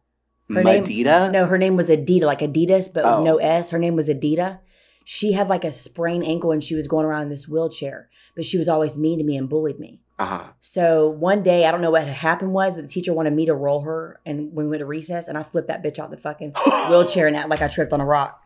Her 0.50 0.64
name- 0.64 0.84
No, 1.32 1.46
her 1.46 1.58
name 1.58 1.76
was 1.76 1.88
Adita, 1.90 2.22
like 2.24 2.40
Adidas, 2.40 2.92
but 2.94 3.04
Oh. 3.06 3.24
no 3.24 3.38
S. 3.38 3.72
Her 3.72 3.80
name 3.80 3.96
was 3.96 4.08
Adita. 4.08 4.60
She 5.04 5.34
had 5.34 5.48
like 5.50 5.64
a 5.66 5.72
sprained 5.72 6.26
ankle 6.26 6.52
and 6.52 6.64
she 6.64 6.76
was 6.76 6.88
going 6.88 7.06
around 7.06 7.24
in 7.24 7.30
this 7.30 7.48
wheelchair, 7.48 8.10
but 8.36 8.46
she 8.46 8.58
was 8.58 8.68
always 8.70 8.98
mean 8.98 9.18
to 9.20 9.24
me 9.26 9.36
and 9.38 9.50
bullied 9.50 9.80
me. 9.80 10.02
Uh-huh. 10.20 10.44
So 10.62 11.10
one 11.10 11.44
day, 11.44 11.66
I 11.66 11.72
don't 11.72 11.82
know 11.82 11.92
what 11.92 12.04
had 12.06 12.14
happened 12.16 12.52
was, 12.54 12.76
but 12.76 12.82
the 12.84 12.88
teacher 12.88 13.14
wanted 13.14 13.34
me 13.34 13.46
to 13.46 13.54
roll 13.54 13.82
her, 13.82 14.20
and 14.26 14.52
when 14.54 14.66
we 14.66 14.72
went 14.72 14.80
to 14.82 14.86
recess, 14.86 15.28
and 15.28 15.38
I 15.38 15.44
flipped 15.44 15.68
that 15.68 15.84
bitch 15.84 16.00
out 16.00 16.10
the 16.12 16.18
fucking 16.18 16.54
wheelchair 16.90 17.28
and 17.28 17.36
act 17.36 17.50
like 17.50 17.62
I 17.62 17.68
tripped 17.68 17.94
on 17.94 18.02
a 18.02 18.06
rock. 18.06 18.40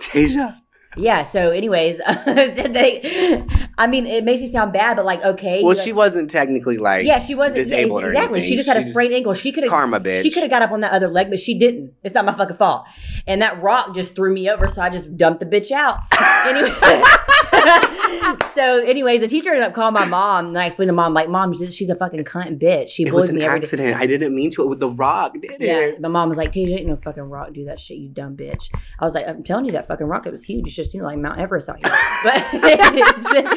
Tasia. 0.00 0.56
Yeah. 0.96 1.22
So, 1.24 1.50
anyways, 1.50 1.98
they, 2.26 3.44
I 3.76 3.86
mean, 3.86 4.06
it 4.06 4.24
makes 4.24 4.40
me 4.40 4.48
sound 4.50 4.72
bad, 4.72 4.96
but 4.96 5.04
like, 5.04 5.22
okay. 5.24 5.62
Well, 5.62 5.74
like- 5.74 5.84
she 5.84 5.92
wasn't 5.92 6.30
technically 6.30 6.78
like 6.78 7.04
yeah, 7.06 7.18
she 7.18 7.34
wasn't 7.34 7.58
yeah, 7.58 7.64
disabled 7.64 8.04
or 8.04 8.08
exactly. 8.12 8.40
She 8.40 8.56
just 8.56 8.68
had 8.68 8.76
a 8.76 8.88
sprained 8.88 9.12
ankle. 9.14 9.34
She 9.34 9.52
could 9.52 9.64
have 9.64 9.70
karma 9.70 10.00
bitch. 10.00 10.22
She 10.22 10.30
could 10.30 10.42
have 10.42 10.50
got 10.50 10.62
up 10.62 10.70
on 10.70 10.80
that 10.80 10.92
other 10.92 11.08
leg, 11.08 11.30
but 11.30 11.38
she 11.38 11.54
didn't. 11.58 11.92
It's 12.02 12.14
not 12.14 12.24
my 12.24 12.32
fucking 12.32 12.56
fault. 12.56 12.84
And 13.26 13.42
that 13.42 13.60
rock 13.62 13.94
just 13.94 14.14
threw 14.14 14.32
me 14.32 14.48
over, 14.50 14.68
so 14.68 14.80
I 14.82 14.90
just 14.90 15.16
dumped 15.16 15.40
the 15.40 15.46
bitch 15.46 15.70
out. 15.72 15.98
anyway, 16.46 16.70
so 18.54 18.82
anyways, 18.84 19.20
the 19.20 19.28
teacher 19.28 19.50
ended 19.50 19.64
up 19.64 19.74
calling 19.74 19.94
my 19.94 20.04
mom, 20.04 20.46
and 20.48 20.58
I 20.58 20.66
explained 20.66 20.88
to 20.88 20.92
mom, 20.92 21.14
like, 21.14 21.28
mom, 21.28 21.52
she's 21.70 21.88
a 21.88 21.94
fucking 21.96 22.22
cunt 22.24 22.58
bitch. 22.60 22.90
She 22.90 23.04
It 23.04 23.12
was 23.12 23.24
bullies 23.24 23.30
an 23.30 23.36
me 23.36 23.42
every 23.44 23.60
day. 23.60 23.64
accident. 23.64 23.96
I 24.00 24.06
didn't 24.06 24.34
mean 24.34 24.50
to. 24.52 24.62
It 24.62 24.68
with 24.68 24.80
the 24.80 24.90
rock. 24.90 25.34
Did 25.40 25.56
Yeah, 25.60 25.78
it? 25.78 26.00
my 26.00 26.08
mom 26.08 26.28
was 26.28 26.38
like, 26.38 26.52
"Tasia, 26.52 26.78
ain't 26.78 26.86
no 26.86 26.96
fucking 26.96 27.22
rock 27.22 27.52
do 27.52 27.64
that 27.64 27.80
shit, 27.80 27.98
you 27.98 28.08
dumb 28.08 28.36
bitch." 28.36 28.70
I 29.00 29.04
was 29.04 29.14
like, 29.14 29.26
"I'm 29.26 29.42
telling 29.42 29.64
you, 29.64 29.72
that 29.72 29.86
fucking 29.88 30.06
rock, 30.06 30.26
it 30.26 30.32
was 30.32 30.44
huge. 30.44 30.66
It's 30.66 30.76
just 30.76 30.94
know, 30.94 31.04
like 31.04 31.18
Mount 31.18 31.40
Everest 31.40 31.68
out 31.68 31.78
here." 31.84 31.94
But 32.24 32.42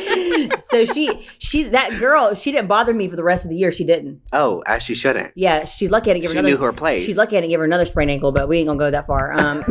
so 0.69 0.85
she, 0.85 1.27
she, 1.37 1.63
that 1.63 1.97
girl, 1.99 2.33
she 2.35 2.51
didn't 2.51 2.67
bother 2.67 2.93
me 2.93 3.09
for 3.09 3.15
the 3.15 3.23
rest 3.23 3.43
of 3.43 3.49
the 3.49 3.57
year. 3.57 3.71
She 3.71 3.83
didn't. 3.83 4.21
Oh, 4.33 4.63
as 4.65 4.83
she 4.83 4.95
shouldn't. 4.95 5.33
Yeah, 5.35 5.65
she's 5.65 5.89
lucky 5.89 6.11
I 6.11 6.13
didn't 6.13 6.23
give 6.23 6.31
her 6.31 6.35
She 6.35 6.39
another. 6.39 6.55
knew 6.57 6.63
her 6.63 6.73
place. 6.73 7.05
She's 7.05 7.17
lucky 7.17 7.37
I 7.37 7.41
didn't 7.41 7.51
give 7.51 7.59
her 7.59 7.65
another 7.65 7.85
sprained 7.85 8.11
ankle, 8.11 8.31
but 8.31 8.47
we 8.47 8.59
ain't 8.59 8.67
gonna 8.67 8.79
go 8.79 8.91
that 8.91 9.07
far. 9.07 9.33
Um, 9.33 9.57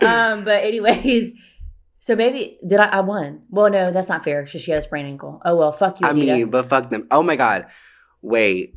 um 0.00 0.44
but 0.44 0.64
anyways, 0.64 1.32
so 2.00 2.16
maybe 2.16 2.58
did 2.66 2.80
I? 2.80 2.86
I 2.86 3.00
won. 3.00 3.42
Well, 3.50 3.70
no, 3.70 3.90
that's 3.90 4.08
not 4.08 4.24
fair. 4.24 4.46
She, 4.46 4.58
she 4.58 4.70
had 4.70 4.78
a 4.78 4.82
sprained 4.82 5.08
ankle. 5.08 5.40
Oh 5.44 5.56
well, 5.56 5.72
fuck 5.72 6.00
you, 6.00 6.06
I 6.06 6.10
Anita. 6.10 6.32
mean, 6.36 6.50
but 6.50 6.68
fuck 6.68 6.90
them. 6.90 7.06
Oh 7.10 7.22
my 7.22 7.36
god. 7.36 7.66
Wait. 8.22 8.76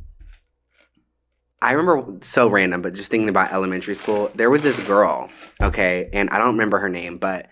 I 1.60 1.72
remember 1.72 2.20
so 2.22 2.48
random, 2.50 2.84
but 2.84 2.94
just 2.94 3.10
thinking 3.10 3.30
about 3.30 3.52
elementary 3.52 3.96
school, 3.96 4.30
there 4.36 4.52
was 4.52 4.62
this 4.62 4.80
girl, 4.82 5.28
okay, 5.60 6.08
and 6.14 6.30
I 6.30 6.38
don't 6.38 6.52
remember 6.52 6.78
her 6.78 6.88
name, 6.88 7.18
but 7.18 7.48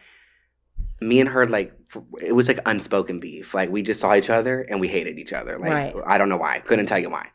me 1.01 1.19
and 1.19 1.29
her 1.29 1.45
like 1.45 1.73
it 2.21 2.34
was 2.34 2.47
like 2.47 2.60
unspoken 2.65 3.19
beef. 3.19 3.53
Like 3.53 3.69
we 3.69 3.81
just 3.81 3.99
saw 3.99 4.15
each 4.15 4.29
other 4.29 4.62
and 4.62 4.79
we 4.79 4.88
hated 4.88 5.17
each 5.19 5.34
other. 5.34 5.58
Like 5.58 5.71
Right. 5.71 5.95
I 6.05 6.17
don't 6.17 6.29
know 6.29 6.38
why. 6.38 6.60
Couldn't 6.60 6.88
tell 6.88 6.99
you 6.99 7.10
why. 7.10 7.27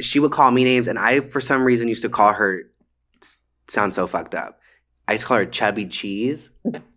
She 0.00 0.18
would 0.18 0.32
call 0.32 0.50
me 0.50 0.64
names, 0.64 0.88
and 0.88 0.98
I 0.98 1.20
for 1.20 1.40
some 1.40 1.62
reason 1.64 1.88
used 1.88 2.02
to 2.02 2.08
call 2.08 2.32
her. 2.32 2.62
Sound 3.68 3.94
so 3.94 4.06
fucked 4.06 4.34
up. 4.34 4.58
I 5.06 5.12
used 5.12 5.22
to 5.22 5.28
call 5.28 5.36
her 5.38 5.46
Chubby 5.46 5.86
Cheese. 5.86 6.50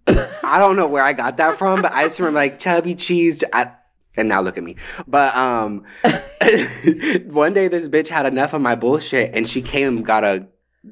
I 0.07 0.59
don't 0.59 0.75
know 0.75 0.87
where 0.87 1.03
I 1.03 1.13
got 1.13 1.37
that 1.37 1.57
from, 1.57 1.81
but 1.81 1.91
I 1.91 2.03
just 2.03 2.19
remember 2.19 2.39
like 2.39 2.59
Chubby 2.59 2.95
Cheese. 2.95 3.43
I, 3.53 3.71
and 4.15 4.29
now 4.29 4.41
look 4.41 4.57
at 4.57 4.63
me. 4.63 4.75
But 5.07 5.35
um, 5.35 5.83
one 7.25 7.53
day 7.53 7.67
this 7.67 7.87
bitch 7.87 8.07
had 8.07 8.25
enough 8.25 8.53
of 8.53 8.61
my 8.61 8.75
bullshit, 8.75 9.33
and 9.33 9.47
she 9.49 9.61
came 9.61 9.97
and 9.97 10.05
got 10.05 10.23
a 10.23 10.47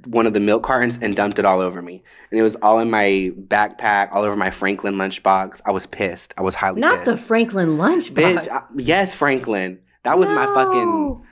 one 0.06 0.26
of 0.26 0.34
the 0.34 0.40
milk 0.40 0.64
cartons 0.64 0.98
and 1.02 1.16
dumped 1.16 1.38
it 1.38 1.46
all 1.46 1.60
over 1.60 1.82
me, 1.82 2.04
and 2.32 2.40
it 2.40 2.44
was 2.44 2.56
all 2.62 2.80
in 2.80 2.90
my 2.90 3.32
backpack, 3.48 4.10
all 4.14 4.24
over 4.24 4.36
my 4.36 4.50
Franklin 4.50 4.96
lunchbox. 4.96 5.62
I 5.66 5.72
was 5.72 5.86
pissed. 5.86 6.34
I 6.38 6.42
was 6.42 6.56
highly 6.56 6.80
not 6.80 7.04
the 7.06 7.12
pissed. 7.14 7.26
Franklin 7.26 7.78
lunchbox. 7.78 8.14
bitch. 8.14 8.48
I- 8.50 8.64
yes, 8.78 9.14
Franklin. 9.14 9.80
That 10.04 10.18
was 10.18 10.30
my 10.30 10.46
fucking 10.48 11.24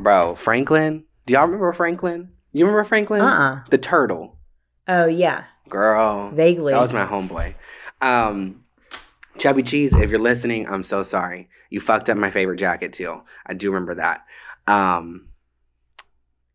bro. 0.00 0.34
Franklin. 0.34 1.04
Do 1.26 1.34
y'all 1.34 1.44
remember 1.44 1.72
Franklin? 1.72 2.30
You 2.52 2.64
remember 2.66 2.84
Franklin? 2.84 3.20
Uh-uh. 3.20 3.64
The 3.70 3.78
turtle. 3.78 4.36
Oh 4.88 5.06
yeah, 5.06 5.44
Girl. 5.68 6.30
vaguely. 6.30 6.72
That 6.72 6.80
was 6.80 6.92
my 6.92 7.06
homeboy. 7.06 7.54
Um, 8.00 8.64
Chubby 9.38 9.62
Cheese, 9.62 9.92
if 9.94 10.10
you're 10.10 10.18
listening, 10.18 10.66
I'm 10.68 10.84
so 10.84 11.02
sorry. 11.02 11.48
You 11.70 11.80
fucked 11.80 12.08
up 12.10 12.16
my 12.16 12.30
favorite 12.30 12.56
jacket 12.58 12.92
too. 12.92 13.22
I 13.46 13.54
do 13.54 13.70
remember 13.70 13.94
that. 13.96 14.24
Um, 14.66 15.28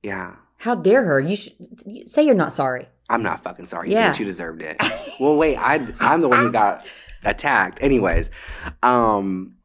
yeah, 0.04 0.36
How 0.60 0.76
dare 0.76 1.06
her? 1.06 1.22
You 1.22 1.38
should 1.38 1.56
say 2.06 2.26
you're 2.26 2.36
not 2.36 2.52
sorry. 2.52 2.88
I'm 3.10 3.24
not 3.24 3.44
fucking 3.44 3.66
sorry. 3.66 3.92
Yeah. 3.92 4.12
Bitch, 4.12 4.20
you 4.20 4.26
deserved 4.26 4.62
it. 4.62 4.76
well, 5.20 5.38
wait, 5.38 5.56
I 5.56 5.88
I'm 6.02 6.20
the 6.20 6.28
one 6.28 6.40
who 6.40 6.52
got 6.52 6.86
attacked. 7.24 7.82
Anyways, 7.82 8.30
um, 8.84 9.56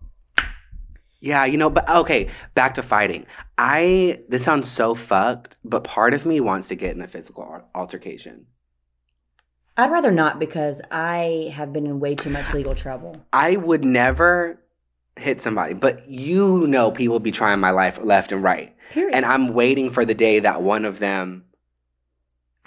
yeah, 1.21 1.45
you 1.45 1.57
know, 1.59 1.69
but 1.69 1.89
okay, 1.89 2.29
back 2.55 2.75
to 2.75 2.83
fighting. 2.83 3.27
I 3.59 4.21
this 4.29 4.45
sounds 4.45 4.71
so 4.71 4.95
fucked, 4.95 5.57
but 5.65 5.83
part 5.83 6.15
of 6.15 6.25
me 6.25 6.41
wants 6.41 6.69
to 6.69 6.77
get 6.77 6.95
in 6.95 7.03
a 7.03 7.09
physical 7.09 7.63
altercation. 7.75 8.47
I'd 9.77 9.91
rather 9.91 10.13
not 10.13 10.39
because 10.39 10.81
I 10.93 11.53
have 11.53 11.73
been 11.73 11.87
in 11.87 11.99
way 11.99 12.15
too 12.15 12.31
much 12.31 12.55
legal 12.55 12.77
trouble. 12.77 13.21
I 13.33 13.57
would 13.57 13.85
never 13.85 14.61
hit 15.17 15.41
somebody, 15.41 15.75
but 15.75 16.09
you 16.09 16.67
know 16.67 16.91
people 16.91 17.21
be 17.21 17.31
trying 17.31 17.61
my 17.61 17.71
life 17.71 17.99
left 18.03 18.33
and 18.33 18.43
right. 18.43 18.75
Period. 18.93 19.15
And 19.15 19.25
I'm 19.25 19.55
waiting 19.55 19.91
for 19.91 20.05
the 20.05 20.15
day 20.15 20.41
that 20.41 20.63
one 20.63 20.85
of 20.85 20.99
them 20.99 21.45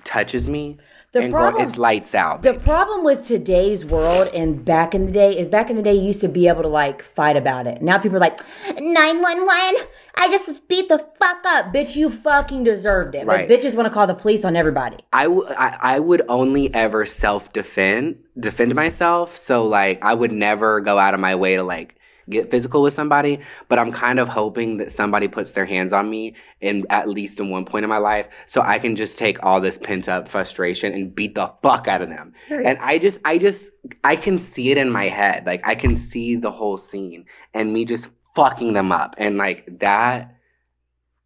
touches 0.03 0.47
me 0.47 0.77
the 1.13 1.29
problem, 1.29 1.63
it's 1.63 1.77
lights 1.77 2.13
out. 2.13 2.41
the 2.41 2.51
baby. 2.51 2.63
problem 2.63 3.03
with 3.03 3.25
today's 3.25 3.85
world 3.85 4.29
and 4.33 4.63
back 4.63 4.93
in 4.93 5.05
the 5.05 5.11
day 5.11 5.37
is 5.37 5.47
back 5.47 5.69
in 5.69 5.75
the 5.75 5.81
day 5.81 5.93
you 5.93 6.01
used 6.01 6.21
to 6.21 6.27
be 6.27 6.47
able 6.47 6.61
to 6.63 6.67
like 6.67 7.01
fight 7.01 7.37
about 7.37 7.65
it. 7.65 7.81
Now 7.81 7.97
people 7.97 8.17
are 8.17 8.19
like 8.19 8.39
nine 8.77 9.21
one 9.21 9.45
one. 9.45 9.75
I 10.15 10.29
just 10.29 10.67
beat 10.67 10.89
the 10.89 10.99
fuck 11.17 11.45
up, 11.45 11.73
bitch. 11.73 11.95
You 11.95 12.09
fucking 12.09 12.63
deserved 12.63 13.15
it. 13.15 13.25
Right. 13.25 13.47
But 13.47 13.59
bitches 13.59 13.73
want 13.73 13.87
to 13.87 13.93
call 13.93 14.07
the 14.07 14.15
police 14.15 14.43
on 14.43 14.55
everybody. 14.55 14.97
I, 15.13 15.23
w- 15.23 15.47
I, 15.47 15.77
I 15.81 15.99
would 15.99 16.23
only 16.27 16.73
ever 16.73 17.05
self 17.05 17.53
defend 17.53 18.17
defend 18.37 18.75
myself. 18.75 19.37
So 19.37 19.65
like 19.65 19.99
I 20.03 20.13
would 20.13 20.31
never 20.31 20.81
go 20.81 20.97
out 20.97 21.13
of 21.13 21.19
my 21.19 21.35
way 21.35 21.55
to 21.55 21.63
like 21.63 21.96
get 22.29 22.51
physical 22.51 22.81
with 22.81 22.93
somebody. 22.93 23.39
But 23.67 23.79
I'm 23.79 23.91
kind 23.91 24.19
of 24.19 24.29
hoping 24.29 24.77
that 24.77 24.91
somebody 24.91 25.27
puts 25.27 25.53
their 25.53 25.65
hands 25.65 25.93
on 25.93 26.09
me 26.09 26.35
in 26.61 26.85
at 26.89 27.09
least 27.09 27.39
in 27.39 27.49
one 27.49 27.65
point 27.65 27.83
in 27.83 27.89
my 27.89 27.97
life, 27.97 28.27
so 28.45 28.61
I 28.61 28.79
can 28.79 28.95
just 28.95 29.17
take 29.17 29.43
all 29.43 29.59
this 29.59 29.77
pent 29.77 30.09
up 30.09 30.29
frustration 30.29 30.93
and 30.93 31.13
beat 31.13 31.35
the 31.35 31.51
fuck 31.61 31.87
out 31.87 32.01
of 32.01 32.09
them. 32.09 32.33
And 32.49 32.77
I 32.79 32.97
just, 32.97 33.19
I 33.25 33.37
just, 33.37 33.71
I 34.03 34.15
can 34.15 34.37
see 34.37 34.71
it 34.71 34.77
in 34.77 34.89
my 34.89 35.09
head. 35.09 35.45
Like 35.45 35.65
I 35.67 35.75
can 35.75 35.97
see 35.97 36.35
the 36.35 36.51
whole 36.51 36.77
scene 36.77 37.25
and 37.53 37.73
me 37.73 37.85
just 37.85 38.09
fucking 38.35 38.73
them 38.73 38.91
up, 38.91 39.15
and 39.17 39.37
like 39.37 39.79
that 39.79 40.35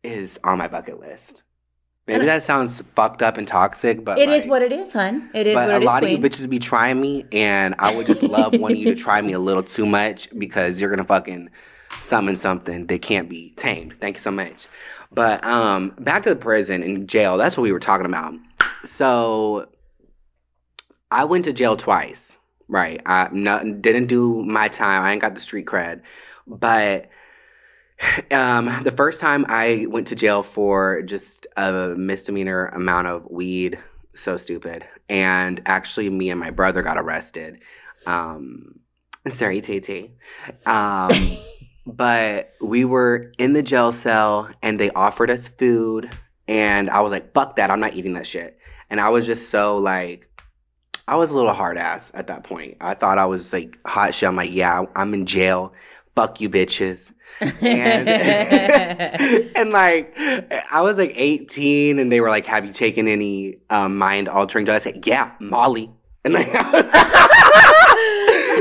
is 0.03 0.39
on 0.43 0.57
my 0.57 0.67
bucket 0.67 0.99
list. 0.99 1.43
Maybe 2.07 2.25
that 2.25 2.43
sounds 2.43 2.81
fucked 2.95 3.21
up 3.21 3.37
and 3.37 3.47
toxic, 3.47 4.03
but 4.03 4.17
It 4.17 4.27
is 4.27 4.41
like, 4.41 4.49
what 4.49 4.61
it 4.61 4.71
is, 4.71 4.91
hun. 4.91 5.29
It 5.33 5.47
is 5.47 5.53
but 5.53 5.67
what 5.67 5.73
a 5.73 5.75
it 5.77 5.81
is. 5.83 5.85
lot 5.85 6.03
of 6.03 6.09
you 6.09 6.17
bitches 6.17 6.49
be 6.49 6.59
trying 6.59 6.99
me, 6.99 7.25
and 7.31 7.75
I 7.77 7.95
would 7.95 8.07
just 8.07 8.23
love 8.23 8.53
one 8.53 8.71
of 8.71 8.77
you 8.77 8.85
to 8.85 8.95
try 8.95 9.21
me 9.21 9.33
a 9.33 9.39
little 9.47 9.63
too 9.63 9.85
much 9.85 10.27
because 10.37 10.81
you're 10.81 10.89
gonna 10.89 11.05
fucking 11.05 11.49
summon 12.01 12.37
something 12.37 12.87
that 12.87 13.01
can't 13.01 13.29
be 13.29 13.53
tamed. 13.55 13.95
Thank 13.99 14.17
you 14.17 14.21
so 14.21 14.31
much. 14.31 14.67
But 15.11 15.43
um, 15.45 15.93
back 15.99 16.23
to 16.23 16.29
the 16.29 16.35
prison 16.35 16.83
and 16.83 17.07
jail. 17.07 17.37
That's 17.37 17.55
what 17.55 17.63
we 17.63 17.71
were 17.71 17.79
talking 17.79 18.05
about. 18.05 18.33
So 18.85 19.69
I 21.11 21.25
went 21.25 21.45
to 21.45 21.53
jail 21.53 21.75
twice. 21.75 22.35
Right. 22.67 23.01
I 23.05 23.27
not, 23.33 23.81
didn't 23.81 24.07
do 24.07 24.43
my 24.43 24.69
time. 24.69 25.03
I 25.03 25.11
ain't 25.11 25.21
got 25.21 25.35
the 25.35 25.41
street 25.41 25.65
cred, 25.65 26.01
but 26.47 27.09
um, 28.31 28.83
the 28.83 28.91
first 28.91 29.19
time 29.19 29.45
I 29.47 29.85
went 29.89 30.07
to 30.07 30.15
jail 30.15 30.43
for 30.43 31.01
just 31.03 31.47
a 31.57 31.93
misdemeanor 31.97 32.67
amount 32.67 33.07
of 33.07 33.29
weed, 33.29 33.77
so 34.13 34.37
stupid. 34.37 34.85
And 35.09 35.61
actually, 35.65 36.09
me 36.09 36.29
and 36.29 36.39
my 36.39 36.49
brother 36.49 36.81
got 36.81 36.97
arrested. 36.97 37.59
Um, 38.05 38.79
sorry, 39.27 39.61
TT. 39.61 40.11
Um, 40.65 41.37
but 41.85 42.53
we 42.61 42.85
were 42.85 43.31
in 43.37 43.53
the 43.53 43.63
jail 43.63 43.91
cell 43.91 44.49
and 44.61 44.79
they 44.79 44.89
offered 44.91 45.29
us 45.29 45.47
food. 45.47 46.09
And 46.47 46.89
I 46.89 47.01
was 47.01 47.11
like, 47.11 47.33
fuck 47.33 47.55
that. 47.57 47.71
I'm 47.71 47.79
not 47.79 47.95
eating 47.95 48.13
that 48.13 48.27
shit. 48.27 48.57
And 48.89 48.99
I 48.99 49.09
was 49.09 49.25
just 49.25 49.49
so 49.49 49.77
like, 49.77 50.27
I 51.07 51.15
was 51.15 51.31
a 51.31 51.35
little 51.35 51.53
hard 51.53 51.77
ass 51.77 52.11
at 52.13 52.27
that 52.27 52.43
point. 52.43 52.77
I 52.79 52.93
thought 52.93 53.17
I 53.17 53.25
was 53.25 53.51
like 53.53 53.77
hot 53.85 54.13
shit. 54.13 54.27
I'm 54.27 54.35
like, 54.35 54.51
yeah, 54.51 54.85
I'm 54.95 55.13
in 55.13 55.25
jail. 55.25 55.73
Fuck 56.15 56.41
you, 56.41 56.49
bitches 56.49 57.11
and 57.41 58.09
and 59.55 59.71
like 59.71 60.13
I 60.71 60.81
was 60.81 60.97
like 60.97 61.13
18 61.15 61.99
and 61.99 62.11
they 62.11 62.19
were 62.21 62.29
like, 62.29 62.45
Have 62.45 62.65
you 62.65 62.73
taken 62.73 63.07
any 63.07 63.57
um, 63.69 63.97
mind 63.97 64.27
altering 64.27 64.65
drugs? 64.65 64.85
I 64.85 64.91
said, 64.91 65.07
Yeah, 65.07 65.31
Molly. 65.39 65.91
And 66.23 66.35
like 66.35 66.47
who 66.51 66.61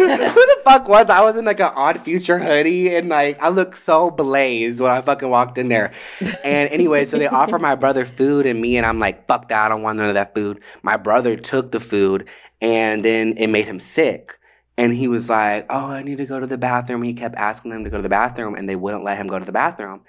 the 0.01 0.61
fuck 0.65 0.89
was 0.89 1.11
I? 1.11 1.19
I 1.19 1.21
was 1.23 1.37
in 1.37 1.45
like 1.45 1.61
an 1.61 1.73
odd 1.75 2.01
future 2.01 2.39
hoodie 2.39 2.95
and 2.95 3.11
like 3.11 3.39
I 3.41 3.51
looked 3.51 3.77
so 3.77 4.11
blazed 4.11 4.81
when 4.81 4.91
I 4.91 5.03
fucking 5.03 5.29
walked 5.29 5.59
in 5.59 5.69
there. 5.69 5.93
And 6.21 6.71
anyway, 6.71 7.05
so 7.05 7.19
they 7.19 7.27
offered 7.27 7.61
my 7.61 7.75
brother 7.75 8.07
food 8.07 8.47
and 8.47 8.61
me 8.61 8.79
and 8.79 8.87
I'm 8.87 8.99
like, 8.99 9.27
fuck 9.27 9.51
that, 9.51 9.67
I 9.67 9.69
don't 9.69 9.83
want 9.83 9.99
none 9.99 10.09
of 10.09 10.15
that 10.15 10.35
food. 10.35 10.63
My 10.83 10.97
brother 10.97 11.37
took 11.37 11.71
the 11.71 11.81
food 11.81 12.27
and 12.63 13.05
then 13.05 13.35
it 13.37 13.49
made 13.49 13.67
him 13.67 13.79
sick. 13.81 14.39
And 14.81 14.95
he 14.95 15.09
was 15.09 15.29
like, 15.29 15.67
Oh, 15.69 15.91
I 15.91 16.03
need 16.03 16.17
to 16.19 16.25
go 16.27 16.41
to 16.41 16.47
the 16.47 16.57
bathroom. 16.57 17.03
He 17.03 17.13
kept 17.13 17.35
asking 17.37 17.71
them 17.71 17.85
to 17.85 17.91
go 17.91 17.99
to 17.99 18.03
the 18.03 18.09
bathroom 18.09 18.55
and 18.55 18.67
they 18.67 18.77
wouldn't 18.77 19.05
let 19.05 19.19
him 19.19 19.27
go 19.27 19.39
to 19.39 19.45
the 19.45 19.53
bathroom. 19.53 20.01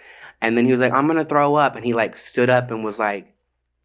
And 0.41 0.57
then 0.57 0.65
he 0.65 0.71
was 0.71 0.79
like, 0.79 0.93
I'm 0.93 1.07
gonna 1.07 1.25
throw 1.25 1.55
up. 1.55 1.75
And 1.75 1.83
he 1.83 1.93
like 1.93 2.17
stood 2.17 2.49
up 2.49 2.71
and 2.71 2.81
was 2.83 2.97
like, 2.97 3.33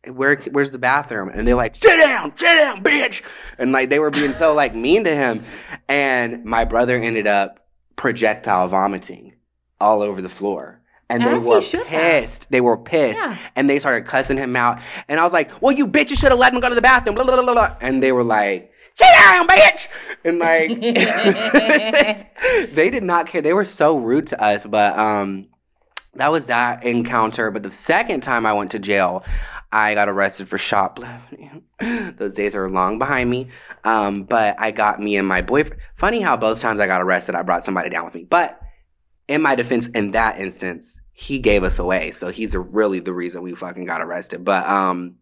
Where 0.07 0.37
where's 0.53 0.70
the 0.70 0.78
bathroom? 0.78 1.28
And 1.34 1.47
they're 1.47 1.57
like, 1.57 1.74
Sit 1.74 1.97
down, 2.05 2.37
sit 2.37 2.55
down, 2.55 2.84
bitch. 2.84 3.22
And 3.59 3.72
like 3.72 3.91
they 3.91 3.99
were 3.99 4.11
being 4.11 4.32
so 4.32 4.55
like 4.55 4.76
mean 4.76 5.03
to 5.05 5.14
him. 5.14 5.45
And 5.89 6.45
my 6.45 6.64
brother 6.64 6.97
ended 6.97 7.26
up 7.26 7.66
projectile 7.97 8.68
vomiting 8.68 9.34
all 9.80 10.03
over 10.03 10.22
the 10.22 10.28
floor. 10.28 10.80
And 11.09 11.22
As 11.22 11.43
they 11.43 11.49
were 11.49 11.61
have. 11.61 11.87
pissed. 11.87 12.51
They 12.51 12.61
were 12.61 12.76
pissed. 12.76 13.20
Yeah. 13.20 13.37
And 13.57 13.68
they 13.70 13.78
started 13.78 14.07
cussing 14.07 14.37
him 14.37 14.55
out. 14.57 14.80
And 15.09 15.18
I 15.18 15.24
was 15.24 15.32
like, 15.32 15.51
Well, 15.61 15.72
you 15.72 15.87
bitches 15.89 16.18
should 16.20 16.30
have 16.30 16.39
let 16.39 16.53
him 16.53 16.61
go 16.61 16.68
to 16.68 16.74
the 16.76 16.80
bathroom. 16.82 17.16
Blah, 17.16 17.24
blah, 17.24 17.43
blah, 17.43 17.55
blah. 17.55 17.76
And 17.80 18.01
they 18.03 18.12
were 18.12 18.24
like, 18.24 18.72
Sit 18.99 19.09
down, 19.14 19.47
bitch. 19.47 19.88
And 20.24 20.38
like 20.38 20.70
they 22.74 22.90
did 22.90 23.03
not 23.03 23.26
care. 23.28 23.42
They 23.42 23.53
were 23.53 23.64
so 23.64 23.99
rude 23.99 24.26
to 24.28 24.42
us. 24.42 24.64
But 24.64 24.99
um 24.99 25.49
that 26.14 26.32
was 26.32 26.47
that 26.47 26.84
encounter. 26.84 27.51
But 27.51 27.62
the 27.62 27.70
second 27.70 28.22
time 28.22 28.47
I 28.47 28.53
went 28.53 28.70
to 28.72 28.78
jail, 28.78 29.24
I 29.70 29.94
got 29.94 30.09
arrested 30.09 30.49
for 30.49 30.59
shoplifting. 30.59 31.62
Those 32.16 32.34
days 32.34 32.55
are 32.55 32.70
long 32.70 32.99
behind 32.99 33.30
me. 33.30 33.49
Um, 33.84 34.24
but 34.24 34.59
I 34.59 34.70
got 34.70 35.01
me 35.01 35.16
and 35.16 35.28
my 35.28 35.42
boyfriend. 35.42 35.80
Funny 35.97 36.20
how 36.20 36.36
both 36.36 36.61
times 36.61 36.80
I 36.80 36.86
got 36.86 37.03
arrested, 37.03 37.34
I 37.34 37.42
brought 37.42 37.64
somebody 37.64 37.90
down 37.90 38.05
with 38.07 38.14
me. 38.14 38.24
But 38.24 38.61
in 39.28 39.42
my 39.42 39.55
defense, 39.55 39.88
in 39.88 40.12
that 40.12 40.40
instance, 40.40 40.99
he 41.12 41.38
gave 41.38 41.64
us 41.64 41.78
away. 41.78 42.12
So 42.12 42.30
he's 42.30 42.55
really 42.55 43.01
the 43.01 43.12
reason 43.12 43.42
we 43.42 43.55
fucking 43.55 43.84
got 43.84 44.01
arrested. 44.01 44.44
But 44.44 44.66
um, 44.66 45.16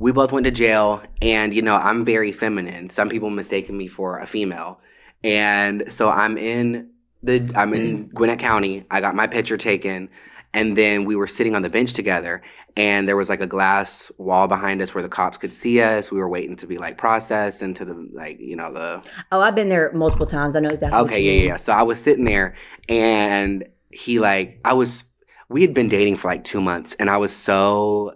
we 0.00 0.12
both 0.12 0.32
went 0.32 0.44
to 0.46 0.50
jail, 0.50 1.02
and 1.20 1.52
you 1.54 1.60
know, 1.60 1.76
I'm 1.76 2.04
very 2.06 2.32
feminine. 2.32 2.88
Some 2.90 3.08
people 3.10 3.28
mistaken 3.30 3.76
me 3.76 3.86
for 3.86 4.18
a 4.18 4.26
female, 4.26 4.80
and 5.22 5.84
so 5.92 6.08
I'm 6.08 6.38
in 6.38 6.88
the 7.22 7.52
I'm 7.54 7.74
in 7.74 8.08
Gwinnett 8.14 8.38
County. 8.38 8.86
I 8.90 9.00
got 9.02 9.14
my 9.14 9.26
picture 9.26 9.58
taken, 9.58 10.08
and 10.54 10.74
then 10.76 11.04
we 11.04 11.16
were 11.16 11.26
sitting 11.26 11.54
on 11.54 11.60
the 11.60 11.68
bench 11.68 11.92
together, 11.92 12.40
and 12.78 13.06
there 13.06 13.16
was 13.16 13.28
like 13.28 13.42
a 13.42 13.46
glass 13.46 14.10
wall 14.16 14.48
behind 14.48 14.80
us 14.80 14.94
where 14.94 15.02
the 15.02 15.08
cops 15.10 15.36
could 15.36 15.52
see 15.52 15.82
us. 15.82 16.10
We 16.10 16.18
were 16.18 16.30
waiting 16.30 16.56
to 16.56 16.66
be 16.66 16.78
like 16.78 16.96
processed 16.96 17.60
into 17.60 17.84
the 17.84 18.08
like 18.14 18.40
you 18.40 18.56
know 18.56 18.72
the 18.72 19.02
Oh, 19.30 19.42
I've 19.42 19.54
been 19.54 19.68
there 19.68 19.92
multiple 19.92 20.26
times. 20.26 20.56
I 20.56 20.60
know 20.60 20.70
what 20.70 20.82
Okay, 20.82 21.20
yeah, 21.20 21.32
mean. 21.32 21.40
yeah, 21.42 21.46
yeah. 21.48 21.56
So 21.56 21.74
I 21.74 21.82
was 21.82 22.00
sitting 22.00 22.24
there 22.24 22.54
and 22.88 23.66
he 23.90 24.18
like 24.18 24.60
I 24.64 24.72
was 24.72 25.04
we 25.50 25.60
had 25.60 25.74
been 25.74 25.90
dating 25.90 26.16
for 26.16 26.28
like 26.28 26.44
two 26.44 26.62
months 26.62 26.94
and 26.98 27.10
I 27.10 27.18
was 27.18 27.32
so 27.36 28.14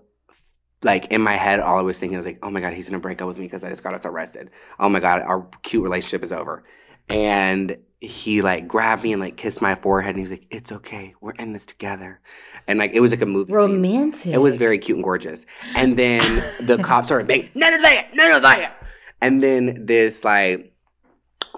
like 0.85 1.07
in 1.07 1.21
my 1.21 1.37
head 1.37 1.61
all 1.61 1.79
I 1.79 1.83
was 1.83 1.99
thinking 1.99 2.17
was 2.17 2.27
like, 2.27 2.39
oh 2.43 2.51
my 2.51 2.61
god, 2.61 2.73
he's 2.73 2.89
gonna 2.89 3.01
break 3.01 3.21
up 3.21 3.29
with 3.29 3.39
me 3.39 3.45
because 3.45 3.65
I 3.65 3.69
just 3.71 3.83
got 3.83 3.95
us 3.95 4.05
arrested. 4.05 4.51
Oh 4.79 4.89
my 4.89 5.01
god, 5.01 5.23
our 5.23 5.47
cute 5.63 5.83
relationship 5.83 6.23
is 6.23 6.33
over. 6.33 6.65
And 7.09 7.77
he 8.01 8.43
like 8.43 8.69
grabbed 8.69 9.03
me 9.03 9.13
and 9.13 9.21
like 9.21 9.37
kissed 9.37 9.63
my 9.63 9.75
forehead 9.75 10.11
and 10.11 10.19
he 10.19 10.23
was 10.23 10.31
like, 10.31 10.47
It's 10.51 10.71
okay, 10.73 11.15
we're 11.21 11.33
in 11.33 11.53
this 11.53 11.67
together. 11.67 12.21
And 12.67 12.79
like 12.79 12.93
it 12.93 13.01
was 13.01 13.11
like 13.11 13.23
a 13.23 13.27
movie. 13.27 13.53
scene. 13.53 13.57
Romantic. 13.57 14.33
It 14.33 14.39
was 14.39 14.57
very 14.57 14.79
cute 14.79 14.97
and 14.97 15.05
gorgeous. 15.05 15.45
And 15.75 15.99
then 15.99 16.45
the 16.67 16.79
cops 16.79 17.09
started 17.09 17.27
banging, 17.27 17.51
none 17.55 17.73
of 17.75 17.83
that, 17.83 18.15
none 18.15 18.33
of 18.33 18.43
that. 18.43 18.77
And 19.21 19.43
then 19.43 19.87
this 19.87 20.25
like 20.25 20.73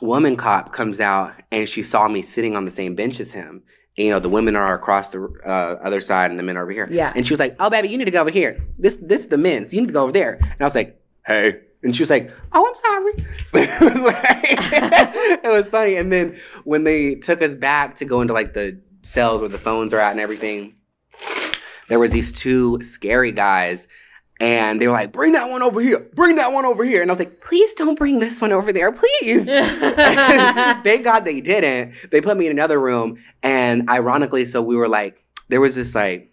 woman 0.00 0.36
cop 0.36 0.72
comes 0.72 1.00
out 1.00 1.32
and 1.50 1.68
she 1.68 1.82
saw 1.82 2.08
me 2.08 2.22
sitting 2.22 2.56
on 2.56 2.64
the 2.64 2.70
same 2.70 2.94
bench 2.94 3.20
as 3.20 3.32
him. 3.32 3.62
You 3.96 4.10
know, 4.10 4.20
the 4.20 4.28
women 4.28 4.56
are 4.56 4.74
across 4.74 5.08
the 5.08 5.26
uh, 5.44 5.48
other 5.82 6.02
side 6.02 6.30
and 6.30 6.38
the 6.38 6.42
men 6.42 6.56
are 6.58 6.62
over 6.62 6.72
here. 6.72 6.86
Yeah. 6.90 7.12
And 7.16 7.26
she 7.26 7.32
was 7.32 7.40
like, 7.40 7.56
"Oh, 7.58 7.70
baby, 7.70 7.88
you 7.88 7.96
need 7.96 8.04
to 8.04 8.10
go 8.10 8.20
over 8.20 8.30
here. 8.30 8.62
This 8.78 8.98
this 9.00 9.22
is 9.22 9.28
the 9.28 9.38
men's. 9.38 9.72
You 9.72 9.80
need 9.80 9.86
to 9.86 9.92
go 9.92 10.02
over 10.02 10.12
there." 10.12 10.34
And 10.34 10.60
I 10.60 10.64
was 10.64 10.74
like, 10.74 11.00
"Hey." 11.26 11.60
And 11.82 11.94
she 11.94 12.02
was 12.02 12.10
like, 12.10 12.30
"Oh, 12.52 12.66
I'm 12.66 12.74
sorry." 12.74 13.12
it, 13.54 13.80
was 13.80 14.02
like, 14.02 15.44
it 15.44 15.48
was 15.48 15.68
funny. 15.68 15.96
And 15.96 16.12
then 16.12 16.36
when 16.64 16.84
they 16.84 17.14
took 17.14 17.40
us 17.40 17.54
back 17.54 17.96
to 17.96 18.04
go 18.04 18.20
into 18.20 18.34
like 18.34 18.52
the 18.52 18.78
cells 19.02 19.40
where 19.40 19.48
the 19.48 19.58
phones 19.58 19.94
are 19.94 20.00
at 20.00 20.10
and 20.10 20.20
everything, 20.20 20.74
there 21.88 21.98
was 21.98 22.10
these 22.10 22.32
two 22.32 22.82
scary 22.82 23.32
guys 23.32 23.86
and 24.40 24.80
they 24.80 24.86
were 24.86 24.92
like 24.92 25.12
bring 25.12 25.32
that 25.32 25.48
one 25.48 25.62
over 25.62 25.80
here. 25.80 26.06
Bring 26.14 26.36
that 26.36 26.52
one 26.52 26.64
over 26.64 26.84
here. 26.84 27.02
And 27.02 27.10
i 27.10 27.12
was 27.12 27.18
like 27.18 27.40
please 27.40 27.72
don't 27.74 27.96
bring 27.98 28.18
this 28.18 28.40
one 28.40 28.52
over 28.52 28.72
there 28.72 28.92
please. 28.92 29.44
Thank 29.46 31.04
god 31.04 31.24
they 31.24 31.40
didn't. 31.40 31.94
They 32.10 32.20
put 32.20 32.36
me 32.36 32.46
in 32.46 32.52
another 32.52 32.80
room 32.80 33.18
and 33.42 33.88
ironically 33.88 34.44
so 34.44 34.62
we 34.62 34.76
were 34.76 34.88
like 34.88 35.24
there 35.48 35.60
was 35.60 35.74
this 35.74 35.94
like 35.94 36.32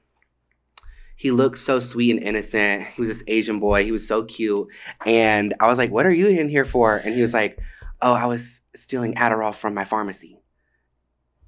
he 1.16 1.32
looked 1.32 1.60
so 1.60 1.80
sweet 1.80 2.12
and 2.12 2.24
innocent. 2.24 2.88
He 2.88 3.02
was 3.02 3.10
this 3.10 3.24
asian 3.28 3.60
boy. 3.60 3.86
He 3.86 3.92
was 3.92 4.08
so 4.08 4.24
cute. 4.24 4.68
And 5.06 5.54
i 5.60 5.68
was 5.68 5.78
like 5.78 5.92
what 5.92 6.06
are 6.06 6.12
you 6.12 6.28
in 6.28 6.50
here 6.50 6.66
for? 6.66 6.98
And 6.98 7.16
he 7.16 7.22
was 7.22 7.34
like 7.34 7.60
oh 8.02 8.14
i 8.14 8.26
was 8.26 8.60
stealing 8.76 9.16
adderall 9.16 9.56
from 9.56 9.74
my 9.74 9.86
pharmacy 9.86 10.43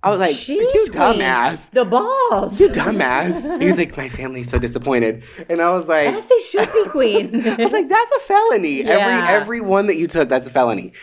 i 0.06 0.10
was 0.10 0.20
like 0.20 0.36
Sheesh, 0.36 0.48
you 0.76 0.88
dumbass 0.92 1.70
The 1.72 1.84
balls. 1.84 2.60
you 2.60 2.70
dumbass. 2.70 3.60
He 3.60 3.66
was 3.68 3.78
like, 3.78 3.98
my 3.98 4.08
family's 4.08 4.50
so 4.50 4.60
disappointed. 4.60 5.24
And 5.50 5.62
I 5.62 5.70
was 5.72 5.88
like, 5.88 6.10
As 6.14 6.26
they 6.26 6.40
should 6.42 6.72
be, 6.72 6.86
queen. 6.90 7.48
I 7.48 7.56
was 7.56 7.72
like, 7.74 7.90
that's 7.90 8.12
a 8.12 8.20
felony. 8.22 8.84
Yeah. 8.84 8.92
Every 9.00 9.36
every 9.36 9.62
one 9.62 9.88
that 9.88 9.98
you 9.98 10.08
took, 10.08 10.30
that's 10.30 10.48
a 10.48 10.50
felony. 10.52 10.94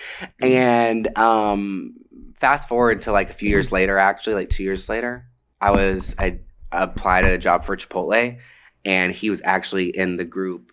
And 0.40 1.16
um 1.18 1.94
fast 2.36 2.68
forward 2.68 3.03
to 3.03 3.12
like 3.12 3.30
a 3.30 3.32
few 3.34 3.48
years 3.48 3.70
later, 3.72 3.98
actually, 3.98 4.34
like 4.34 4.50
two 4.50 4.62
years 4.62 4.88
later, 4.88 5.26
I 5.61 5.72
was 5.72 6.14
I 6.18 6.38
applied 6.70 7.24
at 7.24 7.32
a 7.32 7.38
job 7.38 7.64
for 7.64 7.76
Chipotle 7.76 8.38
and 8.84 9.12
he 9.14 9.28
was 9.30 9.42
actually 9.44 9.88
in 9.96 10.16
the 10.16 10.24
group 10.24 10.70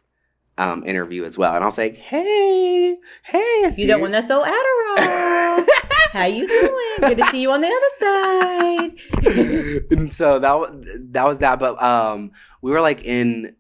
um 0.58 0.84
interview 0.86 1.24
as 1.26 1.38
well. 1.38 1.56
And 1.56 1.64
I 1.64 1.68
was 1.68 1.78
like, 1.78 1.96
hey, 1.98 2.96
hey, 3.24 3.74
you 3.76 3.88
the 3.88 3.98
one 3.98 4.12
that 4.12 4.24
stole 4.26 4.44
Adderall. 4.56 5.68
How 6.12 6.26
you 6.26 6.48
doing? 6.48 6.96
Good 7.00 7.18
to 7.18 7.26
see 7.32 7.42
you 7.42 7.52
on 7.52 7.62
the 7.62 7.68
other 7.68 7.92
side. 8.00 9.86
and 9.92 10.12
so 10.20 10.40
that 10.40 10.54
was 10.60 10.86
that 11.12 11.26
was 11.28 11.40
that. 11.40 11.60
But 11.60 11.82
um, 11.82 12.32
we 12.62 12.72
were 12.72 12.82
like 12.82 13.04
in 13.04 13.56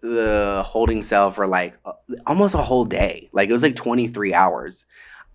the 0.00 0.62
holding 0.66 1.02
cell 1.04 1.30
for 1.30 1.46
like 1.46 1.76
uh, 1.84 1.92
almost 2.26 2.54
a 2.54 2.58
whole 2.62 2.84
day. 2.84 3.30
Like 3.32 3.48
it 3.48 3.52
was 3.52 3.62
like 3.62 3.76
twenty 3.76 4.08
three 4.08 4.34
hours. 4.34 4.84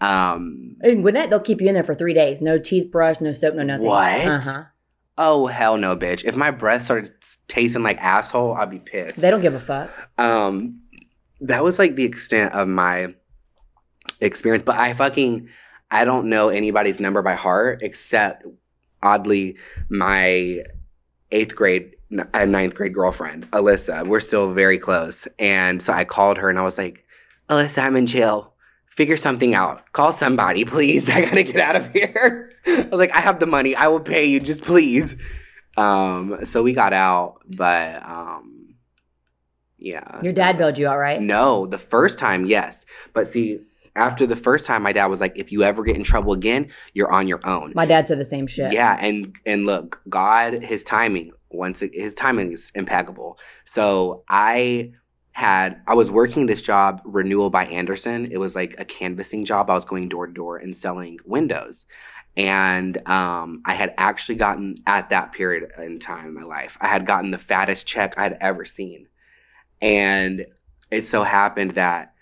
Um, 0.01 0.75
In 0.83 1.01
Gwinnett, 1.01 1.29
they'll 1.31 1.39
keep 1.39 1.59
you 1.61 1.67
in 1.67 1.73
there 1.73 1.83
for 1.83 1.95
three 1.95 2.13
days. 2.13 2.39
No 2.41 2.59
teeth 2.59 2.91
brush, 2.91 3.19
no 3.21 3.31
soap, 3.31 3.55
no 3.55 3.63
nothing. 3.63 3.85
What? 3.87 4.25
Uh 4.27 4.39
huh. 4.39 4.63
oh 5.17 5.47
hell 5.47 5.77
no, 5.77 5.95
bitch! 5.95 6.23
If 6.25 6.35
my 6.35 6.51
breath 6.51 6.83
started 6.83 7.11
tasting 7.47 7.81
like 7.83 7.97
asshole, 7.99 8.53
I'd 8.53 8.69
be 8.69 8.79
pissed. 8.79 9.21
They 9.21 9.31
don't 9.31 9.41
give 9.41 9.55
a 9.55 9.59
fuck. 9.59 9.89
um, 10.19 10.81
that 11.41 11.63
was 11.63 11.79
like 11.79 11.95
the 11.95 12.03
extent 12.03 12.53
of 12.53 12.67
my 12.67 13.15
experience. 14.21 14.63
But 14.63 14.77
I 14.77 14.93
fucking 14.93 15.47
I 15.91 16.05
don't 16.05 16.29
know 16.29 16.49
anybody's 16.49 16.99
number 16.99 17.21
by 17.21 17.35
heart 17.35 17.79
except 17.81 18.45
oddly 19.01 19.57
my 19.89 20.63
eighth 21.31 21.55
grade 21.55 21.95
and 22.33 22.51
ninth 22.51 22.75
grade 22.75 22.93
girlfriend 22.93 23.49
Alyssa. 23.51 24.07
We're 24.07 24.19
still 24.19 24.53
very 24.53 24.77
close, 24.77 25.27
and 25.39 25.81
so 25.81 25.93
I 25.93 26.05
called 26.05 26.37
her 26.37 26.49
and 26.49 26.59
I 26.59 26.63
was 26.63 26.77
like, 26.77 27.05
Alyssa, 27.49 27.83
I'm 27.83 27.95
in 27.95 28.07
jail. 28.07 28.53
Figure 28.87 29.17
something 29.17 29.53
out. 29.53 29.91
Call 29.93 30.11
somebody, 30.11 30.65
please. 30.65 31.09
I 31.09 31.21
gotta 31.21 31.43
get 31.43 31.57
out 31.57 31.75
of 31.75 31.91
here. 31.93 32.51
I 32.65 32.87
was 32.91 32.99
like, 32.99 33.15
I 33.15 33.19
have 33.19 33.39
the 33.39 33.45
money. 33.45 33.75
I 33.75 33.87
will 33.87 33.99
pay 33.99 34.25
you. 34.25 34.39
Just 34.39 34.61
please. 34.61 35.15
Um, 35.77 36.39
so 36.43 36.63
we 36.63 36.73
got 36.73 36.91
out, 36.93 37.41
but 37.55 38.01
um, 38.03 38.75
yeah. 39.77 40.21
Your 40.23 40.33
dad 40.33 40.57
bailed 40.57 40.77
you 40.77 40.87
out, 40.87 40.97
right? 40.97 41.21
No, 41.21 41.67
the 41.67 41.77
first 41.77 42.17
time, 42.17 42.45
yes. 42.45 42.85
But 43.13 43.27
see, 43.27 43.59
after 43.97 44.25
the 44.25 44.35
first 44.35 44.65
time, 44.65 44.83
my 44.83 44.93
dad 44.93 45.07
was 45.07 45.19
like, 45.19 45.33
if 45.35 45.51
you 45.51 45.63
ever 45.63 45.83
get 45.83 45.95
in 45.95 46.03
trouble 46.03 46.33
again, 46.33 46.69
you're 46.93 47.11
on 47.11 47.27
your 47.27 47.45
own. 47.45 47.73
My 47.75 47.85
dad 47.85 48.07
said 48.07 48.19
the 48.19 48.23
same 48.23 48.47
shit. 48.47 48.71
Yeah, 48.71 48.97
and 48.99 49.35
and 49.45 49.65
look, 49.65 50.01
God, 50.07 50.63
his 50.63 50.83
timing 50.83 51.31
once 51.49 51.81
his 51.93 52.13
timing 52.13 52.51
is 52.53 52.71
impeccable. 52.75 53.39
So 53.65 54.23
I 54.29 54.91
had 55.31 55.81
I 55.87 55.95
was 55.95 56.09
working 56.09 56.45
this 56.45 56.61
job, 56.61 57.01
Renewal 57.03 57.49
by 57.49 57.65
Andersen. 57.65 58.31
It 58.31 58.37
was 58.37 58.55
like 58.55 58.75
a 58.77 58.85
canvassing 58.85 59.45
job. 59.45 59.69
I 59.69 59.73
was 59.73 59.85
going 59.85 60.09
door 60.09 60.27
to 60.27 60.33
door 60.33 60.57
and 60.57 60.75
selling 60.75 61.19
windows. 61.25 61.85
And 62.35 62.97
um, 63.09 63.63
I 63.65 63.73
had 63.73 63.95
actually 63.97 64.35
gotten 64.35 64.75
at 64.85 65.09
that 65.09 65.31
period 65.31 65.71
in 65.79 65.97
time 65.97 66.27
in 66.27 66.33
my 66.35 66.43
life, 66.43 66.77
I 66.79 66.87
had 66.87 67.07
gotten 67.07 67.31
the 67.31 67.39
fattest 67.39 67.87
check 67.87 68.13
I'd 68.15 68.37
ever 68.39 68.63
seen. 68.63 69.07
And 69.81 70.45
it 70.91 71.05
so 71.05 71.23
happened 71.23 71.71
that 71.71 72.13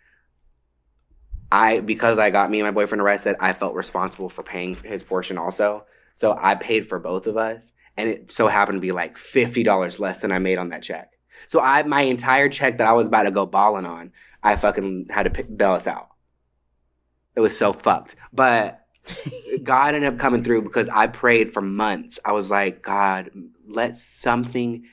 I 1.56 1.80
because 1.80 2.20
I 2.20 2.32
got 2.32 2.52
me 2.52 2.60
and 2.60 2.68
my 2.68 2.72
boyfriend 2.72 3.02
arrested, 3.02 3.38
I 3.40 3.54
felt 3.54 3.76
responsible 3.76 4.28
for 4.28 4.44
paying 4.44 4.76
his 4.76 5.04
portion 5.04 5.38
also. 5.38 5.86
So 6.14 6.38
I 6.40 6.56
paid 6.56 6.90
for 6.90 7.00
both 7.00 7.28
of 7.28 7.38
us, 7.38 7.72
and 7.96 8.10
it 8.10 8.32
so 8.32 8.50
happened 8.50 8.76
to 8.76 8.82
be 8.82 8.92
like 8.92 9.18
fifty 9.18 9.64
dollars 9.64 9.98
less 9.98 10.20
than 10.20 10.34
I 10.34 10.40
made 10.40 10.58
on 10.58 10.70
that 10.70 10.84
check. 10.84 11.14
So 11.48 11.62
I 11.62 11.84
my 11.84 12.02
entire 12.02 12.50
check 12.50 12.78
that 12.80 12.88
I 12.88 12.92
was 12.92 13.08
about 13.08 13.24
to 13.24 13.32
go 13.32 13.46
balling 13.46 13.86
on, 13.86 14.12
I 14.44 14.58
fucking 14.58 15.08
had 15.10 15.24
to 15.24 15.30
p- 15.30 15.44
bail 15.44 15.72
us 15.72 15.88
out. 15.88 16.10
It 17.38 17.40
was 17.40 17.58
so 17.58 17.72
fucked, 17.72 18.18
but 18.34 18.82
God 19.64 19.96
ended 19.96 20.12
up 20.12 20.20
coming 20.20 20.44
through 20.44 20.64
because 20.64 20.90
I 20.90 21.08
prayed 21.08 21.54
for 21.54 21.62
months. 21.62 22.20
I 22.26 22.34
was 22.34 22.52
like, 22.52 22.82
God, 22.82 23.32
let 23.66 23.96
something 23.96 24.84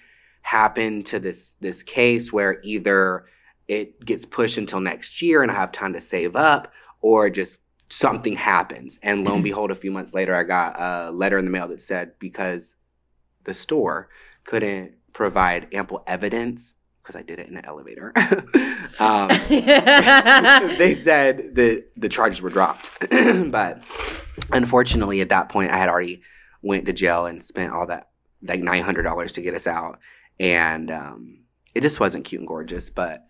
happen 0.42 1.02
to 1.04 1.18
this 1.18 1.56
this 1.60 1.82
case 1.82 2.32
where 2.32 2.60
either 2.62 3.24
it 3.72 4.04
gets 4.04 4.26
pushed 4.26 4.58
until 4.58 4.80
next 4.80 5.22
year 5.22 5.42
and 5.42 5.50
I 5.50 5.54
have 5.54 5.72
time 5.72 5.94
to 5.94 6.00
save 6.00 6.36
up, 6.36 6.72
or 7.00 7.30
just 7.30 7.58
something 7.88 8.36
happens. 8.36 8.98
And 9.02 9.24
lo 9.24 9.34
and 9.34 9.42
behold, 9.44 9.70
a 9.70 9.74
few 9.74 9.90
months 9.90 10.12
later, 10.12 10.34
I 10.34 10.42
got 10.42 10.80
a 10.80 11.10
letter 11.10 11.38
in 11.38 11.46
the 11.46 11.50
mail 11.50 11.68
that 11.68 11.80
said 11.80 12.12
because 12.18 12.76
the 13.44 13.54
store 13.54 14.10
couldn't 14.44 14.92
provide 15.14 15.68
ample 15.72 16.02
evidence, 16.06 16.74
because 17.02 17.16
I 17.16 17.22
did 17.22 17.38
it 17.38 17.48
in 17.48 17.56
an 17.56 17.64
elevator, 17.64 18.12
um, 19.00 19.28
they 19.48 20.94
said 21.02 21.54
that 21.54 21.84
the 21.96 22.08
charges 22.08 22.42
were 22.42 22.50
dropped. 22.50 22.90
but 23.50 23.82
unfortunately, 24.52 25.20
at 25.22 25.30
that 25.30 25.48
point, 25.48 25.72
I 25.72 25.78
had 25.78 25.88
already 25.88 26.22
went 26.60 26.86
to 26.86 26.92
jail 26.92 27.26
and 27.26 27.42
spent 27.42 27.72
all 27.72 27.86
that 27.86 28.08
like 28.42 28.60
nine 28.60 28.82
hundred 28.82 29.02
dollars 29.02 29.32
to 29.32 29.42
get 29.42 29.54
us 29.54 29.66
out, 29.66 29.98
and 30.38 30.90
um, 30.90 31.38
it 31.74 31.80
just 31.80 32.00
wasn't 32.00 32.24
cute 32.24 32.40
and 32.40 32.48
gorgeous. 32.48 32.90
But 32.90 33.24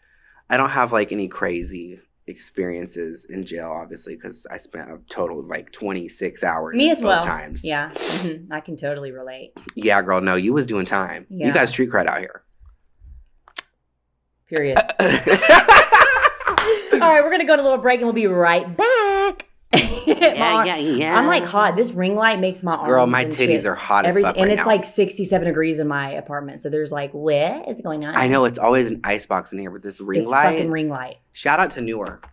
I 0.52 0.58
don't 0.58 0.68
have 0.68 0.92
like 0.92 1.12
any 1.12 1.28
crazy 1.28 1.98
experiences 2.26 3.24
in 3.24 3.42
jail, 3.46 3.72
obviously, 3.74 4.16
because 4.16 4.46
I 4.50 4.58
spent 4.58 4.90
a 4.90 4.98
total 5.08 5.40
of 5.40 5.46
like 5.46 5.72
twenty 5.72 6.08
six 6.08 6.44
hours. 6.44 6.76
Me 6.76 6.90
as 6.90 7.00
well. 7.00 7.24
Times. 7.24 7.64
Yeah, 7.64 7.90
mhm, 7.94 8.52
I 8.52 8.60
can 8.60 8.76
totally 8.76 9.12
relate. 9.12 9.52
Yeah, 9.74 10.02
girl. 10.02 10.20
No, 10.20 10.34
you 10.34 10.52
was 10.52 10.66
doing 10.66 10.84
time. 10.84 11.24
You 11.30 11.54
got 11.54 11.70
street 11.70 11.88
cred 11.88 12.06
out 12.06 12.18
here. 12.20 12.42
Period. 14.50 14.76
All 15.00 15.06
right, 17.08 17.24
we're 17.24 17.30
gonna 17.30 17.46
go 17.46 17.56
to 17.56 17.62
a 17.62 17.64
little 17.64 17.78
break 17.78 18.00
and 18.00 18.04
we'll 18.06 18.12
be 18.12 18.26
right 18.26 18.76
back. 18.76 18.86
My 20.22 20.52
arm- 20.52 20.66
yeah. 20.66 21.18
I'm 21.18 21.26
like 21.26 21.44
hot. 21.44 21.76
This 21.76 21.92
ring 21.92 22.14
light 22.14 22.40
makes 22.40 22.62
my 22.62 22.74
arms. 22.74 22.88
Girl, 22.88 23.06
my 23.06 23.24
titties 23.24 23.36
shit 23.36 23.66
are 23.66 23.74
hot 23.74 24.06
as 24.06 24.10
every, 24.10 24.22
fuck 24.22 24.36
and 24.36 24.46
right 24.46 24.52
it's 24.52 24.60
now. 24.60 24.66
like 24.66 24.84
67 24.84 25.46
degrees 25.46 25.78
in 25.78 25.88
my 25.88 26.10
apartment. 26.12 26.60
So 26.60 26.70
there's 26.70 26.92
like, 26.92 27.12
what 27.12 27.68
is 27.68 27.80
going 27.80 28.04
on? 28.04 28.16
I 28.16 28.28
know 28.28 28.44
it's 28.44 28.58
always 28.58 28.90
an 28.90 29.00
icebox 29.04 29.52
in 29.52 29.58
here, 29.58 29.70
but 29.70 29.82
this 29.82 30.00
ring 30.00 30.20
this 30.20 30.28
light. 30.28 30.56
fucking 30.56 30.70
ring 30.70 30.88
light. 30.88 31.16
Shout 31.32 31.60
out 31.60 31.72
to 31.72 31.80
Newark. 31.80 32.28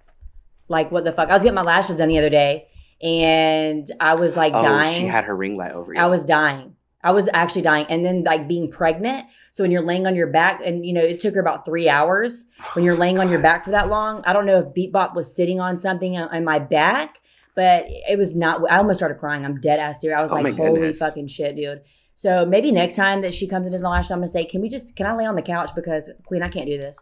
Like 0.67 0.91
what 0.91 1.03
the 1.03 1.11
fuck? 1.11 1.29
I 1.29 1.33
was 1.33 1.43
getting 1.43 1.55
my 1.55 1.63
lashes 1.63 1.95
done 1.95 2.09
the 2.09 2.19
other 2.19 2.29
day, 2.29 2.67
and 3.01 3.89
I 3.99 4.15
was 4.15 4.35
like 4.35 4.53
oh, 4.53 4.61
dying. 4.61 5.01
she 5.01 5.07
had 5.07 5.25
her 5.25 5.35
ring 5.35 5.57
light 5.57 5.71
over 5.71 5.93
you. 5.93 5.99
I 5.99 6.05
was 6.05 6.23
dying. 6.23 6.75
I 7.03 7.11
was 7.11 7.29
actually 7.33 7.61
dying, 7.61 7.85
and 7.89 8.05
then 8.05 8.23
like 8.23 8.47
being 8.47 8.69
pregnant. 8.69 9.25
So 9.53 9.63
when 9.63 9.71
you're 9.71 9.81
laying 9.81 10.05
on 10.05 10.15
your 10.15 10.27
back, 10.27 10.61
and 10.63 10.85
you 10.85 10.93
know 10.93 11.01
it 11.01 11.19
took 11.19 11.33
her 11.33 11.39
about 11.39 11.65
three 11.65 11.89
hours. 11.89 12.45
When 12.73 12.85
you're 12.85 12.95
oh, 12.95 12.99
laying 12.99 13.19
on 13.19 13.29
your 13.29 13.39
back 13.39 13.65
for 13.65 13.71
that 13.71 13.89
long, 13.89 14.21
I 14.25 14.33
don't 14.33 14.45
know 14.45 14.59
if 14.59 14.65
Beatbop 14.75 15.15
was 15.15 15.33
sitting 15.33 15.59
on 15.59 15.79
something 15.79 16.17
on 16.17 16.43
my 16.43 16.59
back, 16.59 17.19
but 17.59 17.87
it 17.89 18.17
was 18.17 18.37
not. 18.37 18.61
I 18.71 18.77
almost 18.77 18.99
started 18.99 19.15
crying. 19.15 19.43
I'm 19.43 19.59
dead 19.59 19.79
ass 19.79 19.99
serious. 19.99 20.17
I 20.17 20.21
was 20.21 20.31
Oh 20.31 20.35
like, 20.35 20.55
holy 20.55 20.79
goodness. 20.79 20.97
fucking 20.97 21.27
shit, 21.27 21.57
dude. 21.57 21.81
So 22.15 22.45
maybe 22.45 22.71
next 22.71 22.95
time 22.95 23.21
that 23.23 23.33
she 23.33 23.49
comes 23.49 23.65
into 23.65 23.79
the 23.79 23.83
lash, 23.89 24.11
I'm 24.11 24.19
gonna 24.19 24.31
say, 24.31 24.45
can 24.45 24.61
we 24.61 24.69
just 24.69 24.95
can 24.95 25.05
I 25.05 25.13
lay 25.13 25.25
on 25.25 25.35
the 25.35 25.41
couch 25.41 25.71
because 25.75 26.09
Queen, 26.25 26.41
I 26.41 26.47
can't 26.47 26.67
do 26.67 26.77
this. 26.77 26.97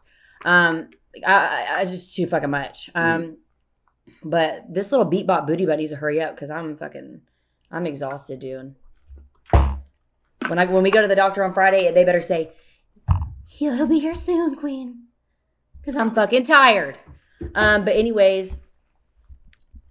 Um, 0.46 0.90
I, 1.24 1.32
I, 1.32 1.80
I 1.82 1.86
just 1.86 2.16
too 2.16 2.26
fucking 2.26 2.50
much. 2.50 2.90
Mm. 2.96 3.00
Um, 3.16 3.38
but 4.24 4.64
this 4.68 4.92
little 4.92 5.06
beat 5.06 5.28
Beatbop 5.28 5.46
booty 5.46 5.68
to 5.68 5.96
hurry 5.96 6.24
up 6.24 6.34
because 6.34 6.50
I'm 6.50 6.76
fucking, 6.76 7.22
I'm 7.70 7.86
exhausted, 7.86 8.40
dude. 8.40 8.74
When 10.48 10.58
I 10.58 10.66
when 10.66 10.82
we 10.82 10.90
go 10.90 11.04
to 11.04 11.08
the 11.08 11.16
doctor 11.16 11.44
on 11.44 11.54
Friday, 11.54 11.92
they 11.94 12.04
better 12.04 12.22
say 12.22 12.50
he'll 13.46 13.76
he'll 13.76 13.86
be 13.86 14.00
here 14.00 14.16
soon, 14.16 14.56
Queen, 14.56 15.04
because 15.80 15.96
I'm 15.96 16.16
fucking 16.16 16.46
tired. 16.46 16.98
Um, 17.54 17.86
but 17.86 17.96
anyways, 17.96 18.56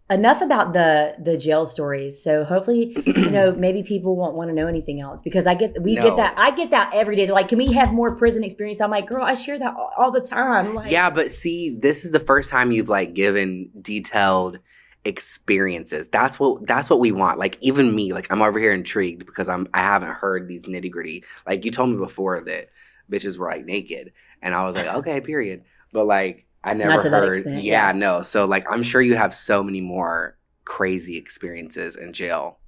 enough 0.08 0.40
about 0.40 0.72
the 0.72 1.14
the 1.18 1.36
jail 1.36 1.66
stories. 1.66 2.22
So 2.22 2.44
hopefully, 2.44 2.96
you 3.06 3.30
know, 3.30 3.52
maybe 3.58 3.82
people 3.82 4.16
won't 4.16 4.34
want 4.36 4.50
to 4.50 4.54
know 4.54 4.66
anything 4.66 5.00
else 5.00 5.22
because 5.22 5.46
I 5.46 5.54
get 5.54 5.80
we 5.82 5.94
No. 5.94 6.02
get 6.02 6.16
that 6.16 6.34
I 6.36 6.50
get 6.52 6.70
that 6.70 6.92
every 6.94 7.16
day. 7.16 7.26
They're 7.26 7.34
like, 7.34 7.48
can 7.48 7.58
we 7.58 7.72
have 7.72 7.92
more 7.92 8.14
prison 8.16 8.44
experience? 8.44 8.80
I'm 8.80 8.90
like, 8.90 9.06
girl, 9.06 9.24
I 9.24 9.34
share 9.34 9.58
that 9.58 9.74
all, 9.74 9.92
all 9.96 10.10
the 10.12 10.20
time. 10.20 10.74
Like, 10.74 10.90
yeah, 10.90 11.10
but 11.10 11.32
see, 11.32 11.76
this 11.78 12.04
is 12.04 12.12
the 12.12 12.20
first 12.20 12.50
time 12.50 12.72
you've 12.72 12.88
like 12.88 13.14
given 13.14 13.70
detailed 13.80 14.58
experiences. 15.04 16.08
That's 16.08 16.38
what 16.38 16.66
that's 16.66 16.88
what 16.88 17.00
we 17.00 17.12
want. 17.12 17.38
Like 17.38 17.58
even 17.60 17.94
me, 17.94 18.12
like 18.12 18.28
I'm 18.30 18.42
over 18.42 18.58
here 18.58 18.72
intrigued 18.72 19.26
because 19.26 19.48
I'm 19.48 19.68
I 19.74 19.80
haven't 19.80 20.12
heard 20.12 20.46
these 20.48 20.66
nitty 20.66 20.90
gritty. 20.90 21.24
Like 21.46 21.64
you 21.64 21.70
told 21.70 21.90
me 21.90 21.96
before 21.96 22.40
that 22.42 22.70
bitches 23.10 23.38
were 23.38 23.48
like 23.48 23.64
naked, 23.64 24.12
and 24.42 24.54
I 24.54 24.66
was 24.66 24.76
like, 24.76 24.86
okay, 24.96 25.20
period. 25.20 25.64
But 25.92 26.06
like 26.06 26.45
I 26.66 26.74
never 26.74 27.08
heard. 27.08 27.36
extent, 27.38 27.62
yeah, 27.62 27.88
yeah. 27.88 27.92
no. 27.92 28.22
So 28.22 28.44
like 28.44 28.66
I'm 28.70 28.82
sure 28.82 29.00
you 29.00 29.14
have 29.16 29.34
so 29.34 29.62
many 29.62 29.80
more 29.80 30.36
crazy 30.64 31.16
experiences 31.16 31.96
in 31.96 32.12
jail. 32.12 32.58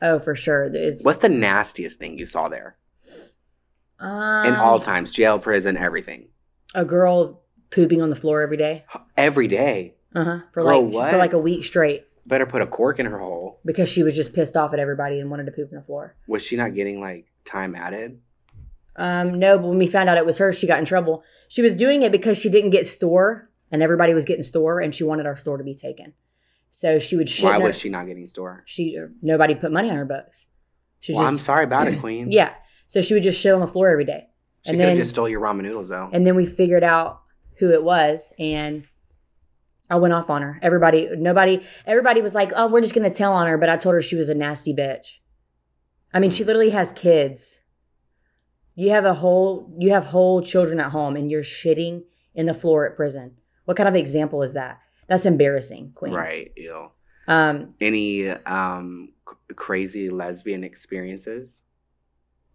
Oh, 0.00 0.18
for 0.18 0.34
sure. 0.34 0.70
It's 0.72 1.04
What's 1.04 1.18
the 1.18 1.28
nastiest 1.28 1.98
thing 1.98 2.18
you 2.18 2.26
saw 2.26 2.48
there 2.48 2.76
um, 3.98 4.46
in 4.46 4.54
all 4.54 4.80
times? 4.80 5.12
Jail, 5.12 5.38
prison, 5.38 5.76
everything. 5.76 6.28
a 6.74 6.84
girl 6.84 7.42
pooping 7.70 8.02
on 8.02 8.10
the 8.10 8.16
floor 8.16 8.42
every 8.42 8.56
day. 8.56 8.84
Every 9.16 9.48
day. 9.48 9.94
Uh 10.14 10.24
huh. 10.24 10.38
For 10.52 10.62
Girl, 10.62 10.84
like 10.84 10.94
what? 10.94 11.10
for 11.10 11.16
like 11.18 11.32
a 11.32 11.38
week 11.38 11.64
straight 11.64 12.04
Better 12.26 12.46
put 12.46 12.62
a 12.62 12.66
cork 12.66 13.00
in 13.00 13.06
her 13.06 13.18
hole. 13.18 13.58
because 13.64 13.88
she 13.88 14.02
was 14.02 14.14
just 14.14 14.32
pissed 14.32 14.56
off 14.56 14.72
at 14.72 14.78
everybody 14.78 15.20
and 15.20 15.30
wanted 15.30 15.46
to 15.46 15.52
poop 15.52 15.70
on 15.72 15.78
the 15.78 15.84
floor. 15.84 16.14
Was 16.28 16.42
she 16.42 16.56
not 16.56 16.74
getting 16.74 17.00
like 17.00 17.26
time 17.44 17.74
added? 17.74 18.20
Um, 18.96 19.38
no, 19.40 19.58
but 19.58 19.66
when 19.66 19.78
we 19.78 19.86
found 19.88 20.08
out 20.08 20.16
it 20.16 20.24
was 20.24 20.38
her, 20.38 20.52
she 20.52 20.66
got 20.68 20.78
in 20.78 20.84
trouble. 20.84 21.24
She 21.54 21.62
was 21.62 21.76
doing 21.76 22.02
it 22.02 22.10
because 22.10 22.36
she 22.36 22.48
didn't 22.48 22.70
get 22.70 22.84
store, 22.84 23.48
and 23.70 23.80
everybody 23.80 24.12
was 24.12 24.24
getting 24.24 24.42
store, 24.42 24.80
and 24.80 24.92
she 24.92 25.04
wanted 25.04 25.24
our 25.24 25.36
store 25.36 25.56
to 25.56 25.62
be 25.62 25.76
taken. 25.76 26.12
So 26.72 26.98
she 26.98 27.16
would 27.16 27.28
shit. 27.28 27.44
Why 27.44 27.60
her- 27.60 27.66
was 27.66 27.78
she 27.78 27.88
not 27.88 28.08
getting 28.08 28.26
store? 28.26 28.64
She 28.66 28.98
nobody 29.22 29.54
put 29.54 29.70
money 29.70 29.88
on 29.88 29.94
her 29.94 30.04
books. 30.04 30.46
She 30.98 31.12
Well, 31.12 31.22
just 31.22 31.32
I'm 31.32 31.38
sorry 31.38 31.62
about 31.62 31.86
it, 31.86 32.00
Queen. 32.00 32.32
yeah. 32.32 32.54
So 32.88 33.00
she 33.00 33.14
would 33.14 33.22
just 33.22 33.38
shit 33.40 33.54
on 33.54 33.60
the 33.60 33.68
floor 33.68 33.88
every 33.88 34.04
day, 34.04 34.26
she 34.64 34.70
and 34.70 34.78
could 34.78 34.80
have 34.80 34.88
then- 34.90 34.96
just 34.96 35.10
stole 35.12 35.28
your 35.28 35.40
ramen 35.40 35.62
noodles 35.62 35.90
though. 35.90 36.10
and 36.12 36.26
then 36.26 36.34
we 36.34 36.44
figured 36.44 36.82
out 36.82 37.20
who 37.60 37.70
it 37.70 37.84
was, 37.84 38.32
and 38.36 38.82
I 39.88 39.94
went 39.94 40.12
off 40.12 40.30
on 40.30 40.42
her. 40.42 40.58
Everybody, 40.60 41.08
nobody, 41.16 41.64
everybody 41.86 42.20
was 42.20 42.34
like, 42.34 42.50
"Oh, 42.56 42.66
we're 42.66 42.80
just 42.80 42.94
gonna 42.94 43.14
tell 43.14 43.32
on 43.32 43.46
her," 43.46 43.58
but 43.58 43.68
I 43.68 43.76
told 43.76 43.94
her 43.94 44.02
she 44.02 44.16
was 44.16 44.28
a 44.28 44.34
nasty 44.34 44.74
bitch. 44.74 45.18
I 46.12 46.18
mean, 46.18 46.32
she 46.32 46.42
hmm. 46.42 46.48
literally 46.48 46.70
has 46.70 46.90
kids. 46.94 47.60
You 48.74 48.90
have 48.90 49.04
a 49.04 49.14
whole, 49.14 49.72
you 49.78 49.90
have 49.90 50.04
whole 50.06 50.42
children 50.42 50.80
at 50.80 50.90
home, 50.90 51.16
and 51.16 51.30
you're 51.30 51.42
shitting 51.44 52.02
in 52.34 52.46
the 52.46 52.54
floor 52.54 52.88
at 52.88 52.96
prison. 52.96 53.36
What 53.66 53.76
kind 53.76 53.88
of 53.88 53.94
example 53.94 54.42
is 54.42 54.52
that? 54.54 54.80
That's 55.08 55.26
embarrassing, 55.26 55.92
Queen. 55.94 56.12
right. 56.14 56.50
Ew. 56.56 56.90
Um, 57.28 57.74
Any 57.80 58.28
um 58.28 59.10
c- 59.28 59.54
crazy 59.54 60.10
lesbian 60.10 60.64
experiences? 60.64 61.60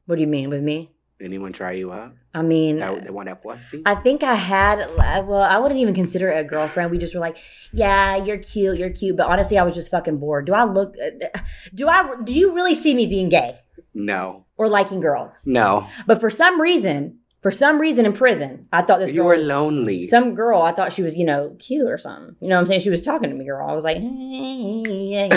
what 0.05 0.15
do 0.15 0.22
you 0.22 0.28
mean 0.28 0.49
with 0.49 0.61
me? 0.63 0.91
Anyone 1.22 1.51
try 1.51 1.74
you 1.74 1.91
out? 1.91 2.13
I 2.34 2.41
mean, 2.41 2.80
That 2.80 3.03
they 3.03 3.09
want 3.09 3.28
that 3.28 3.43
pussy? 3.43 3.82
I 3.86 3.95
think 3.95 4.24
I 4.24 4.36
had, 4.36 4.89
well, 4.97 5.41
I 5.41 5.57
wouldn't 5.57 5.82
even 5.82 5.93
consider 5.93 6.30
it 6.30 6.39
a 6.39 6.45
girlfriend. 6.47 6.91
We 6.91 6.97
just 6.97 7.13
were 7.13 7.20
like, 7.20 7.36
yeah, 7.74 8.15
you're 8.15 8.38
cute, 8.38 8.78
you're 8.78 8.89
cute. 8.91 9.17
But 9.17 9.28
honestly, 9.28 9.57
I 9.57 9.63
was 9.63 9.76
just 9.76 9.91
fucking 9.91 10.17
bored. 10.20 10.45
Do 10.45 10.53
I 10.53 10.63
look, 10.63 10.95
uh, 11.03 11.39
do 11.76 11.89
I, 11.89 12.09
do 12.24 12.32
you 12.34 12.53
really 12.55 12.74
see 12.74 12.95
me 12.95 13.05
being 13.05 13.28
gay 13.28 13.59
no. 13.93 14.45
or 14.57 14.70
liking 14.70 15.01
girls? 15.01 15.43
No. 15.45 15.86
But 16.07 16.22
for 16.22 16.30
some 16.30 16.61
reason, 16.61 17.17
for 17.41 17.51
some 17.51 17.80
reason 17.80 18.05
in 18.05 18.13
prison, 18.13 18.67
I 18.72 18.82
thought 18.84 18.99
this 18.99 19.11
You 19.11 19.26
were 19.26 19.36
was- 19.36 19.45
lonely. 19.45 20.05
some 20.05 20.36
girl, 20.36 20.61
I 20.61 20.72
thought 20.72 20.93
she 20.93 21.03
was, 21.03 21.17
you 21.17 21.26
know, 21.26 21.53
cute 21.59 21.89
or 21.89 21.97
something. 21.97 22.38
You 22.39 22.47
know 22.47 22.55
what 22.55 22.61
I'm 22.61 22.67
saying? 22.67 22.80
She 22.80 22.89
was 22.89 23.01
talking 23.01 23.30
to 23.30 23.36
me, 23.36 23.43
girl. 23.45 23.70
I 23.70 23.74
was 23.74 23.84
like, 23.84 23.97
and 24.01 24.86
then 24.86 25.34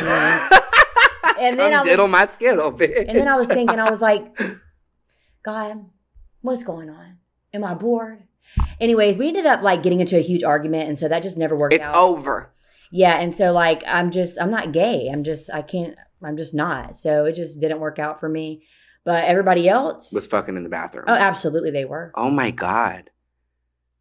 I 1.60 1.70
Come 1.70 1.80
was- 1.80 1.88
diddle 1.88 2.06
my 2.08 2.26
skittle, 2.28 2.70
bitch. 2.72 3.04
and 3.08 3.18
then 3.18 3.26
I 3.26 3.34
was 3.34 3.46
thinking, 3.46 3.80
I 3.80 3.90
was 3.90 4.00
like, 4.00 4.38
God, 5.42 5.84
what's 6.40 6.62
going 6.62 6.90
on? 6.90 7.18
Am 7.52 7.64
I 7.64 7.74
bored? 7.74 8.22
Anyways, 8.80 9.16
we 9.16 9.28
ended 9.28 9.46
up 9.46 9.62
like 9.62 9.82
getting 9.82 10.00
into 10.00 10.16
a 10.18 10.22
huge 10.22 10.42
argument, 10.44 10.88
and 10.88 10.98
so 10.98 11.08
that 11.08 11.22
just 11.22 11.36
never 11.38 11.56
worked 11.56 11.74
out. 11.74 11.80
it's 11.80 11.88
out. 11.88 11.96
over. 11.96 12.52
Yeah, 12.90 13.18
and 13.18 13.34
so 13.34 13.52
like 13.52 13.82
I'm 13.86 14.10
just 14.10 14.40
I'm 14.40 14.50
not 14.50 14.72
gay. 14.72 15.08
I'm 15.10 15.24
just 15.24 15.50
I 15.52 15.62
can't 15.62 15.94
I'm 16.22 16.36
just 16.36 16.54
not. 16.54 16.96
So 16.96 17.24
it 17.24 17.32
just 17.32 17.60
didn't 17.60 17.80
work 17.80 17.98
out 17.98 18.20
for 18.20 18.28
me. 18.28 18.64
But 19.04 19.24
everybody 19.24 19.68
else, 19.68 20.12
Was 20.12 20.26
fucking 20.28 20.56
in 20.56 20.62
the 20.62 20.68
bathroom. 20.68 21.06
oh, 21.08 21.14
absolutely, 21.14 21.70
they 21.72 21.84
were. 21.84 22.12
Oh 22.14 22.30
my 22.30 22.52
god. 22.52 23.10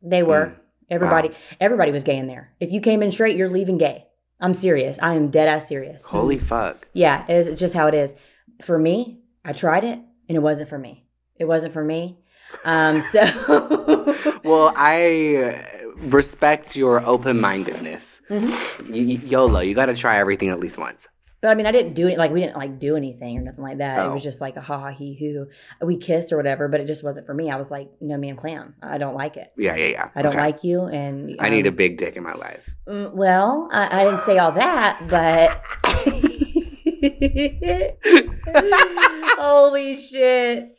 They 0.04 0.22
were. 0.22 0.48
Mm. 0.48 0.56
Everybody, 0.92 1.30
Wow. 1.30 1.36
everybody 1.62 1.92
was 1.92 2.04
gay 2.04 2.18
in 2.18 2.28
there. 2.28 2.52
If 2.60 2.72
you 2.72 2.82
came 2.82 3.02
in 3.02 3.12
straight, 3.12 3.36
you're 3.38 3.50
leaving 3.50 3.78
gay. 3.78 4.06
I'm 4.42 4.54
serious. 4.54 5.00
I 5.02 5.14
am 5.14 5.30
dead 5.32 5.48
ass 5.48 5.68
serious. 5.68 6.04
Holy 6.04 6.38
fuck. 6.38 6.88
Yeah, 6.94 7.26
it's, 7.30 7.48
it's 7.48 7.60
just 7.62 7.74
how 7.74 7.88
it 7.88 7.94
is. 7.94 8.14
For 8.62 8.78
me, 8.78 9.22
I 9.46 9.54
tried 9.54 9.86
it 9.86 10.00
and 10.28 10.36
it 10.36 10.42
wasn't 10.42 10.70
for 10.70 10.78
me. 10.78 11.06
It 11.38 11.46
wasn't 11.46 11.74
for 11.74 11.84
me. 11.84 12.18
Um, 12.66 13.02
so 13.02 13.22
Well, 14.44 14.74
I 14.76 15.66
respect 15.98 16.76
your 16.76 17.06
open 17.06 17.40
mindedness. 17.40 18.20
Mhm. 18.30 18.90
Y- 18.90 19.22
YOLO, 19.26 19.60
you 19.62 19.74
got 19.76 19.88
to 19.88 19.96
try 19.96 20.18
everything 20.20 20.50
at 20.50 20.60
least 20.60 20.78
once. 20.78 21.08
But 21.42 21.50
I 21.50 21.56
mean, 21.56 21.66
I 21.66 21.72
didn't 21.72 21.96
do 21.96 22.08
it 22.08 22.20
like 22.20 22.30
we 22.32 22.40
didn't 22.42 22.56
like 22.56 22.78
do 22.80 22.96
anything 22.96 23.36
or 23.40 23.42
nothing 23.42 23.64
like 23.64 23.80
that. 23.80 23.98
It 23.98 24.02
Oh. 24.10 24.14
was 24.14 24.22
just 24.24 24.42
like 24.42 24.58
a 24.58 24.62
ha 24.62 24.78
ha 24.78 24.90
he 24.90 25.16
hoo. 25.16 25.48
We 25.84 25.98
kissed 25.98 26.32
or 26.32 26.38
whatever, 26.38 26.68
but 26.68 26.82
it 26.82 26.86
just 26.86 27.04
wasn't 27.04 27.26
for 27.26 27.34
me. 27.34 27.50
I 27.50 27.56
was 27.56 27.72
like, 27.72 27.90
no, 28.00 28.16
man, 28.18 28.36
clam. 28.36 28.76
I 28.82 29.00
don't 29.00 29.16
like 29.16 29.38
it. 29.38 29.52
Yeah, 29.58 29.76
yeah, 29.76 29.88
yeah. 29.88 30.10
I 30.14 30.22
don't 30.22 30.34
Okay. 30.34 30.42
like 30.42 30.64
you, 30.64 30.84
and 30.86 31.36
I 31.40 31.50
need 31.50 31.66
a 31.66 31.70
um, 31.70 31.76
big 31.76 31.98
dick 31.98 32.16
in 32.16 32.22
my 32.24 32.34
life. 32.34 32.70
mm, 32.88 33.12
Well, 33.14 33.70
I, 33.72 34.02
I 34.02 34.04
didn't 34.04 34.22
say 34.22 34.38
all 34.38 34.52
that, 34.52 35.02
but 35.10 35.64
holy 39.38 39.97
shit. 39.99 40.78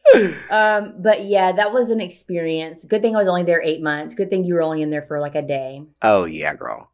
Um, 0.50 0.94
but 0.98 1.24
yeah, 1.26 1.52
that 1.52 1.72
was 1.72 1.90
an 1.90 2.00
experience. 2.00 2.84
Good 2.84 3.02
thing 3.02 3.14
I 3.16 3.18
was 3.18 3.28
only 3.28 3.42
there 3.44 3.62
eight 3.62 3.82
months. 3.82 4.14
Good 4.14 4.30
thing 4.30 4.44
you 4.44 4.54
were 4.54 4.62
only 4.62 4.82
in 4.82 4.90
there 4.90 5.02
for 5.02 5.20
like 5.20 5.34
a 5.34 5.42
day. 5.42 5.82
Oh, 6.02 6.24
yeah, 6.24 6.54
girl. 6.54 6.90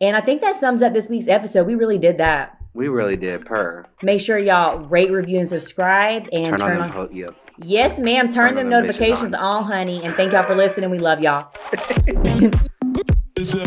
And 0.00 0.16
I 0.16 0.20
think 0.20 0.40
that 0.40 0.58
sums 0.60 0.82
up 0.82 0.92
this 0.94 1.06
week's 1.06 1.28
episode. 1.28 1.66
We 1.66 1.74
really 1.74 1.98
did 1.98 2.18
that. 2.18 2.56
We 2.72 2.86
really 2.88 3.16
did. 3.16 3.44
Per. 3.44 3.84
Make 4.02 4.20
sure 4.20 4.38
y'all 4.38 4.78
rate, 4.86 5.10
review, 5.10 5.40
and 5.40 5.48
subscribe. 5.48 6.28
And 6.32 6.46
Turn, 6.46 6.58
turn, 6.60 6.76
on, 6.78 6.82
on. 6.82 6.92
po- 6.92 7.08
Yep. 7.12 7.34
yes, 7.64 7.98
ma'am. 7.98 8.26
Turn, 8.26 8.50
Turn 8.50 8.54
them 8.56 8.70
them 8.70 8.82
notifications 8.84 9.34
on. 9.34 9.36
on, 9.40 9.64
honey. 9.64 10.02
And 10.04 10.14
thank 10.14 10.32
y'all 10.32 10.44
for 10.44 10.54
listening. 10.54 10.88
We 10.90 10.98
love 11.00 11.20
y'all. 11.20 11.52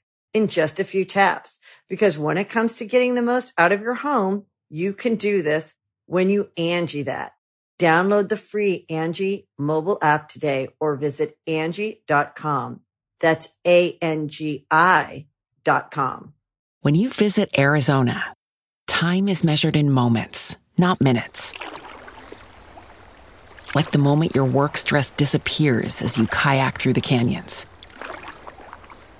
in 0.33 0.47
just 0.47 0.79
a 0.79 0.83
few 0.83 1.05
taps. 1.05 1.59
Because 1.89 2.17
when 2.17 2.37
it 2.37 2.49
comes 2.49 2.77
to 2.77 2.85
getting 2.85 3.15
the 3.15 3.21
most 3.21 3.53
out 3.57 3.71
of 3.71 3.81
your 3.81 3.95
home, 3.95 4.45
you 4.69 4.93
can 4.93 5.15
do 5.15 5.41
this 5.41 5.75
when 6.05 6.29
you 6.29 6.49
Angi 6.57 7.05
that. 7.05 7.33
Download 7.79 8.29
the 8.29 8.37
free 8.37 8.85
Angi 8.89 9.47
mobile 9.57 9.97
app 10.01 10.27
today 10.27 10.69
or 10.79 10.95
visit 10.95 11.37
Angi.com. 11.47 12.81
That's 13.19 13.49
A-N-G-I 13.65 15.27
dot 15.63 15.91
com. 15.91 16.33
When 16.81 16.95
you 16.95 17.09
visit 17.09 17.49
Arizona, 17.57 18.33
time 18.87 19.27
is 19.27 19.43
measured 19.43 19.75
in 19.75 19.91
moments, 19.91 20.57
not 20.77 21.01
minutes. 21.01 21.53
Like 23.73 23.91
the 23.91 23.99
moment 23.99 24.35
your 24.35 24.45
work 24.45 24.77
stress 24.77 25.11
disappears 25.11 26.01
as 26.01 26.17
you 26.17 26.27
kayak 26.27 26.79
through 26.79 26.93
the 26.93 27.01
canyons. 27.01 27.65